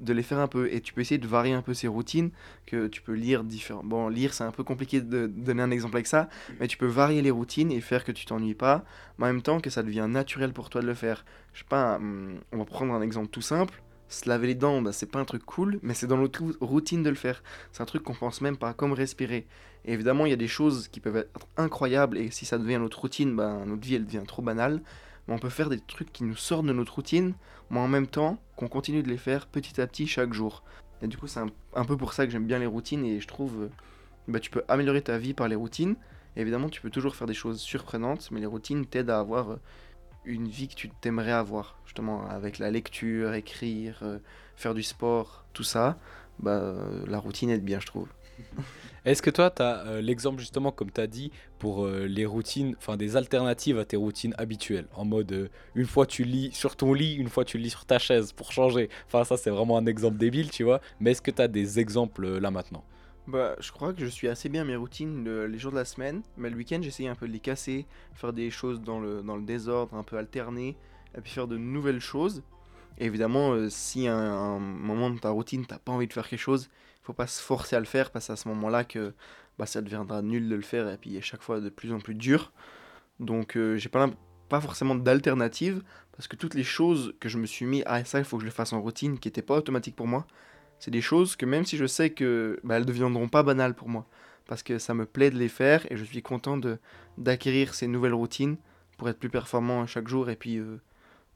de 0.00 0.12
les 0.12 0.22
faire 0.22 0.38
un 0.38 0.48
peu. 0.48 0.72
Et 0.72 0.80
tu 0.80 0.92
peux 0.92 1.00
essayer 1.00 1.18
de 1.18 1.26
varier 1.26 1.54
un 1.54 1.62
peu 1.62 1.74
ces 1.74 1.88
routines, 1.88 2.30
que 2.66 2.86
tu 2.86 3.02
peux 3.02 3.12
lire 3.12 3.44
différents. 3.44 3.84
Bon, 3.84 4.08
lire 4.08 4.34
c'est 4.34 4.44
un 4.44 4.52
peu 4.52 4.64
compliqué 4.64 5.00
de 5.00 5.26
donner 5.26 5.62
un 5.62 5.70
exemple 5.70 5.96
avec 5.96 6.06
ça, 6.06 6.28
mais 6.60 6.68
tu 6.68 6.76
peux 6.76 6.86
varier 6.86 7.22
les 7.22 7.30
routines 7.30 7.70
et 7.70 7.80
faire 7.80 8.04
que 8.04 8.12
tu 8.12 8.26
t'ennuies 8.26 8.54
pas, 8.54 8.84
mais 9.18 9.26
en 9.26 9.28
même 9.28 9.42
temps 9.42 9.60
que 9.60 9.70
ça 9.70 9.82
devient 9.82 10.06
naturel 10.08 10.52
pour 10.52 10.70
toi 10.70 10.80
de 10.80 10.86
le 10.86 10.94
faire. 10.94 11.24
Je 11.52 11.60
sais 11.60 11.66
pas, 11.68 11.96
hum, 11.96 12.40
on 12.52 12.58
va 12.58 12.64
prendre 12.64 12.94
un 12.94 13.02
exemple 13.02 13.28
tout 13.28 13.42
simple. 13.42 13.82
Se 14.08 14.28
laver 14.28 14.48
les 14.48 14.54
dents, 14.54 14.82
bah, 14.82 14.92
c'est 14.92 15.10
pas 15.10 15.18
un 15.18 15.24
truc 15.24 15.44
cool, 15.44 15.80
mais 15.82 15.94
c'est 15.94 16.06
dans 16.06 16.18
notre 16.18 16.40
rou- 16.40 16.52
routine 16.60 17.02
de 17.02 17.08
le 17.08 17.16
faire. 17.16 17.42
C'est 17.72 17.82
un 17.82 17.86
truc 17.86 18.02
qu'on 18.02 18.12
pense 18.14 18.42
même 18.42 18.56
pas, 18.56 18.74
comme 18.74 18.92
respirer. 18.92 19.46
Et 19.86 19.94
évidemment, 19.94 20.26
il 20.26 20.30
y 20.30 20.34
a 20.34 20.36
des 20.36 20.46
choses 20.46 20.88
qui 20.88 21.00
peuvent 21.00 21.16
être 21.16 21.46
incroyables, 21.56 22.18
et 22.18 22.30
si 22.30 22.44
ça 22.44 22.58
devient 22.58 22.78
notre 22.78 23.00
routine, 23.00 23.34
ben, 23.34 23.64
notre 23.64 23.82
vie 23.82 23.94
elle 23.94 24.04
devient 24.04 24.22
trop 24.26 24.42
banale. 24.42 24.82
On 25.28 25.38
peut 25.38 25.48
faire 25.48 25.70
des 25.70 25.80
trucs 25.80 26.12
qui 26.12 26.24
nous 26.24 26.36
sortent 26.36 26.66
de 26.66 26.72
notre 26.72 26.94
routine, 26.94 27.34
mais 27.70 27.80
en 27.80 27.88
même 27.88 28.06
temps 28.06 28.38
qu'on 28.56 28.68
continue 28.68 29.02
de 29.02 29.08
les 29.08 29.16
faire 29.16 29.46
petit 29.46 29.80
à 29.80 29.86
petit 29.86 30.06
chaque 30.06 30.32
jour. 30.32 30.62
Et 31.02 31.08
du 31.08 31.16
coup, 31.16 31.26
c'est 31.26 31.40
un, 31.40 31.84
peu 31.84 31.96
pour 31.96 32.12
ça 32.12 32.26
que 32.26 32.32
j'aime 32.32 32.46
bien 32.46 32.58
les 32.58 32.66
routines, 32.66 33.04
et 33.04 33.20
je 33.20 33.26
trouve 33.26 33.62
euh, 33.62 33.70
bah, 34.28 34.40
tu 34.40 34.50
peux 34.50 34.62
améliorer 34.68 35.02
ta 35.02 35.18
vie 35.18 35.34
par 35.34 35.48
les 35.48 35.56
routines. 35.56 35.96
Évidemment, 36.36 36.68
tu 36.68 36.80
peux 36.80 36.90
toujours 36.90 37.16
faire 37.16 37.26
des 37.26 37.34
choses 37.34 37.60
surprenantes, 37.60 38.30
mais 38.30 38.40
les 38.40 38.46
routines 38.46 38.84
t'aident 38.86 39.10
à 39.10 39.18
avoir 39.18 39.52
euh, 39.52 39.60
une 40.24 40.48
vie 40.48 40.68
que 40.68 40.74
tu 40.74 40.90
t'aimerais 40.90 41.32
avoir, 41.32 41.78
justement, 41.84 42.26
avec 42.28 42.58
la 42.58 42.70
lecture, 42.70 43.34
écrire, 43.34 43.98
euh, 44.02 44.18
faire 44.56 44.74
du 44.74 44.82
sport, 44.82 45.44
tout 45.52 45.62
ça. 45.62 45.98
Bah, 46.38 46.74
la 47.06 47.18
routine 47.18 47.50
aide 47.50 47.64
bien, 47.64 47.80
je 47.80 47.86
trouve. 47.86 48.08
Est-ce 49.04 49.22
que 49.22 49.30
toi, 49.30 49.50
tu 49.50 49.62
as 49.62 50.00
l'exemple 50.00 50.40
justement, 50.40 50.72
comme 50.72 50.90
tu 50.90 51.00
as 51.00 51.06
dit, 51.06 51.30
pour 51.58 51.84
euh, 51.84 52.06
les 52.06 52.26
routines, 52.26 52.74
enfin 52.78 52.96
des 52.96 53.16
alternatives 53.16 53.78
à 53.78 53.84
tes 53.84 53.96
routines 53.96 54.34
habituelles? 54.38 54.88
En 54.94 55.04
mode, 55.04 55.32
euh, 55.32 55.48
une 55.74 55.86
fois 55.86 56.06
tu 56.06 56.24
lis 56.24 56.52
sur 56.52 56.76
ton 56.76 56.92
lit, 56.94 57.14
une 57.14 57.28
fois 57.28 57.44
tu 57.44 57.58
lis 57.58 57.70
sur 57.70 57.84
ta 57.84 57.98
chaise 57.98 58.32
pour 58.32 58.52
changer. 58.52 58.88
Enfin, 59.06 59.24
ça, 59.24 59.36
c'est 59.36 59.50
vraiment 59.50 59.76
un 59.78 59.86
exemple 59.86 60.16
débile, 60.16 60.50
tu 60.50 60.64
vois. 60.64 60.80
Mais 61.00 61.12
est-ce 61.12 61.22
que 61.22 61.30
tu 61.30 61.42
as 61.42 61.48
des 61.48 61.78
exemples 61.80 62.24
euh, 62.24 62.40
là 62.40 62.50
maintenant? 62.50 62.84
Bah, 63.26 63.56
je 63.58 63.72
crois 63.72 63.94
que 63.94 64.00
je 64.00 64.06
suis 64.06 64.28
assez 64.28 64.48
bien 64.50 64.64
mes 64.64 64.76
routines 64.76 65.24
le- 65.24 65.46
les 65.46 65.58
jours 65.58 65.72
de 65.72 65.76
la 65.76 65.86
semaine, 65.86 66.22
mais 66.36 66.50
le 66.50 66.56
week-end 66.56 66.80
j'essaye 66.82 67.08
un 67.08 67.14
peu 67.14 67.26
de 67.26 67.32
les 67.32 67.40
casser, 67.40 67.86
faire 68.14 68.34
des 68.34 68.50
choses 68.50 68.82
dans 68.82 69.00
le, 69.00 69.22
dans 69.22 69.36
le 69.36 69.42
désordre, 69.44 69.94
un 69.94 70.02
peu 70.02 70.18
alterner, 70.18 70.76
et 71.16 71.20
puis 71.22 71.32
faire 71.32 71.48
de 71.48 71.56
nouvelles 71.56 72.00
choses. 72.00 72.42
Évidemment, 72.98 73.52
euh, 73.52 73.70
si 73.70 74.08
à 74.08 74.16
un, 74.16 74.56
un 74.56 74.58
moment 74.60 75.10
de 75.10 75.18
ta 75.18 75.30
routine 75.30 75.64
t'as 75.66 75.78
pas 75.78 75.92
envie 75.92 76.06
de 76.06 76.12
faire 76.12 76.28
quelque 76.28 76.38
chose, 76.40 76.68
faut 77.04 77.12
pas 77.12 77.26
se 77.26 77.40
forcer 77.40 77.76
à 77.76 77.80
le 77.80 77.86
faire, 77.86 78.10
parce 78.10 78.26
que 78.26 78.32
à 78.32 78.36
ce 78.36 78.48
moment-là 78.48 78.84
que 78.84 79.14
bah, 79.58 79.66
ça 79.66 79.82
deviendra 79.82 80.22
nul 80.22 80.48
de 80.48 80.54
le 80.54 80.62
faire, 80.62 80.88
et 80.88 80.96
puis 80.96 81.16
à 81.16 81.20
chaque 81.20 81.42
fois 81.42 81.60
de 81.60 81.68
plus 81.68 81.92
en 81.92 82.00
plus 82.00 82.14
dur. 82.14 82.52
Donc 83.20 83.56
euh, 83.56 83.76
j'ai 83.76 83.88
pas, 83.88 84.10
pas 84.48 84.60
forcément 84.60 84.94
d'alternative, 84.94 85.82
parce 86.12 86.28
que 86.28 86.36
toutes 86.36 86.54
les 86.54 86.64
choses 86.64 87.14
que 87.20 87.28
je 87.28 87.38
me 87.38 87.46
suis 87.46 87.66
mis, 87.66 87.82
ah 87.86 88.04
ça 88.04 88.18
il 88.18 88.24
faut 88.24 88.36
que 88.36 88.42
je 88.42 88.46
le 88.46 88.52
fasse 88.52 88.72
en 88.72 88.80
routine, 88.80 89.18
qui 89.18 89.28
n'étaient 89.28 89.42
pas 89.42 89.56
automatiques 89.56 89.96
pour 89.96 90.06
moi, 90.06 90.26
c'est 90.78 90.90
des 90.90 91.02
choses 91.02 91.36
que 91.36 91.46
même 91.46 91.64
si 91.64 91.76
je 91.76 91.86
sais 91.86 92.10
que 92.10 92.58
bah, 92.64 92.80
deviendront 92.80 93.28
pas 93.28 93.42
banales 93.42 93.74
pour 93.74 93.88
moi, 93.88 94.06
parce 94.46 94.62
que 94.62 94.78
ça 94.78 94.94
me 94.94 95.06
plaît 95.06 95.30
de 95.30 95.38
les 95.38 95.48
faire 95.48 95.90
et 95.90 95.96
je 95.96 96.04
suis 96.04 96.22
content 96.22 96.56
de 96.56 96.78
d'acquérir 97.18 97.74
ces 97.74 97.86
nouvelles 97.86 98.14
routines 98.14 98.56
pour 98.98 99.08
être 99.08 99.18
plus 99.18 99.30
performant 99.30 99.86
chaque 99.86 100.08
jour 100.08 100.30
et 100.30 100.36
puis 100.36 100.58
euh, 100.58 100.80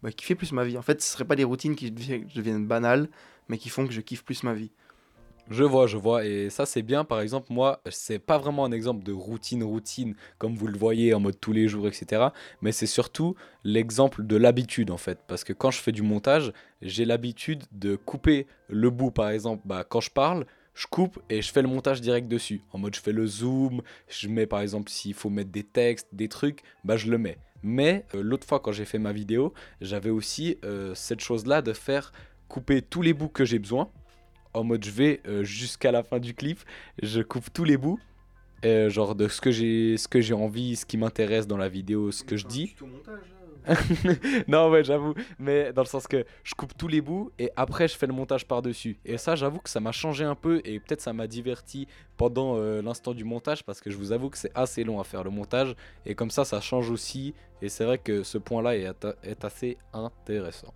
bah, 0.02 0.12
kiffer 0.12 0.34
plus 0.34 0.52
ma 0.52 0.64
vie. 0.64 0.78
En 0.78 0.82
fait, 0.82 1.00
ce 1.02 1.12
serait 1.12 1.24
pas 1.24 1.36
des 1.36 1.44
routines 1.44 1.76
qui 1.76 1.90
deviennent 1.90 2.66
banales, 2.66 3.08
mais 3.48 3.58
qui 3.58 3.68
font 3.68 3.86
que 3.86 3.92
je 3.92 4.00
kiffe 4.00 4.24
plus 4.24 4.42
ma 4.42 4.54
vie. 4.54 4.70
Je 5.50 5.64
vois, 5.64 5.86
je 5.86 5.96
vois. 5.96 6.24
Et 6.26 6.50
ça, 6.50 6.66
c'est 6.66 6.82
bien. 6.82 7.04
Par 7.04 7.20
exemple, 7.20 7.52
moi, 7.52 7.80
c'est 7.90 8.18
pas 8.18 8.38
vraiment 8.38 8.64
un 8.64 8.72
exemple 8.72 9.02
de 9.02 9.12
routine, 9.12 9.62
routine, 9.62 10.14
comme 10.38 10.54
vous 10.54 10.66
le 10.66 10.78
voyez 10.78 11.14
en 11.14 11.20
mode 11.20 11.40
tous 11.40 11.52
les 11.52 11.68
jours, 11.68 11.86
etc. 11.88 12.28
Mais 12.60 12.72
c'est 12.72 12.86
surtout 12.86 13.34
l'exemple 13.64 14.26
de 14.26 14.36
l'habitude, 14.36 14.90
en 14.90 14.98
fait. 14.98 15.18
Parce 15.26 15.44
que 15.44 15.52
quand 15.52 15.70
je 15.70 15.80
fais 15.80 15.92
du 15.92 16.02
montage, 16.02 16.52
j'ai 16.82 17.04
l'habitude 17.04 17.64
de 17.72 17.96
couper 17.96 18.46
le 18.68 18.90
bout, 18.90 19.10
par 19.10 19.30
exemple, 19.30 19.62
bah, 19.64 19.84
quand 19.88 20.00
je 20.00 20.10
parle. 20.10 20.46
Je 20.74 20.86
coupe 20.86 21.18
et 21.28 21.42
je 21.42 21.50
fais 21.50 21.60
le 21.60 21.66
montage 21.66 22.00
direct 22.00 22.28
dessus. 22.28 22.60
En 22.72 22.78
mode, 22.78 22.94
je 22.94 23.00
fais 23.00 23.10
le 23.10 23.26
zoom, 23.26 23.82
je 24.06 24.28
mets 24.28 24.46
par 24.46 24.60
exemple 24.60 24.88
s'il 24.88 25.12
faut 25.12 25.28
mettre 25.28 25.50
des 25.50 25.64
textes, 25.64 26.06
des 26.12 26.28
trucs, 26.28 26.62
bah 26.84 26.96
je 26.96 27.10
le 27.10 27.18
mets. 27.18 27.36
Mais 27.64 28.04
euh, 28.14 28.22
l'autre 28.22 28.46
fois, 28.46 28.60
quand 28.60 28.70
j'ai 28.70 28.84
fait 28.84 29.00
ma 29.00 29.12
vidéo, 29.12 29.52
j'avais 29.80 30.10
aussi 30.10 30.56
euh, 30.64 30.94
cette 30.94 31.18
chose-là 31.18 31.62
de 31.62 31.72
faire 31.72 32.12
couper 32.46 32.80
tous 32.80 33.02
les 33.02 33.12
bouts 33.12 33.28
que 33.28 33.44
j'ai 33.44 33.58
besoin 33.58 33.90
en 34.58 34.64
mode 34.64 34.84
je 34.84 34.90
vais 34.90 35.20
euh, 35.26 35.44
jusqu'à 35.44 35.92
la 35.92 36.02
fin 36.02 36.18
du 36.18 36.34
clip, 36.34 36.58
je 37.02 37.20
coupe 37.22 37.52
tous 37.52 37.64
les 37.64 37.76
bouts, 37.76 38.00
euh, 38.64 38.90
genre 38.90 39.14
de 39.14 39.28
ce 39.28 39.40
que 39.40 39.50
j'ai 39.50 39.96
ce 39.96 40.08
que 40.08 40.20
j'ai 40.20 40.34
envie, 40.34 40.76
ce 40.76 40.84
qui 40.84 40.96
m'intéresse 40.96 41.46
dans 41.46 41.56
la 41.56 41.68
vidéo, 41.68 42.10
ce 42.10 42.24
que 42.24 42.36
je 42.36 42.46
dis. 42.46 42.74
non, 44.48 44.70
ouais, 44.70 44.82
j'avoue. 44.82 45.14
Mais 45.38 45.72
dans 45.74 45.82
le 45.82 45.86
sens 45.86 46.06
que 46.06 46.24
je 46.42 46.54
coupe 46.54 46.76
tous 46.76 46.88
les 46.88 47.02
bouts 47.02 47.30
et 47.38 47.50
après 47.54 47.86
je 47.86 47.96
fais 47.96 48.06
le 48.06 48.14
montage 48.14 48.46
par-dessus. 48.46 48.98
Et 49.04 49.18
ça, 49.18 49.36
j'avoue 49.36 49.58
que 49.58 49.68
ça 49.68 49.80
m'a 49.80 49.92
changé 49.92 50.24
un 50.24 50.34
peu 50.34 50.60
et 50.64 50.80
peut-être 50.80 51.02
ça 51.02 51.12
m'a 51.12 51.26
diverti 51.26 51.86
pendant 52.16 52.56
euh, 52.56 52.80
l'instant 52.80 53.12
du 53.12 53.24
montage 53.24 53.64
parce 53.64 53.80
que 53.80 53.90
je 53.90 53.96
vous 53.96 54.12
avoue 54.12 54.30
que 54.30 54.38
c'est 54.38 54.52
assez 54.54 54.84
long 54.84 55.00
à 55.00 55.04
faire 55.04 55.22
le 55.22 55.30
montage. 55.30 55.76
Et 56.06 56.14
comme 56.14 56.30
ça, 56.30 56.44
ça 56.44 56.60
change 56.60 56.90
aussi. 56.90 57.34
Et 57.60 57.68
c'est 57.68 57.84
vrai 57.84 57.98
que 57.98 58.22
ce 58.22 58.38
point-là 58.38 58.76
est, 58.76 59.06
est 59.22 59.44
assez 59.44 59.76
intéressant. 59.92 60.72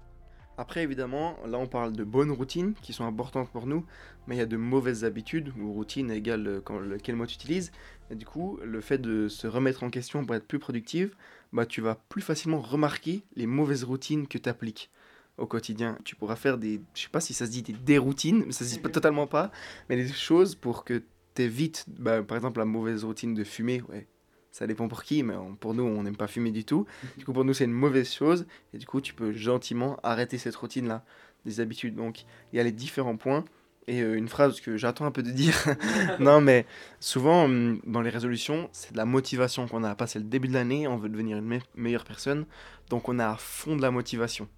Après, 0.58 0.82
évidemment, 0.82 1.38
là 1.46 1.58
on 1.58 1.66
parle 1.66 1.92
de 1.92 2.04
bonnes 2.04 2.30
routines 2.30 2.74
qui 2.82 2.92
sont 2.92 3.04
importantes 3.04 3.50
pour 3.50 3.66
nous, 3.66 3.84
mais 4.26 4.36
il 4.36 4.38
y 4.38 4.42
a 4.42 4.46
de 4.46 4.56
mauvaises 4.56 5.04
habitudes, 5.04 5.52
où 5.58 5.72
routine 5.72 6.10
égale 6.10 6.46
euh, 6.46 6.60
quand, 6.62 6.80
quel 7.02 7.16
mot 7.16 7.26
tu 7.26 7.34
utilises. 7.34 7.72
Et 8.10 8.14
du 8.14 8.26
coup, 8.26 8.58
le 8.62 8.80
fait 8.80 8.98
de 8.98 9.28
se 9.28 9.46
remettre 9.46 9.82
en 9.82 9.90
question 9.90 10.24
pour 10.24 10.34
être 10.34 10.46
plus 10.46 10.58
productive, 10.58 11.14
bah, 11.52 11.64
tu 11.64 11.80
vas 11.80 11.94
plus 12.08 12.22
facilement 12.22 12.60
remarquer 12.60 13.22
les 13.34 13.46
mauvaises 13.46 13.84
routines 13.84 14.26
que 14.26 14.38
tu 14.38 14.48
appliques 14.48 14.90
au 15.38 15.46
quotidien. 15.46 15.98
Tu 16.04 16.16
pourras 16.16 16.36
faire 16.36 16.58
des, 16.58 16.82
je 16.94 17.02
sais 17.02 17.08
pas 17.08 17.20
si 17.20 17.32
ça 17.32 17.46
se 17.46 17.50
dit 17.50 17.62
des 17.62 17.72
déroutines, 17.72 18.44
mais 18.46 18.52
ça 18.52 18.64
se 18.64 18.74
dit 18.74 18.80
pas 18.80 18.90
totalement 18.90 19.26
pas, 19.26 19.50
mais 19.88 19.96
des 19.96 20.08
choses 20.08 20.54
pour 20.54 20.84
que 20.84 21.02
tu 21.34 21.42
évites, 21.42 21.86
bah, 21.88 22.22
par 22.22 22.36
exemple 22.36 22.58
la 22.58 22.66
mauvaise 22.66 23.04
routine 23.04 23.32
de 23.34 23.44
fumer, 23.44 23.82
ouais, 23.88 24.06
ça 24.52 24.66
dépend 24.66 24.86
pour 24.86 25.02
qui, 25.02 25.22
mais 25.22 25.34
pour 25.60 25.72
nous, 25.72 25.82
on 25.82 26.02
n'aime 26.02 26.16
pas 26.16 26.26
fumer 26.26 26.50
du 26.50 26.64
tout. 26.64 26.86
Du 27.16 27.24
coup, 27.24 27.32
pour 27.32 27.44
nous, 27.44 27.54
c'est 27.54 27.64
une 27.64 27.72
mauvaise 27.72 28.12
chose. 28.12 28.46
Et 28.74 28.78
du 28.78 28.86
coup, 28.86 29.00
tu 29.00 29.14
peux 29.14 29.32
gentiment 29.32 29.98
arrêter 30.02 30.36
cette 30.36 30.54
routine-là, 30.54 31.04
des 31.46 31.60
habitudes. 31.60 31.96
Donc, 31.96 32.24
il 32.52 32.56
y 32.56 32.60
a 32.60 32.62
les 32.62 32.70
différents 32.70 33.16
points. 33.16 33.44
Et 33.88 34.02
euh, 34.02 34.16
une 34.16 34.28
phrase 34.28 34.60
que 34.60 34.76
j'attends 34.76 35.06
un 35.06 35.10
peu 35.10 35.22
de 35.22 35.30
dire. 35.30 35.56
non, 36.20 36.40
mais 36.42 36.66
souvent, 37.00 37.46
hum, 37.46 37.80
dans 37.86 38.02
les 38.02 38.10
résolutions, 38.10 38.68
c'est 38.72 38.92
de 38.92 38.98
la 38.98 39.06
motivation 39.06 39.66
qu'on 39.66 39.84
a. 39.84 39.94
Pas, 39.94 40.04
le 40.14 40.20
début 40.20 40.48
de 40.48 40.52
l'année, 40.52 40.86
on 40.86 40.98
veut 40.98 41.08
devenir 41.08 41.38
une 41.38 41.60
meilleure 41.74 42.04
personne. 42.04 42.44
Donc, 42.90 43.08
on 43.08 43.18
a 43.18 43.28
à 43.28 43.36
fond 43.36 43.74
de 43.74 43.82
la 43.82 43.90
motivation. 43.90 44.48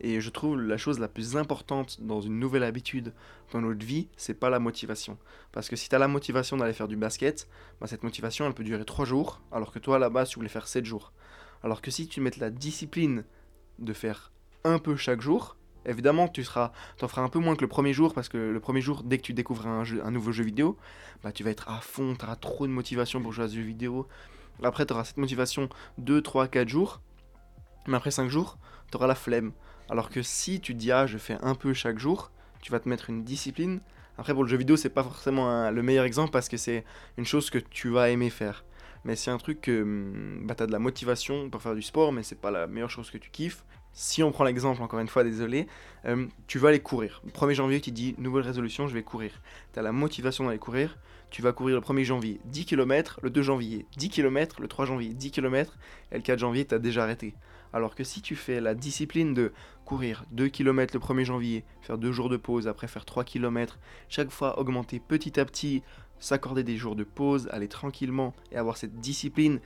Et 0.00 0.20
je 0.20 0.30
trouve 0.30 0.58
la 0.58 0.78
chose 0.78 0.98
la 0.98 1.08
plus 1.08 1.36
importante 1.36 2.00
dans 2.00 2.22
une 2.22 2.38
nouvelle 2.38 2.62
habitude 2.62 3.12
dans 3.52 3.60
notre 3.60 3.84
vie, 3.84 4.08
c'est 4.16 4.34
pas 4.34 4.48
la 4.48 4.58
motivation. 4.58 5.18
Parce 5.52 5.68
que 5.68 5.76
si 5.76 5.90
tu 5.90 5.94
as 5.94 5.98
la 5.98 6.08
motivation 6.08 6.56
d'aller 6.56 6.72
faire 6.72 6.88
du 6.88 6.96
basket, 6.96 7.48
bah 7.80 7.86
cette 7.86 8.02
motivation 8.02 8.46
elle 8.46 8.54
peut 8.54 8.64
durer 8.64 8.84
3 8.84 9.04
jours, 9.04 9.42
alors 9.52 9.72
que 9.72 9.78
toi 9.78 10.08
base 10.08 10.30
tu 10.30 10.36
voulais 10.36 10.48
faire 10.48 10.68
7 10.68 10.86
jours. 10.86 11.12
Alors 11.62 11.82
que 11.82 11.90
si 11.90 12.08
tu 12.08 12.22
mets 12.22 12.30
la 12.38 12.48
discipline 12.48 13.24
de 13.78 13.92
faire 13.92 14.32
un 14.64 14.78
peu 14.78 14.96
chaque 14.96 15.20
jour, 15.20 15.58
évidemment 15.84 16.28
tu 16.28 16.44
seras, 16.44 16.72
en 17.02 17.08
feras 17.08 17.22
un 17.22 17.28
peu 17.28 17.38
moins 17.38 17.54
que 17.54 17.62
le 17.62 17.68
premier 17.68 17.92
jour, 17.92 18.14
parce 18.14 18.30
que 18.30 18.38
le 18.38 18.60
premier 18.60 18.80
jour, 18.80 19.02
dès 19.02 19.18
que 19.18 19.22
tu 19.22 19.34
découvres 19.34 19.66
un, 19.66 19.84
un 20.02 20.10
nouveau 20.10 20.32
jeu 20.32 20.44
vidéo, 20.44 20.78
bah 21.22 21.30
tu 21.30 21.44
vas 21.44 21.50
être 21.50 21.68
à 21.68 21.80
fond, 21.82 22.16
tu 22.18 22.24
auras 22.24 22.36
trop 22.36 22.66
de 22.66 22.72
motivation 22.72 23.20
pour 23.20 23.32
jouer 23.32 23.44
à 23.44 23.48
ce 23.48 23.54
jeu 23.54 23.62
vidéo. 23.62 24.08
Après 24.62 24.86
tu 24.86 24.94
auras 24.94 25.04
cette 25.04 25.18
motivation 25.18 25.68
2, 25.98 26.22
3, 26.22 26.48
4 26.48 26.68
jours, 26.68 27.02
mais 27.86 27.96
après 27.98 28.10
5 28.10 28.30
jours, 28.30 28.56
tu 28.90 28.96
auras 28.96 29.06
la 29.06 29.14
flemme. 29.14 29.52
Alors 29.90 30.08
que 30.08 30.22
si 30.22 30.60
tu 30.60 30.72
dis 30.72 30.92
ah 30.92 31.08
je 31.08 31.18
fais 31.18 31.36
un 31.42 31.56
peu 31.56 31.74
chaque 31.74 31.98
jour, 31.98 32.30
tu 32.62 32.70
vas 32.70 32.78
te 32.78 32.88
mettre 32.88 33.10
une 33.10 33.24
discipline. 33.24 33.80
Après 34.18 34.34
pour 34.34 34.44
le 34.44 34.48
jeu 34.48 34.56
vidéo 34.56 34.76
c'est 34.76 34.88
pas 34.88 35.02
forcément 35.02 35.68
le 35.68 35.82
meilleur 35.82 36.04
exemple 36.04 36.30
parce 36.30 36.48
que 36.48 36.56
c'est 36.56 36.84
une 37.18 37.26
chose 37.26 37.50
que 37.50 37.58
tu 37.58 37.88
vas 37.88 38.08
aimer 38.08 38.30
faire. 38.30 38.64
Mais 39.04 39.16
c'est 39.16 39.32
un 39.32 39.38
truc 39.38 39.60
que 39.62 39.82
hum, 39.82 40.46
bah, 40.46 40.54
tu 40.54 40.62
as 40.62 40.66
de 40.66 40.72
la 40.72 40.78
motivation 40.78 41.50
pour 41.50 41.60
faire 41.60 41.74
du 41.74 41.82
sport 41.82 42.12
mais 42.12 42.22
c'est 42.22 42.40
pas 42.40 42.52
la 42.52 42.68
meilleure 42.68 42.90
chose 42.90 43.10
que 43.10 43.18
tu 43.18 43.30
kiffes. 43.30 43.64
Si 43.92 44.22
on 44.22 44.30
prend 44.30 44.44
l'exemple, 44.44 44.80
encore 44.82 45.00
une 45.00 45.08
fois, 45.08 45.24
désolé, 45.24 45.66
hum, 46.04 46.28
tu 46.46 46.60
vas 46.60 46.68
aller 46.68 46.78
courir. 46.78 47.20
Le 47.24 47.32
1er 47.32 47.54
janvier, 47.54 47.80
tu 47.80 47.90
dis 47.90 48.14
nouvelle 48.18 48.44
résolution, 48.44 48.86
je 48.86 48.94
vais 48.94 49.02
courir. 49.02 49.32
Tu 49.72 49.80
as 49.80 49.82
la 49.82 49.90
motivation 49.90 50.44
d'aller 50.44 50.60
courir. 50.60 50.96
Tu 51.30 51.42
vas 51.42 51.52
courir 51.52 51.74
le 51.74 51.82
1er 51.82 52.04
janvier 52.04 52.40
10 52.44 52.66
km, 52.66 53.18
le 53.22 53.30
2 53.30 53.42
janvier 53.42 53.86
10 53.96 54.10
km, 54.10 54.60
le 54.60 54.68
3 54.68 54.84
janvier 54.84 55.08
10 55.08 55.32
km, 55.32 55.76
et 56.12 56.16
le 56.16 56.22
4 56.22 56.38
janvier, 56.38 56.64
tu 56.64 56.74
as 56.76 56.78
déjà 56.78 57.02
arrêté. 57.02 57.34
Alors 57.72 57.94
que 57.94 58.04
si 58.04 58.22
tu 58.22 58.36
fais 58.36 58.60
la 58.60 58.74
discipline 58.74 59.34
de 59.34 59.52
courir 59.84 60.24
2 60.32 60.48
km 60.48 60.94
le 60.94 61.00
1er 61.00 61.24
janvier, 61.24 61.64
faire 61.82 61.98
2 61.98 62.12
jours 62.12 62.28
de 62.28 62.36
pause, 62.36 62.68
après 62.68 62.88
faire 62.88 63.04
3 63.04 63.24
km, 63.24 63.78
chaque 64.08 64.30
fois 64.30 64.58
augmenter 64.58 65.00
petit 65.00 65.38
à 65.38 65.44
petit, 65.44 65.82
s'accorder 66.18 66.64
des 66.64 66.76
jours 66.76 66.96
de 66.96 67.04
pause, 67.04 67.48
aller 67.50 67.68
tranquillement 67.68 68.34
et 68.52 68.56
avoir 68.56 68.76
cette 68.76 69.00
discipline, 69.00 69.60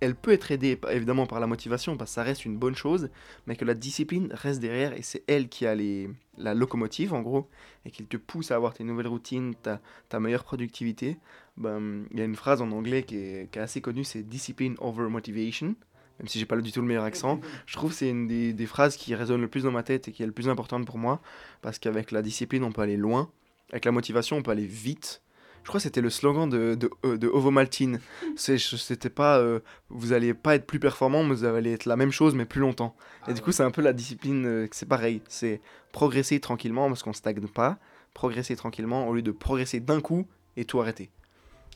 elle 0.00 0.14
peut 0.14 0.32
être 0.32 0.52
aidée 0.52 0.78
évidemment 0.90 1.26
par 1.26 1.40
la 1.40 1.46
motivation 1.46 1.96
parce 1.96 2.10
que 2.10 2.14
ça 2.14 2.22
reste 2.22 2.44
une 2.44 2.56
bonne 2.56 2.76
chose, 2.76 3.10
mais 3.46 3.56
que 3.56 3.64
la 3.64 3.74
discipline 3.74 4.28
reste 4.32 4.60
derrière 4.60 4.92
et 4.92 5.02
c'est 5.02 5.24
elle 5.26 5.48
qui 5.48 5.66
a 5.66 5.74
les, 5.74 6.08
la 6.36 6.54
locomotive 6.54 7.14
en 7.14 7.20
gros 7.20 7.48
et 7.84 7.90
qui 7.90 8.04
te 8.04 8.16
pousse 8.16 8.50
à 8.50 8.56
avoir 8.56 8.74
tes 8.74 8.84
nouvelles 8.84 9.08
routines, 9.08 9.54
ta, 9.56 10.20
meilleure 10.20 10.44
productivité. 10.44 11.18
Ben, 11.56 12.04
il 12.12 12.18
y 12.18 12.22
a 12.22 12.24
une 12.24 12.36
phrase 12.36 12.62
en 12.62 12.70
anglais 12.70 13.02
qui 13.02 13.16
est 13.16 13.56
assez 13.56 13.80
connue, 13.80 14.04
c'est 14.04 14.22
discipline 14.22 14.76
over 14.78 15.08
motivation 15.08 15.74
même 16.18 16.28
si 16.28 16.38
j'ai 16.38 16.46
pas 16.46 16.56
du 16.56 16.72
tout 16.72 16.80
le 16.80 16.86
meilleur 16.86 17.04
accent. 17.04 17.40
Je 17.66 17.76
trouve 17.76 17.90
que 17.90 17.96
c'est 17.96 18.08
une 18.08 18.26
des, 18.26 18.66
phrases 18.66 18.96
qui 18.96 19.14
résonne 19.14 19.40
le 19.40 19.48
plus 19.48 19.62
dans 19.62 19.70
ma 19.70 19.82
tête 19.82 20.08
et 20.08 20.12
qui 20.12 20.22
est 20.22 20.26
le 20.26 20.32
plus 20.32 20.48
importante 20.48 20.86
pour 20.86 20.98
moi, 20.98 21.20
parce 21.62 21.78
qu'avec 21.78 22.10
la 22.10 22.22
discipline, 22.22 22.64
on 22.64 22.72
peut 22.72 22.82
aller 22.82 22.96
loin, 22.96 23.30
avec 23.70 23.84
la 23.84 23.92
motivation, 23.92 24.36
on 24.36 24.42
peut 24.42 24.50
aller 24.50 24.66
vite. 24.66 25.22
Je 25.62 25.68
crois 25.68 25.78
que 25.78 25.82
c'était 25.82 26.00
le 26.00 26.10
slogan 26.10 26.48
de, 26.48 26.74
de, 26.74 26.90
euh, 27.04 27.18
de 27.18 27.28
Ovo 27.28 27.50
Maltine. 27.50 28.00
C'était 28.36 29.10
pas 29.10 29.38
euh, 29.38 29.60
vous 29.90 30.14
allez 30.14 30.32
pas 30.32 30.54
être 30.54 30.66
plus 30.66 30.78
performant, 30.78 31.24
mais 31.24 31.34
vous 31.34 31.44
allez 31.44 31.72
être 31.72 31.84
la 31.84 31.96
même 31.96 32.12
chose, 32.12 32.34
mais 32.34 32.46
plus 32.46 32.60
longtemps. 32.60 32.96
et 33.26 33.34
du 33.34 33.40
ah 33.40 33.44
coup, 33.44 33.52
c'est 33.52 33.64
un 33.64 33.70
peu 33.70 33.82
la 33.82 33.92
discipline, 33.92 34.46
euh, 34.46 34.68
c'est 34.70 34.88
pareil. 34.88 35.20
C'est 35.28 35.60
progresser 35.92 36.40
tranquillement 36.40 36.88
parce 36.88 37.02
qu'on 37.02 37.12
stagne 37.12 37.46
pas, 37.48 37.78
progresser 38.14 38.56
tranquillement 38.56 39.08
au 39.08 39.14
lieu 39.14 39.20
de 39.20 39.30
progresser 39.30 39.80
d'un 39.80 40.00
coup 40.00 40.26
et 40.56 40.64
tout 40.64 40.80
arrêter. 40.80 41.10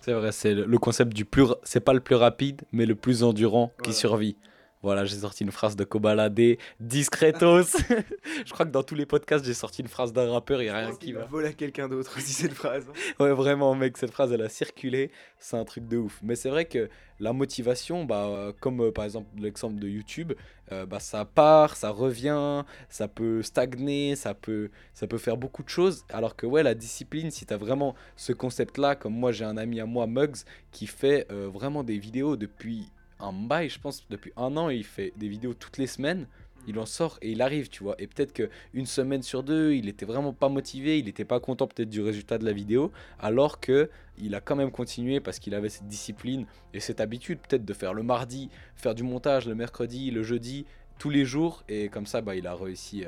C'est 0.05 0.13
vrai, 0.13 0.33
c'est 0.33 0.53
le 0.55 0.79
concept 0.79 1.15
du 1.15 1.25
plus. 1.25 1.47
C'est 1.63 1.81
pas 1.81 1.93
le 1.93 2.01
plus 2.01 2.17
rapide, 2.17 2.63
mais 2.73 2.87
le 2.87 2.97
plus 2.97 3.23
endurant 3.23 3.73
qui 3.85 3.93
survit. 3.93 4.37
Voilà, 4.83 5.05
j'ai 5.05 5.17
sorti 5.17 5.45
une 5.45 5.53
phrase 5.53 5.77
de 5.77 5.85
Kobalade, 5.85 6.59
discretos. 6.81 7.63
je 8.45 8.53
crois 8.53 8.67
que 8.67 8.73
dans 8.73 8.83
tous 8.83 8.97
les 8.97 9.07
podcasts, 9.07 9.45
j'ai 9.45 9.55
sorti 9.55 9.81
une 9.83 9.89
phrase 9.89 10.13
d'un 10.13 10.31
rappeur, 10.31 10.61
il 10.61 10.65
n'y 10.65 10.71
a 10.71 10.77
rien 10.77 10.95
qui 10.97 11.13
va. 11.13 11.25
voler 11.25 11.49
à 11.49 11.53
quelqu'un 11.53 11.89
d'autre 11.89 12.17
aussi 12.17 12.33
cette 12.33 12.53
phrase. 12.53 12.85
ouais, 13.21 13.33
vraiment, 13.33 13.75
mec, 13.77 13.97
cette 13.97 14.11
phrase, 14.11 14.33
elle 14.33 14.43
a 14.43 14.49
circulé. 14.49 15.13
C'est 15.39 15.57
un 15.57 15.65
truc 15.65 15.87
de 15.87 15.99
ouf. 15.99 16.19
Mais 16.23 16.35
c'est 16.35 16.51
vrai 16.51 16.65
que 16.65 16.89
la 17.21 17.33
motivation, 17.33 18.05
bah, 18.05 18.53
comme 18.61 18.81
euh, 18.81 18.91
par 18.91 19.05
exemple 19.05 19.29
l'exemple 19.39 19.79
de 19.79 19.87
YouTube, 19.87 20.33
euh, 20.73 20.87
bah, 20.87 20.99
ça 20.99 21.25
part, 21.25 21.77
ça 21.77 21.91
revient, 21.91 22.65
ça 22.89 23.07
peut 23.07 23.43
stagner, 23.43 24.17
ça 24.17 24.35
peut, 24.35 24.71
ça 24.95 25.07
peut 25.07 25.19
faire 25.19 25.37
beaucoup 25.37 25.63
de 25.63 25.69
choses. 25.69 26.05
Alors 26.09 26.35
que, 26.35 26.47
ouais, 26.47 26.63
la 26.63 26.75
discipline, 26.75 27.31
si 27.31 27.47
tu 27.47 27.55
as 27.55 27.57
vraiment 27.57 27.95
ce 28.17 28.33
concept-là, 28.33 28.97
comme 28.97 29.15
moi, 29.15 29.31
j'ai 29.31 29.45
un 29.45 29.57
ami 29.57 29.81
à 29.81 29.87
moi, 29.87 30.09
Mugs, 30.09 30.39
qui 30.73 30.89
fait 30.89 31.27
euh, 31.31 31.49
vraiment 31.49 31.85
des 31.85 31.99
vidéos 31.99 32.37
depuis 32.37 32.91
un 33.23 33.33
bail, 33.33 33.69
je 33.69 33.79
pense, 33.79 34.07
depuis 34.11 34.33
un 34.37 34.57
an, 34.57 34.69
il 34.69 34.85
fait 34.85 35.13
des 35.17 35.29
vidéos 35.29 35.55
toutes 35.55 35.79
les 35.79 35.87
semaines. 35.87 36.27
Il 36.69 36.79
en 36.79 36.87
sort 36.87 37.19
et 37.23 37.33
il 37.33 37.43
arrive, 37.43 37.69
tu 37.69 37.83
vois. 37.83 37.97
Et 37.99 38.07
peut-être 38.07 38.33
qu'une 38.33 38.87
semaine 38.87 39.23
sur 39.23 39.43
deux, 39.43 39.73
il 39.73 39.89
était 39.89 40.07
vraiment 40.07 40.33
pas 40.33 40.49
motivé, 40.49 40.99
il 40.99 41.09
était 41.09 41.25
pas 41.25 41.41
content 41.41 41.67
peut-être 41.67 41.91
du 41.91 42.01
résultat 42.01 42.39
de 42.39 42.45
la 42.45 42.53
vidéo, 42.53 42.93
alors 43.19 43.59
que 43.59 43.91
il 44.17 44.35
a 44.37 44.41
quand 44.41 44.55
même 44.55 44.71
continué 44.71 45.19
parce 45.19 45.41
qu'il 45.41 45.55
avait 45.55 45.71
cette 45.71 45.89
discipline 45.89 46.47
et 46.73 46.79
cette 46.79 47.01
habitude 47.01 47.41
peut-être 47.41 47.65
de 47.65 47.73
faire 47.73 47.95
le 47.95 48.05
mardi, 48.05 48.49
faire 48.77 48.95
du 48.95 49.03
montage 49.03 49.49
le 49.49 49.57
mercredi, 49.57 50.13
le 50.13 50.23
jeudi, 50.23 50.67
tous 50.99 51.11
les 51.11 51.25
jours. 51.25 51.65
Et 51.69 51.89
comme 51.89 52.07
ça, 52.07 52.21
bah, 52.21 52.37
il 52.37 52.47
a 52.47 52.55
réussi 52.55 53.05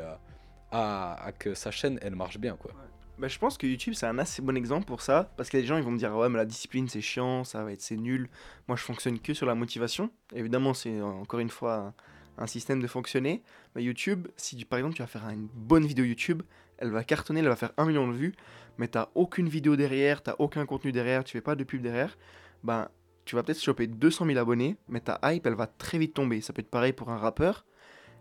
à, 0.72 1.32
que 1.38 1.54
sa 1.54 1.70
chaîne, 1.70 2.00
elle 2.02 2.16
marche 2.16 2.38
bien, 2.38 2.56
quoi. 2.56 2.72
Bah, 3.18 3.28
je 3.28 3.38
pense 3.38 3.56
que 3.56 3.66
YouTube 3.66 3.94
c'est 3.94 4.06
un 4.06 4.18
assez 4.18 4.42
bon 4.42 4.56
exemple 4.56 4.86
pour 4.86 5.00
ça 5.00 5.30
parce 5.36 5.48
que 5.48 5.56
les 5.56 5.64
gens 5.64 5.76
ils 5.76 5.84
vont 5.84 5.92
me 5.92 5.98
dire 5.98 6.12
ouais 6.16 6.28
mais 6.28 6.36
la 6.36 6.44
discipline 6.44 6.88
c'est 6.88 7.00
chiant, 7.00 7.44
ça 7.44 7.62
va 7.62 7.72
être 7.72 7.80
c'est 7.80 7.96
nul. 7.96 8.28
Moi 8.66 8.76
je 8.76 8.82
fonctionne 8.82 9.20
que 9.20 9.34
sur 9.34 9.46
la 9.46 9.54
motivation. 9.54 10.10
Évidemment 10.34 10.74
c'est 10.74 11.00
encore 11.00 11.38
une 11.38 11.50
fois 11.50 11.94
un, 12.38 12.46
système 12.48 12.80
de 12.80 12.88
fonctionner. 12.88 13.44
Mais 13.76 13.84
YouTube, 13.84 14.26
si 14.36 14.64
par 14.64 14.80
exemple 14.80 14.96
tu 14.96 15.02
vas 15.02 15.06
faire 15.06 15.28
une 15.28 15.46
bonne 15.54 15.86
vidéo 15.86 16.04
YouTube, 16.04 16.42
elle 16.78 16.90
va 16.90 17.04
cartonner, 17.04 17.38
elle 17.38 17.48
va 17.48 17.54
faire 17.56 17.72
un 17.76 17.86
million 17.86 18.08
de 18.08 18.14
vues, 18.14 18.34
mais 18.78 18.88
t'as 18.88 19.08
aucune 19.14 19.48
vidéo 19.48 19.76
derrière, 19.76 20.20
t'as 20.20 20.34
aucun 20.40 20.66
contenu 20.66 20.90
derrière, 20.90 21.22
tu 21.22 21.32
fais 21.32 21.40
pas 21.40 21.54
de 21.54 21.62
pub 21.62 21.82
derrière, 21.82 22.18
ben 22.64 22.88
tu 23.24 23.36
vas 23.36 23.44
peut-être 23.44 23.62
choper 23.62 23.86
200 23.86 24.26
000 24.26 24.38
abonnés, 24.38 24.76
mais 24.88 25.00
ta 25.00 25.20
hype 25.22 25.46
elle 25.46 25.54
va 25.54 25.68
très 25.68 25.98
vite 25.98 26.14
tomber. 26.14 26.40
Ça 26.40 26.52
peut 26.52 26.60
être 26.60 26.70
pareil 26.70 26.92
pour 26.92 27.10
un 27.10 27.16
rappeur. 27.16 27.64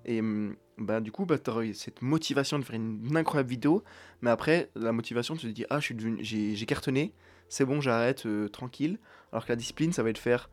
Et 0.05 0.19
hum, 0.19 0.55
bah, 0.77 1.01
du 1.01 1.11
coup, 1.11 1.25
bah, 1.25 1.37
tu 1.37 1.73
cette 1.73 2.01
motivation 2.01 2.59
de 2.59 2.63
faire 2.63 2.75
une, 2.75 3.15
incroyable 3.15 3.49
vidéo, 3.49 3.83
mais 4.21 4.29
après, 4.29 4.69
la 4.75 4.91
motivation, 4.91 5.35
tu 5.35 5.47
te 5.47 5.51
dis, 5.51 5.65
ah, 5.69 5.79
j'ai 5.79 6.65
cartonné, 6.65 7.13
c'est 7.49 7.65
bon, 7.65 7.81
j'arrête, 7.81 8.25
euh, 8.25 8.49
tranquille. 8.49 8.99
Alors 9.31 9.45
que 9.45 9.51
la 9.51 9.55
discipline, 9.55 9.93
ça 9.93 10.03
va 10.03 10.09
être 10.09 10.17
faire 10.17 10.49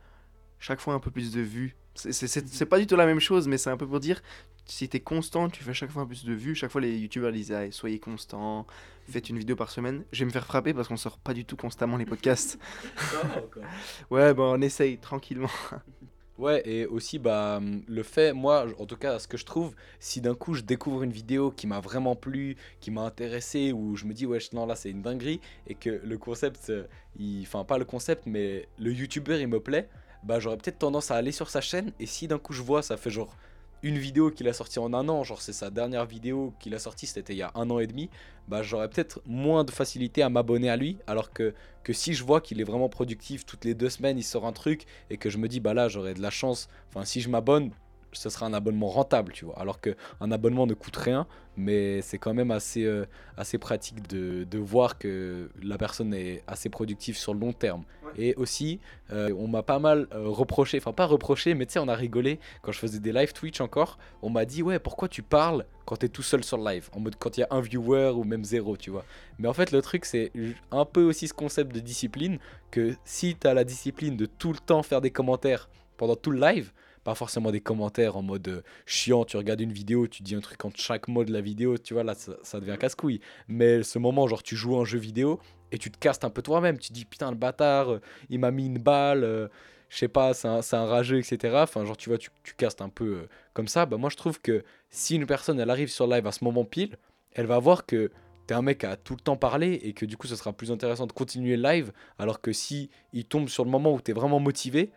chaque 0.58 0.80
fois 0.80 0.94
un 0.94 1.00
peu 1.00 1.10
plus 1.10 1.32
de 1.32 1.40
vues. 1.40 1.76
C'est 1.94 2.66
pas 2.66 2.78
du 2.78 2.86
tout 2.86 2.96
la 2.96 3.06
même 3.06 3.20
chose, 3.20 3.48
mais 3.48 3.58
c'est 3.58 3.70
un 3.70 3.76
peu 3.76 3.86
pour 3.86 4.00
dire, 4.00 4.22
si 4.64 4.88
tu 4.88 4.96
es 4.98 5.00
constant, 5.00 5.48
tu 5.48 5.64
fais 5.64 5.74
chaque 5.74 5.90
fois 5.90 6.02
un 6.02 6.04
peu 6.06 6.10
plus 6.10 6.24
de 6.24 6.32
vues. 6.32 6.54
Chaque 6.54 6.70
fois, 6.70 6.80
les 6.80 6.96
youtubeurs 6.98 7.32
disent, 7.32 7.52
ah, 7.52 7.70
soyez 7.72 7.98
constant, 7.98 8.66
faites 9.08 9.28
une 9.28 9.38
vidéo 9.38 9.56
par 9.56 9.70
semaine. 9.70 10.04
Je 10.12 10.20
vais 10.20 10.26
me 10.26 10.30
faire 10.30 10.46
frapper 10.46 10.72
parce 10.72 10.88
qu'on 10.88 10.96
sort 10.96 11.18
pas 11.18 11.34
du 11.34 11.44
tout 11.44 11.56
constamment 11.56 11.96
les 11.96 12.06
podcasts. 12.06 12.58
ouais, 14.10 14.32
bon, 14.34 14.58
on 14.58 14.60
essaye 14.60 14.98
tranquillement. 14.98 15.50
Ouais, 16.40 16.62
et 16.64 16.86
aussi, 16.86 17.18
bah, 17.18 17.60
le 17.86 18.02
fait, 18.02 18.32
moi, 18.32 18.64
en 18.78 18.86
tout 18.86 18.96
cas, 18.96 19.18
ce 19.18 19.28
que 19.28 19.36
je 19.36 19.44
trouve, 19.44 19.74
si 19.98 20.22
d'un 20.22 20.34
coup 20.34 20.54
je 20.54 20.62
découvre 20.62 21.02
une 21.02 21.12
vidéo 21.12 21.50
qui 21.50 21.66
m'a 21.66 21.80
vraiment 21.80 22.16
plu, 22.16 22.56
qui 22.80 22.90
m'a 22.90 23.02
intéressé, 23.02 23.72
ou 23.72 23.94
je 23.96 24.06
me 24.06 24.14
dis, 24.14 24.24
ouais, 24.24 24.38
non, 24.54 24.64
là, 24.64 24.74
c'est 24.74 24.90
une 24.90 25.02
dinguerie, 25.02 25.40
et 25.66 25.74
que 25.74 25.90
le 26.02 26.16
concept, 26.16 26.72
il... 27.18 27.42
enfin, 27.42 27.64
pas 27.64 27.76
le 27.76 27.84
concept, 27.84 28.22
mais 28.26 28.68
le 28.78 28.90
youtubeur, 28.92 29.38
il 29.38 29.48
me 29.48 29.60
plaît, 29.60 29.88
bah, 30.22 30.40
j'aurais 30.40 30.56
peut-être 30.56 30.78
tendance 30.78 31.10
à 31.10 31.16
aller 31.16 31.32
sur 31.32 31.50
sa 31.50 31.60
chaîne, 31.60 31.92
et 32.00 32.06
si 32.06 32.26
d'un 32.26 32.38
coup 32.38 32.54
je 32.54 32.62
vois, 32.62 32.80
ça 32.82 32.96
fait 32.96 33.10
genre 33.10 33.36
une 33.82 33.98
vidéo 33.98 34.30
qu'il 34.30 34.48
a 34.48 34.52
sortie 34.52 34.78
en 34.78 34.92
un 34.92 35.08
an, 35.08 35.24
genre 35.24 35.40
c'est 35.40 35.52
sa 35.52 35.70
dernière 35.70 36.04
vidéo 36.04 36.52
qu'il 36.60 36.74
a 36.74 36.78
sortie, 36.78 37.06
c'était 37.06 37.32
il 37.32 37.38
y 37.38 37.42
a 37.42 37.50
un 37.54 37.70
an 37.70 37.78
et 37.78 37.86
demi, 37.86 38.10
bah 38.48 38.62
j'aurais 38.62 38.88
peut-être 38.88 39.20
moins 39.26 39.64
de 39.64 39.70
facilité 39.70 40.22
à 40.22 40.28
m'abonner 40.28 40.68
à 40.68 40.76
lui, 40.76 40.98
alors 41.06 41.32
que, 41.32 41.54
si 41.92 42.14
je 42.14 42.22
vois 42.22 42.40
qu'il 42.40 42.60
est 42.60 42.64
vraiment 42.64 42.88
productif, 42.88 43.44
toutes 43.44 43.64
les 43.64 43.74
deux 43.74 43.88
semaines 43.88 44.18
il 44.18 44.22
sort 44.22 44.46
un 44.46 44.52
truc, 44.52 44.84
et 45.08 45.16
que 45.16 45.30
je 45.30 45.38
me 45.38 45.48
dis 45.48 45.60
bah 45.60 45.74
là 45.74 45.88
j'aurais 45.88 46.14
de 46.14 46.22
la 46.22 46.30
chance, 46.30 46.68
enfin 46.88 47.04
si 47.04 47.20
je 47.20 47.28
m'abonne, 47.28 47.70
ce 48.12 48.30
sera 48.30 48.46
un 48.46 48.52
abonnement 48.52 48.88
rentable, 48.88 49.32
tu 49.32 49.44
vois. 49.44 49.58
Alors 49.58 49.80
qu'un 49.80 50.32
abonnement 50.32 50.66
ne 50.66 50.74
coûte 50.74 50.96
rien, 50.96 51.26
mais 51.56 52.00
c'est 52.02 52.18
quand 52.18 52.34
même 52.34 52.50
assez, 52.50 52.84
euh, 52.84 53.06
assez 53.36 53.58
pratique 53.58 54.08
de, 54.08 54.44
de, 54.44 54.58
voir 54.58 54.98
que 54.98 55.50
la 55.62 55.78
personne 55.78 56.14
est 56.14 56.42
assez 56.46 56.68
productive 56.68 57.16
sur 57.16 57.34
le 57.34 57.40
long 57.40 57.52
terme. 57.52 57.84
Et 58.16 58.34
aussi, 58.34 58.80
euh, 59.12 59.32
on 59.38 59.46
m'a 59.46 59.62
pas 59.62 59.78
mal 59.78 60.08
euh, 60.12 60.28
reproché, 60.28 60.78
enfin 60.78 60.92
pas 60.92 61.06
reproché, 61.06 61.54
mais 61.54 61.66
tu 61.66 61.74
sais, 61.74 61.78
on 61.78 61.88
a 61.88 61.94
rigolé 61.94 62.40
quand 62.62 62.72
je 62.72 62.78
faisais 62.78 62.98
des 62.98 63.12
live 63.12 63.32
Twitch 63.32 63.60
encore. 63.60 63.98
On 64.22 64.30
m'a 64.30 64.44
dit, 64.44 64.62
ouais, 64.62 64.78
pourquoi 64.78 65.08
tu 65.08 65.22
parles 65.22 65.64
quand 65.84 65.96
tu 65.96 66.06
es 66.06 66.08
tout 66.08 66.22
seul 66.22 66.42
sur 66.42 66.58
le 66.58 66.64
live? 66.64 66.88
En 66.92 67.00
mode 67.00 67.16
quand 67.16 67.36
il 67.36 67.40
y 67.40 67.44
a 67.44 67.48
un 67.50 67.60
viewer 67.60 68.12
ou 68.14 68.24
même 68.24 68.44
zéro, 68.44 68.76
tu 68.76 68.90
vois. 68.90 69.04
Mais 69.38 69.48
en 69.48 69.52
fait, 69.52 69.70
le 69.70 69.80
truc, 69.82 70.04
c'est 70.04 70.32
un 70.72 70.84
peu 70.84 71.02
aussi 71.02 71.28
ce 71.28 71.34
concept 71.34 71.74
de 71.74 71.80
discipline, 71.80 72.38
que 72.70 72.94
si 73.04 73.36
tu 73.36 73.46
as 73.46 73.54
la 73.54 73.64
discipline 73.64 74.16
de 74.16 74.26
tout 74.26 74.52
le 74.52 74.58
temps 74.58 74.82
faire 74.82 75.00
des 75.00 75.10
commentaires 75.10 75.68
pendant 75.96 76.16
tout 76.16 76.30
le 76.30 76.40
live, 76.40 76.72
pas 77.04 77.14
forcément 77.14 77.50
des 77.50 77.60
commentaires 77.60 78.16
en 78.16 78.22
mode 78.22 78.48
euh, 78.48 78.62
chiant, 78.86 79.24
tu 79.24 79.36
regardes 79.36 79.60
une 79.60 79.72
vidéo, 79.72 80.06
tu 80.06 80.22
dis 80.22 80.34
un 80.34 80.40
truc 80.40 80.64
entre 80.64 80.78
chaque 80.78 81.08
mot 81.08 81.24
de 81.24 81.32
la 81.32 81.40
vidéo, 81.40 81.78
tu 81.78 81.94
vois, 81.94 82.04
là, 82.04 82.14
ça, 82.14 82.60
devient 82.60 82.76
casse-couille. 82.78 83.20
Mais 83.48 83.82
ce 83.82 83.98
moment, 83.98 84.26
genre, 84.26 84.42
tu 84.42 84.56
joues 84.56 84.76
un 84.76 84.84
jeu 84.84 84.98
vidéo 84.98 85.40
et 85.72 85.78
tu 85.78 85.90
te 85.90 85.98
castes 85.98 86.24
un 86.24 86.30
peu 86.30 86.42
toi-même, 86.42 86.78
tu 86.78 86.92
dis, 86.92 87.04
putain, 87.04 87.30
le 87.30 87.36
bâtard, 87.36 87.92
euh, 87.92 88.00
il 88.28 88.38
m'a 88.38 88.50
mis 88.50 88.66
une 88.66 88.78
balle, 88.78 89.24
euh, 89.24 89.48
je 89.88 89.98
sais 89.98 90.08
pas, 90.08 90.34
c'est 90.34 90.46
un, 90.48 90.84
rageux, 90.84 91.18
etc. 91.18 91.56
Enfin, 91.62 91.84
genre, 91.84 91.96
tu 91.96 92.10
vois, 92.10 92.18
tu, 92.18 92.30
tu 92.42 92.54
castes 92.54 92.82
un 92.82 92.90
peu 92.90 93.26
comme 93.54 93.68
ça. 93.68 93.86
Bah, 93.86 93.96
moi, 93.96 94.10
je 94.10 94.16
trouve 94.16 94.40
que 94.40 94.62
si 94.90 95.16
une 95.16 95.26
personne, 95.26 95.58
elle 95.58 95.70
arrive 95.70 95.88
sur 95.88 96.06
live 96.06 96.26
à 96.26 96.32
ce 96.32 96.44
moment 96.44 96.64
pile, 96.64 96.96
elle 97.32 97.46
va 97.46 97.58
voir 97.58 97.86
que 97.86 98.10
t'es 98.46 98.54
un 98.54 98.62
mec 98.62 98.82
à 98.84 98.96
tout 98.96 99.14
le 99.14 99.20
temps 99.20 99.36
parler 99.36 99.74
et 99.84 99.92
que 99.92 100.04
du 100.04 100.16
coup, 100.16 100.26
ce 100.26 100.36
sera 100.36 100.52
plus 100.52 100.72
intéressant 100.72 101.06
de 101.06 101.12
continuer 101.12 101.56
le 101.56 101.62
live, 101.62 101.92
alors 102.18 102.40
que 102.40 102.52
si 102.52 102.90
il 103.12 103.24
tombe 103.24 103.48
sur 103.48 103.64
le 103.64 103.70
moment 103.70 103.94
où 103.94 104.00
t'es 104.00 104.12
vraiment 104.12 104.40
motivé, 104.40 104.90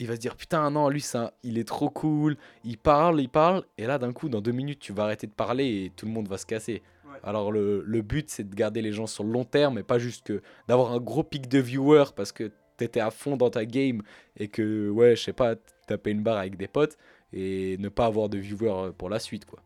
il 0.00 0.08
va 0.08 0.16
se 0.16 0.20
dire 0.20 0.34
putain 0.34 0.68
non 0.70 0.88
lui 0.88 1.02
ça 1.02 1.34
il 1.44 1.58
est 1.58 1.68
trop 1.68 1.90
cool 1.90 2.36
il 2.64 2.78
parle 2.78 3.20
il 3.20 3.28
parle 3.28 3.64
et 3.78 3.86
là 3.86 3.98
d'un 3.98 4.12
coup 4.12 4.28
dans 4.28 4.40
deux 4.40 4.50
minutes 4.50 4.80
tu 4.80 4.92
vas 4.92 5.04
arrêter 5.04 5.26
de 5.26 5.32
parler 5.32 5.84
et 5.84 5.92
tout 5.94 6.06
le 6.06 6.12
monde 6.12 6.26
va 6.26 6.38
se 6.38 6.46
casser 6.46 6.82
alors 7.22 7.52
le, 7.52 7.82
le 7.84 8.02
but 8.02 8.30
c'est 8.30 8.48
de 8.48 8.54
garder 8.54 8.80
les 8.80 8.92
gens 8.92 9.06
sur 9.06 9.24
le 9.24 9.30
long 9.30 9.44
terme 9.44 9.78
et 9.78 9.82
pas 9.82 9.98
juste 9.98 10.26
que 10.26 10.42
d'avoir 10.68 10.92
un 10.92 10.98
gros 10.98 11.22
pic 11.22 11.48
de 11.48 11.58
viewers 11.58 12.12
parce 12.16 12.32
que 12.32 12.50
t'étais 12.78 13.00
à 13.00 13.10
fond 13.10 13.36
dans 13.36 13.50
ta 13.50 13.66
game 13.66 14.00
et 14.38 14.48
que 14.48 14.88
ouais 14.88 15.16
je 15.16 15.22
sais 15.22 15.34
pas 15.34 15.54
taper 15.86 16.12
une 16.12 16.22
barre 16.22 16.38
avec 16.38 16.56
des 16.56 16.68
potes 16.68 16.96
et 17.34 17.76
ne 17.78 17.90
pas 17.90 18.06
avoir 18.06 18.30
de 18.30 18.38
viewers 18.38 18.92
pour 18.96 19.10
la 19.10 19.18
suite 19.18 19.44
quoi 19.44 19.60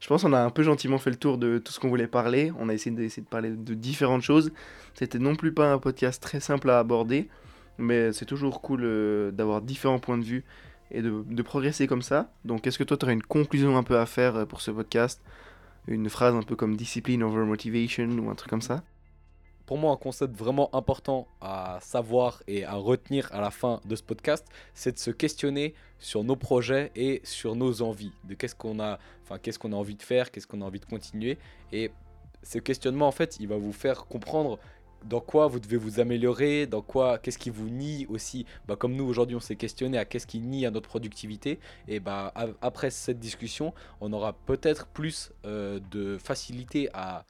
je 0.00 0.08
pense 0.08 0.22
qu'on 0.22 0.32
a 0.32 0.40
un 0.40 0.50
peu 0.50 0.64
gentiment 0.64 0.98
fait 0.98 1.10
le 1.10 1.16
tour 1.16 1.38
de 1.38 1.58
tout 1.58 1.72
ce 1.72 1.78
qu'on 1.78 1.88
voulait 1.88 2.08
parler. 2.08 2.52
On 2.58 2.68
a 2.68 2.74
essayé 2.74 2.94
de, 2.94 3.02
de 3.04 3.28
parler 3.28 3.50
de 3.50 3.74
différentes 3.74 4.22
choses. 4.22 4.50
C'était 4.94 5.20
non 5.20 5.36
plus 5.36 5.54
pas 5.54 5.72
un 5.72 5.78
podcast 5.78 6.20
très 6.20 6.40
simple 6.40 6.70
à 6.70 6.80
aborder. 6.80 7.28
Mais 7.78 8.12
c'est 8.12 8.26
toujours 8.26 8.60
cool 8.60 8.80
euh, 8.84 9.30
d'avoir 9.30 9.62
différents 9.62 9.98
points 9.98 10.18
de 10.18 10.24
vue 10.24 10.44
et 10.90 11.02
de, 11.02 11.42
progresser 11.42 11.86
comme 11.86 12.02
ça. 12.02 12.30
Donc, 12.44 12.66
est-ce 12.66 12.78
que 12.78 12.84
toi, 12.84 12.96
tu 12.96 13.04
aurais 13.04 13.14
une 13.14 13.22
conclusion 13.22 13.76
un 13.76 13.82
peu 13.82 13.98
à 13.98 14.06
faire 14.06 14.36
euh, 14.36 14.44
pour 14.44 14.60
ce 14.60 14.70
podcast? 14.70 15.22
Une 15.88 16.08
phrase 16.08 16.34
un 16.34 16.42
peu 16.42 16.54
comme 16.54 16.76
discipline 16.76 17.22
over 17.22 17.44
motivation 17.44 18.08
ou 18.18 18.30
un 18.30 18.34
truc 18.34 18.50
comme 18.50 18.62
ça? 18.62 18.82
Pour 19.66 19.78
moi, 19.78 19.92
un 19.92 19.96
concept 19.96 20.36
vraiment 20.36 20.74
important 20.74 21.28
à 21.40 21.78
savoir 21.80 22.42
et 22.46 22.64
à 22.64 22.74
retenir 22.74 23.28
à 23.32 23.40
la 23.40 23.50
fin 23.50 23.80
de 23.84 23.96
ce 23.96 24.02
podcast, 24.02 24.46
c'est 24.74 24.92
de 24.92 24.98
se 24.98 25.10
questionner 25.10 25.74
sur 25.98 26.24
nos 26.24 26.36
projets 26.36 26.90
et 26.94 27.20
sur 27.24 27.54
nos 27.54 27.80
envies, 27.80 28.12
de 28.24 28.34
qu'est-ce 28.34 28.56
qu'on 28.56 28.80
a, 28.80 28.98
enfin 29.22 29.38
qu'est-ce 29.38 29.58
qu'on 29.58 29.72
a 29.72 29.76
envie 29.76 29.94
de 29.94 30.02
faire, 30.02 30.30
qu'est-ce 30.30 30.46
qu'on 30.46 30.60
a 30.62 30.64
envie 30.64 30.80
de 30.80 30.84
continuer. 30.84 31.38
Et 31.72 31.90
ce 32.42 32.58
questionnement, 32.58 33.06
en 33.06 33.12
fait, 33.12 33.38
il 33.40 33.48
va 33.48 33.56
vous 33.56 33.72
faire 33.72 34.06
comprendre 34.06 34.58
dans 35.04 35.20
quoi 35.20 35.46
vous 35.46 35.60
devez 35.60 35.76
vous 35.76 36.00
améliorer, 36.00 36.66
dans 36.66 36.82
quoi, 36.82 37.18
qu'est-ce 37.18 37.38
qui 37.38 37.50
vous 37.50 37.68
nie 37.68 38.06
aussi. 38.06 38.46
Bah, 38.66 38.76
comme 38.76 38.94
nous 38.94 39.04
aujourd'hui, 39.04 39.36
on 39.36 39.40
s'est 39.40 39.56
questionné 39.56 39.98
à 39.98 40.04
qu'est-ce 40.04 40.26
qui 40.26 40.40
nie 40.40 40.66
à 40.66 40.70
notre 40.70 40.88
productivité. 40.88 41.58
Et 41.88 42.00
bah, 42.00 42.32
après 42.60 42.90
cette 42.90 43.18
discussion, 43.18 43.74
on 44.00 44.12
aura 44.12 44.32
peut-être 44.32 44.86
plus 44.86 45.32
euh, 45.44 45.80
de 45.90 46.18
facilité 46.18 46.88
à, 46.92 47.24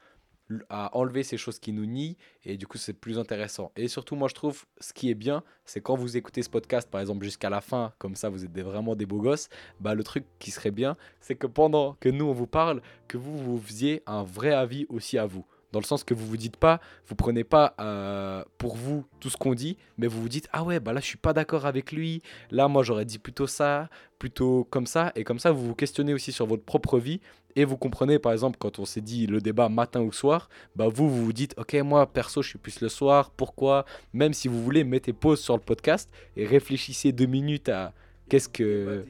à 0.68 0.96
enlever 0.96 1.22
ces 1.22 1.36
choses 1.36 1.58
qui 1.58 1.72
nous 1.72 1.86
nient. 1.86 2.16
Et 2.44 2.56
du 2.56 2.66
coup, 2.66 2.78
c'est 2.78 2.92
plus 2.92 3.18
intéressant. 3.18 3.72
Et 3.76 3.88
surtout, 3.88 4.16
moi, 4.16 4.28
je 4.28 4.34
trouve 4.34 4.64
ce 4.80 4.92
qui 4.92 5.10
est 5.10 5.14
bien, 5.14 5.42
c'est 5.64 5.80
quand 5.80 5.96
vous 5.96 6.16
écoutez 6.16 6.42
ce 6.42 6.50
podcast, 6.50 6.90
par 6.90 7.00
exemple, 7.00 7.24
jusqu'à 7.24 7.50
la 7.50 7.60
fin, 7.60 7.92
comme 7.98 8.16
ça, 8.16 8.28
vous 8.28 8.44
êtes 8.44 8.58
vraiment 8.58 8.94
des 8.94 9.06
beaux 9.06 9.20
gosses. 9.20 9.48
Bah, 9.80 9.94
le 9.94 10.02
truc 10.02 10.24
qui 10.38 10.50
serait 10.50 10.70
bien, 10.70 10.96
c'est 11.20 11.34
que 11.34 11.46
pendant 11.46 11.94
que 12.00 12.08
nous, 12.08 12.26
on 12.26 12.32
vous 12.32 12.46
parle, 12.46 12.82
que 13.08 13.16
vous 13.16 13.36
vous 13.38 13.58
faisiez 13.58 14.02
un 14.06 14.22
vrai 14.22 14.52
avis 14.52 14.86
aussi 14.88 15.18
à 15.18 15.26
vous. 15.26 15.46
Dans 15.72 15.80
le 15.80 15.84
sens 15.84 16.04
que 16.04 16.14
vous 16.14 16.26
vous 16.26 16.36
dites 16.36 16.56
pas, 16.56 16.80
vous 17.06 17.14
prenez 17.14 17.44
pas 17.44 17.74
euh, 17.80 18.44
pour 18.58 18.76
vous 18.76 19.04
tout 19.20 19.30
ce 19.30 19.36
qu'on 19.36 19.54
dit, 19.54 19.76
mais 19.98 20.06
vous 20.06 20.20
vous 20.20 20.28
dites 20.28 20.48
ah 20.52 20.62
ouais 20.64 20.80
bah 20.80 20.92
là 20.92 21.00
je 21.00 21.06
suis 21.06 21.18
pas 21.18 21.32
d'accord 21.32 21.66
avec 21.66 21.92
lui. 21.92 22.22
Là 22.50 22.68
moi 22.68 22.82
j'aurais 22.82 23.04
dit 23.04 23.18
plutôt 23.18 23.46
ça, 23.46 23.88
plutôt 24.18 24.64
comme 24.70 24.86
ça, 24.86 25.12
et 25.16 25.24
comme 25.24 25.38
ça 25.38 25.50
vous 25.50 25.66
vous 25.66 25.74
questionnez 25.74 26.14
aussi 26.14 26.32
sur 26.32 26.46
votre 26.46 26.62
propre 26.62 26.98
vie 26.98 27.20
et 27.56 27.64
vous 27.64 27.76
comprenez 27.76 28.18
par 28.18 28.32
exemple 28.32 28.56
quand 28.58 28.78
on 28.78 28.84
s'est 28.84 29.00
dit 29.00 29.26
le 29.26 29.40
débat 29.40 29.68
matin 29.68 30.00
ou 30.00 30.12
soir, 30.12 30.48
bah 30.76 30.88
vous 30.88 31.08
vous 31.08 31.24
vous 31.24 31.32
dites 31.32 31.54
ok 31.58 31.74
moi 31.82 32.06
perso 32.06 32.42
je 32.42 32.50
suis 32.50 32.58
plus 32.58 32.80
le 32.80 32.88
soir, 32.88 33.30
pourquoi? 33.30 33.84
Même 34.12 34.32
si 34.34 34.48
vous 34.48 34.62
voulez 34.62 34.84
mettez 34.84 35.12
pause 35.12 35.40
sur 35.40 35.54
le 35.54 35.62
podcast 35.62 36.10
et 36.36 36.46
réfléchissez 36.46 37.12
deux 37.12 37.26
minutes 37.26 37.68
à 37.68 37.92
qu'est-ce 38.28 38.48
que 38.48 39.04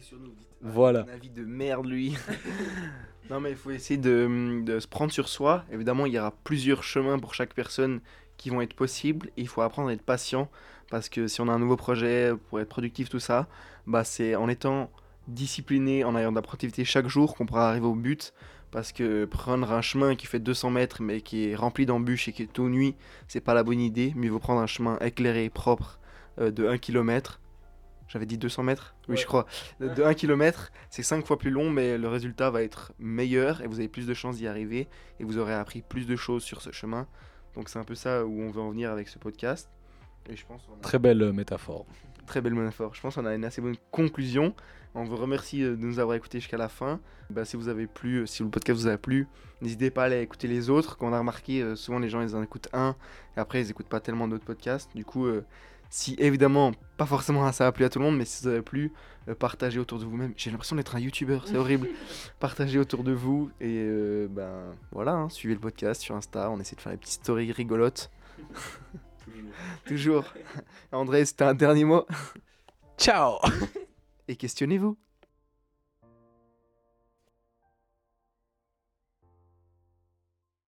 voilà. 0.62 1.00
Un 1.00 1.14
avis 1.14 1.30
de 1.30 1.44
merde 1.44 1.86
lui. 1.86 2.16
Non, 3.30 3.40
mais 3.40 3.52
il 3.52 3.56
faut 3.56 3.70
essayer 3.70 3.98
de, 3.98 4.62
de, 4.62 4.80
se 4.80 4.86
prendre 4.86 5.12
sur 5.12 5.28
soi. 5.28 5.64
Évidemment, 5.72 6.06
il 6.06 6.12
y 6.12 6.18
aura 6.18 6.32
plusieurs 6.44 6.82
chemins 6.82 7.18
pour 7.18 7.34
chaque 7.34 7.54
personne 7.54 8.00
qui 8.36 8.50
vont 8.50 8.60
être 8.60 8.74
possibles. 8.74 9.28
Et 9.36 9.42
il 9.42 9.48
faut 9.48 9.62
apprendre 9.62 9.88
à 9.88 9.92
être 9.92 10.02
patient. 10.02 10.50
Parce 10.90 11.08
que 11.08 11.28
si 11.28 11.40
on 11.40 11.48
a 11.48 11.52
un 11.52 11.58
nouveau 11.58 11.76
projet, 11.76 12.32
pour 12.48 12.60
être 12.60 12.68
productif, 12.68 13.08
tout 13.08 13.20
ça, 13.20 13.46
bah 13.86 14.04
c'est 14.04 14.34
en 14.34 14.48
étant 14.48 14.90
discipliné, 15.28 16.04
en 16.04 16.16
ayant 16.16 16.30
de 16.30 16.36
la 16.36 16.42
productivité 16.42 16.84
chaque 16.84 17.06
jour 17.06 17.34
qu'on 17.34 17.46
pourra 17.46 17.70
arriver 17.70 17.86
au 17.86 17.94
but. 17.94 18.34
Parce 18.70 18.92
que 18.92 19.24
prendre 19.24 19.70
un 19.70 19.82
chemin 19.82 20.16
qui 20.16 20.26
fait 20.26 20.40
200 20.40 20.70
mètres 20.70 21.02
mais 21.02 21.20
qui 21.20 21.48
est 21.48 21.54
rempli 21.54 21.86
d'embûches 21.86 22.28
et 22.28 22.32
qui 22.32 22.42
est 22.42 22.52
tout 22.52 22.68
nuit, 22.68 22.96
c'est 23.28 23.40
pas 23.40 23.54
la 23.54 23.62
bonne 23.62 23.80
idée. 23.80 24.12
Mais 24.16 24.26
il 24.26 24.32
vaut 24.32 24.40
prendre 24.40 24.60
un 24.60 24.66
chemin 24.66 24.98
éclairé, 24.98 25.48
propre, 25.48 26.00
euh, 26.38 26.50
de 26.50 26.66
1 26.66 26.78
km 26.78 27.40
j'avais 28.12 28.26
dit 28.26 28.36
200 28.36 28.62
mètres 28.62 28.94
Oui, 29.08 29.16
je 29.16 29.24
crois. 29.24 29.46
De 29.80 30.02
1 30.02 30.12
km, 30.12 30.70
c'est 30.90 31.02
5 31.02 31.26
fois 31.26 31.38
plus 31.38 31.50
long, 31.50 31.70
mais 31.70 31.96
le 31.96 32.08
résultat 32.08 32.50
va 32.50 32.62
être 32.62 32.92
meilleur 32.98 33.62
et 33.62 33.66
vous 33.66 33.78
avez 33.78 33.88
plus 33.88 34.06
de 34.06 34.12
chances 34.12 34.36
d'y 34.36 34.46
arriver 34.46 34.86
et 35.18 35.24
vous 35.24 35.38
aurez 35.38 35.54
appris 35.54 35.80
plus 35.80 36.06
de 36.06 36.14
choses 36.14 36.42
sur 36.42 36.60
ce 36.60 36.70
chemin. 36.72 37.06
Donc 37.54 37.70
c'est 37.70 37.78
un 37.78 37.84
peu 37.84 37.94
ça 37.94 38.26
où 38.26 38.42
on 38.42 38.50
veut 38.50 38.60
en 38.60 38.70
venir 38.70 38.90
avec 38.90 39.08
ce 39.08 39.18
podcast. 39.18 39.70
Et 40.28 40.36
je 40.36 40.44
pense 40.44 40.68
Très 40.82 40.98
belle 40.98 41.22
euh, 41.22 41.32
métaphore. 41.32 41.86
Très 42.26 42.42
belle 42.42 42.54
métaphore. 42.54 42.94
Je 42.94 43.00
pense 43.00 43.14
qu'on 43.14 43.24
a 43.24 43.34
une 43.34 43.46
assez 43.46 43.62
bonne 43.62 43.76
conclusion. 43.90 44.54
On 44.94 45.04
vous 45.04 45.16
remercie 45.16 45.62
euh, 45.62 45.74
de 45.74 45.80
nous 45.80 45.98
avoir 45.98 46.16
écoutés 46.16 46.38
jusqu'à 46.38 46.58
la 46.58 46.68
fin. 46.68 47.00
Bah, 47.30 47.46
si 47.46 47.56
vous 47.56 47.68
avez 47.68 47.86
plu, 47.86 48.18
euh, 48.18 48.26
si 48.26 48.42
le 48.42 48.50
podcast 48.50 48.78
vous 48.78 48.88
a 48.88 48.98
plu, 48.98 49.26
n'hésitez 49.62 49.90
pas 49.90 50.02
à 50.02 50.06
aller 50.06 50.20
écouter 50.20 50.48
les 50.48 50.68
autres. 50.68 50.98
Qu'on 50.98 51.14
a 51.14 51.18
remarqué, 51.18 51.76
souvent 51.76 51.98
les 51.98 52.10
gens 52.10 52.20
ils 52.20 52.36
en 52.36 52.42
écoutent 52.42 52.68
un 52.74 52.94
et 53.38 53.40
après 53.40 53.62
ils 53.62 53.68
n'écoutent 53.68 53.88
pas 53.88 54.00
tellement 54.00 54.28
d'autres 54.28 54.44
podcasts. 54.44 54.94
Du 54.94 55.06
coup, 55.06 55.26
si 55.92 56.16
évidemment, 56.18 56.72
pas 56.96 57.04
forcément 57.04 57.52
ça 57.52 57.66
a 57.66 57.72
plu 57.72 57.84
à 57.84 57.90
tout 57.90 57.98
le 57.98 58.06
monde, 58.06 58.16
mais 58.16 58.24
si 58.24 58.42
ça 58.42 58.54
a 58.54 58.62
plu, 58.62 58.92
euh, 59.28 59.34
partagez 59.34 59.78
autour 59.78 59.98
de 59.98 60.06
vous-même. 60.06 60.32
J'ai 60.38 60.50
l'impression 60.50 60.74
d'être 60.74 60.96
un 60.96 60.98
youtubeur, 60.98 61.46
c'est 61.46 61.58
horrible. 61.58 61.86
partagez 62.40 62.78
autour 62.78 63.04
de 63.04 63.12
vous 63.12 63.50
et 63.60 63.84
euh, 63.84 64.26
ben 64.30 64.74
voilà, 64.90 65.12
hein, 65.12 65.28
suivez 65.28 65.52
le 65.52 65.60
podcast 65.60 66.00
sur 66.00 66.16
Insta, 66.16 66.50
on 66.50 66.58
essaie 66.60 66.76
de 66.76 66.80
faire 66.80 66.92
des 66.92 66.98
petites 66.98 67.20
stories 67.20 67.52
rigolotes. 67.52 68.10
Toujours. 69.84 70.24
André, 70.92 71.26
c'était 71.26 71.44
un 71.44 71.54
dernier 71.54 71.84
mot. 71.84 72.06
Ciao 72.96 73.36
Et 74.28 74.36
questionnez-vous. 74.36 74.96